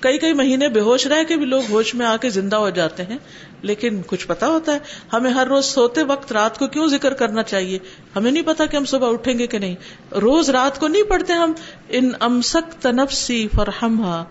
کئی 0.00 0.18
کئی 0.18 0.32
مہینے 0.32 0.68
بے 0.68 0.80
ہوش 0.80 1.06
رہ 1.06 1.24
کے 1.24 1.36
بھی 1.36 1.46
لوگ 1.46 1.62
ہوش 1.70 1.94
میں 1.94 2.06
آ 2.06 2.16
کے 2.16 2.28
زندہ 2.28 2.56
ہو 2.56 2.70
جاتے 2.70 3.02
ہیں۔ 3.02 3.18
لیکن 3.62 4.02
کچھ 4.06 4.26
پتا 4.26 4.46
ہوتا 4.46 4.72
ہے، 4.72 4.78
ہمیں 5.12 5.30
ہر 5.30 5.46
روز 5.46 5.64
سوتے 5.64 6.02
وقت 6.02 6.32
رات 6.32 6.58
کو 6.58 6.66
کیوں 6.66 6.86
ذکر 6.86 7.14
کرنا 7.14 7.42
چاہیے؟ 7.42 7.78
ہمیں 8.16 8.30
نہیں 8.30 8.42
پتا 8.42 8.66
کہ 8.66 8.76
ہم 8.76 8.84
صبح 8.84 9.12
اٹھیں 9.12 9.38
گے 9.38 9.46
کہ 9.46 9.58
نہیں۔ 9.58 9.76
روز 10.14 10.50
رات 10.50 10.80
کو 10.80 10.88
نہیں 10.88 11.02
پڑھتے 11.02 11.32
ہم۔ 11.32 11.52
ان 11.88 12.10
امسک 12.20 12.82
تنفسی 12.82 13.48
فرہم 13.56 14.22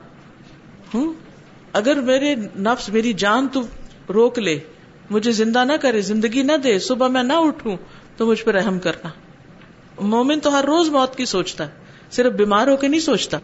ہوں، 0.93 1.13
اگر 1.73 2.01
میرے 2.01 2.35
نفس، 2.59 2.89
میری 2.89 3.13
جان 3.13 3.47
تو 3.47 3.61
روک 4.13 4.39
لے، 4.39 4.59
مجھے 5.09 5.31
زندہ 5.31 5.63
نہ 5.65 5.73
کرے، 5.81 6.01
زندگی 6.01 6.41
نہ 6.41 6.57
دے، 6.63 6.79
صبح 6.79 7.07
میں 7.07 7.23
نہ 7.23 7.33
اٹھوں، 7.33 7.77
تو 8.17 8.25
مجھ 8.25 8.43
پہ 8.43 8.51
رحم 8.51 8.79
کرنا۔ 8.79 9.09
مومن 10.01 10.39
تو 10.39 10.59
ہر 10.59 10.65
روز 10.65 10.89
موت 10.89 11.15
کی 11.15 11.25
سوچتا 11.25 11.63
ہے، 11.63 11.71
صرف 12.11 12.33
بیمار 12.33 12.67
ہو 12.67 12.75
کے 12.75 12.87
نہیں 12.87 12.99
سوچتا۔ 12.99 13.37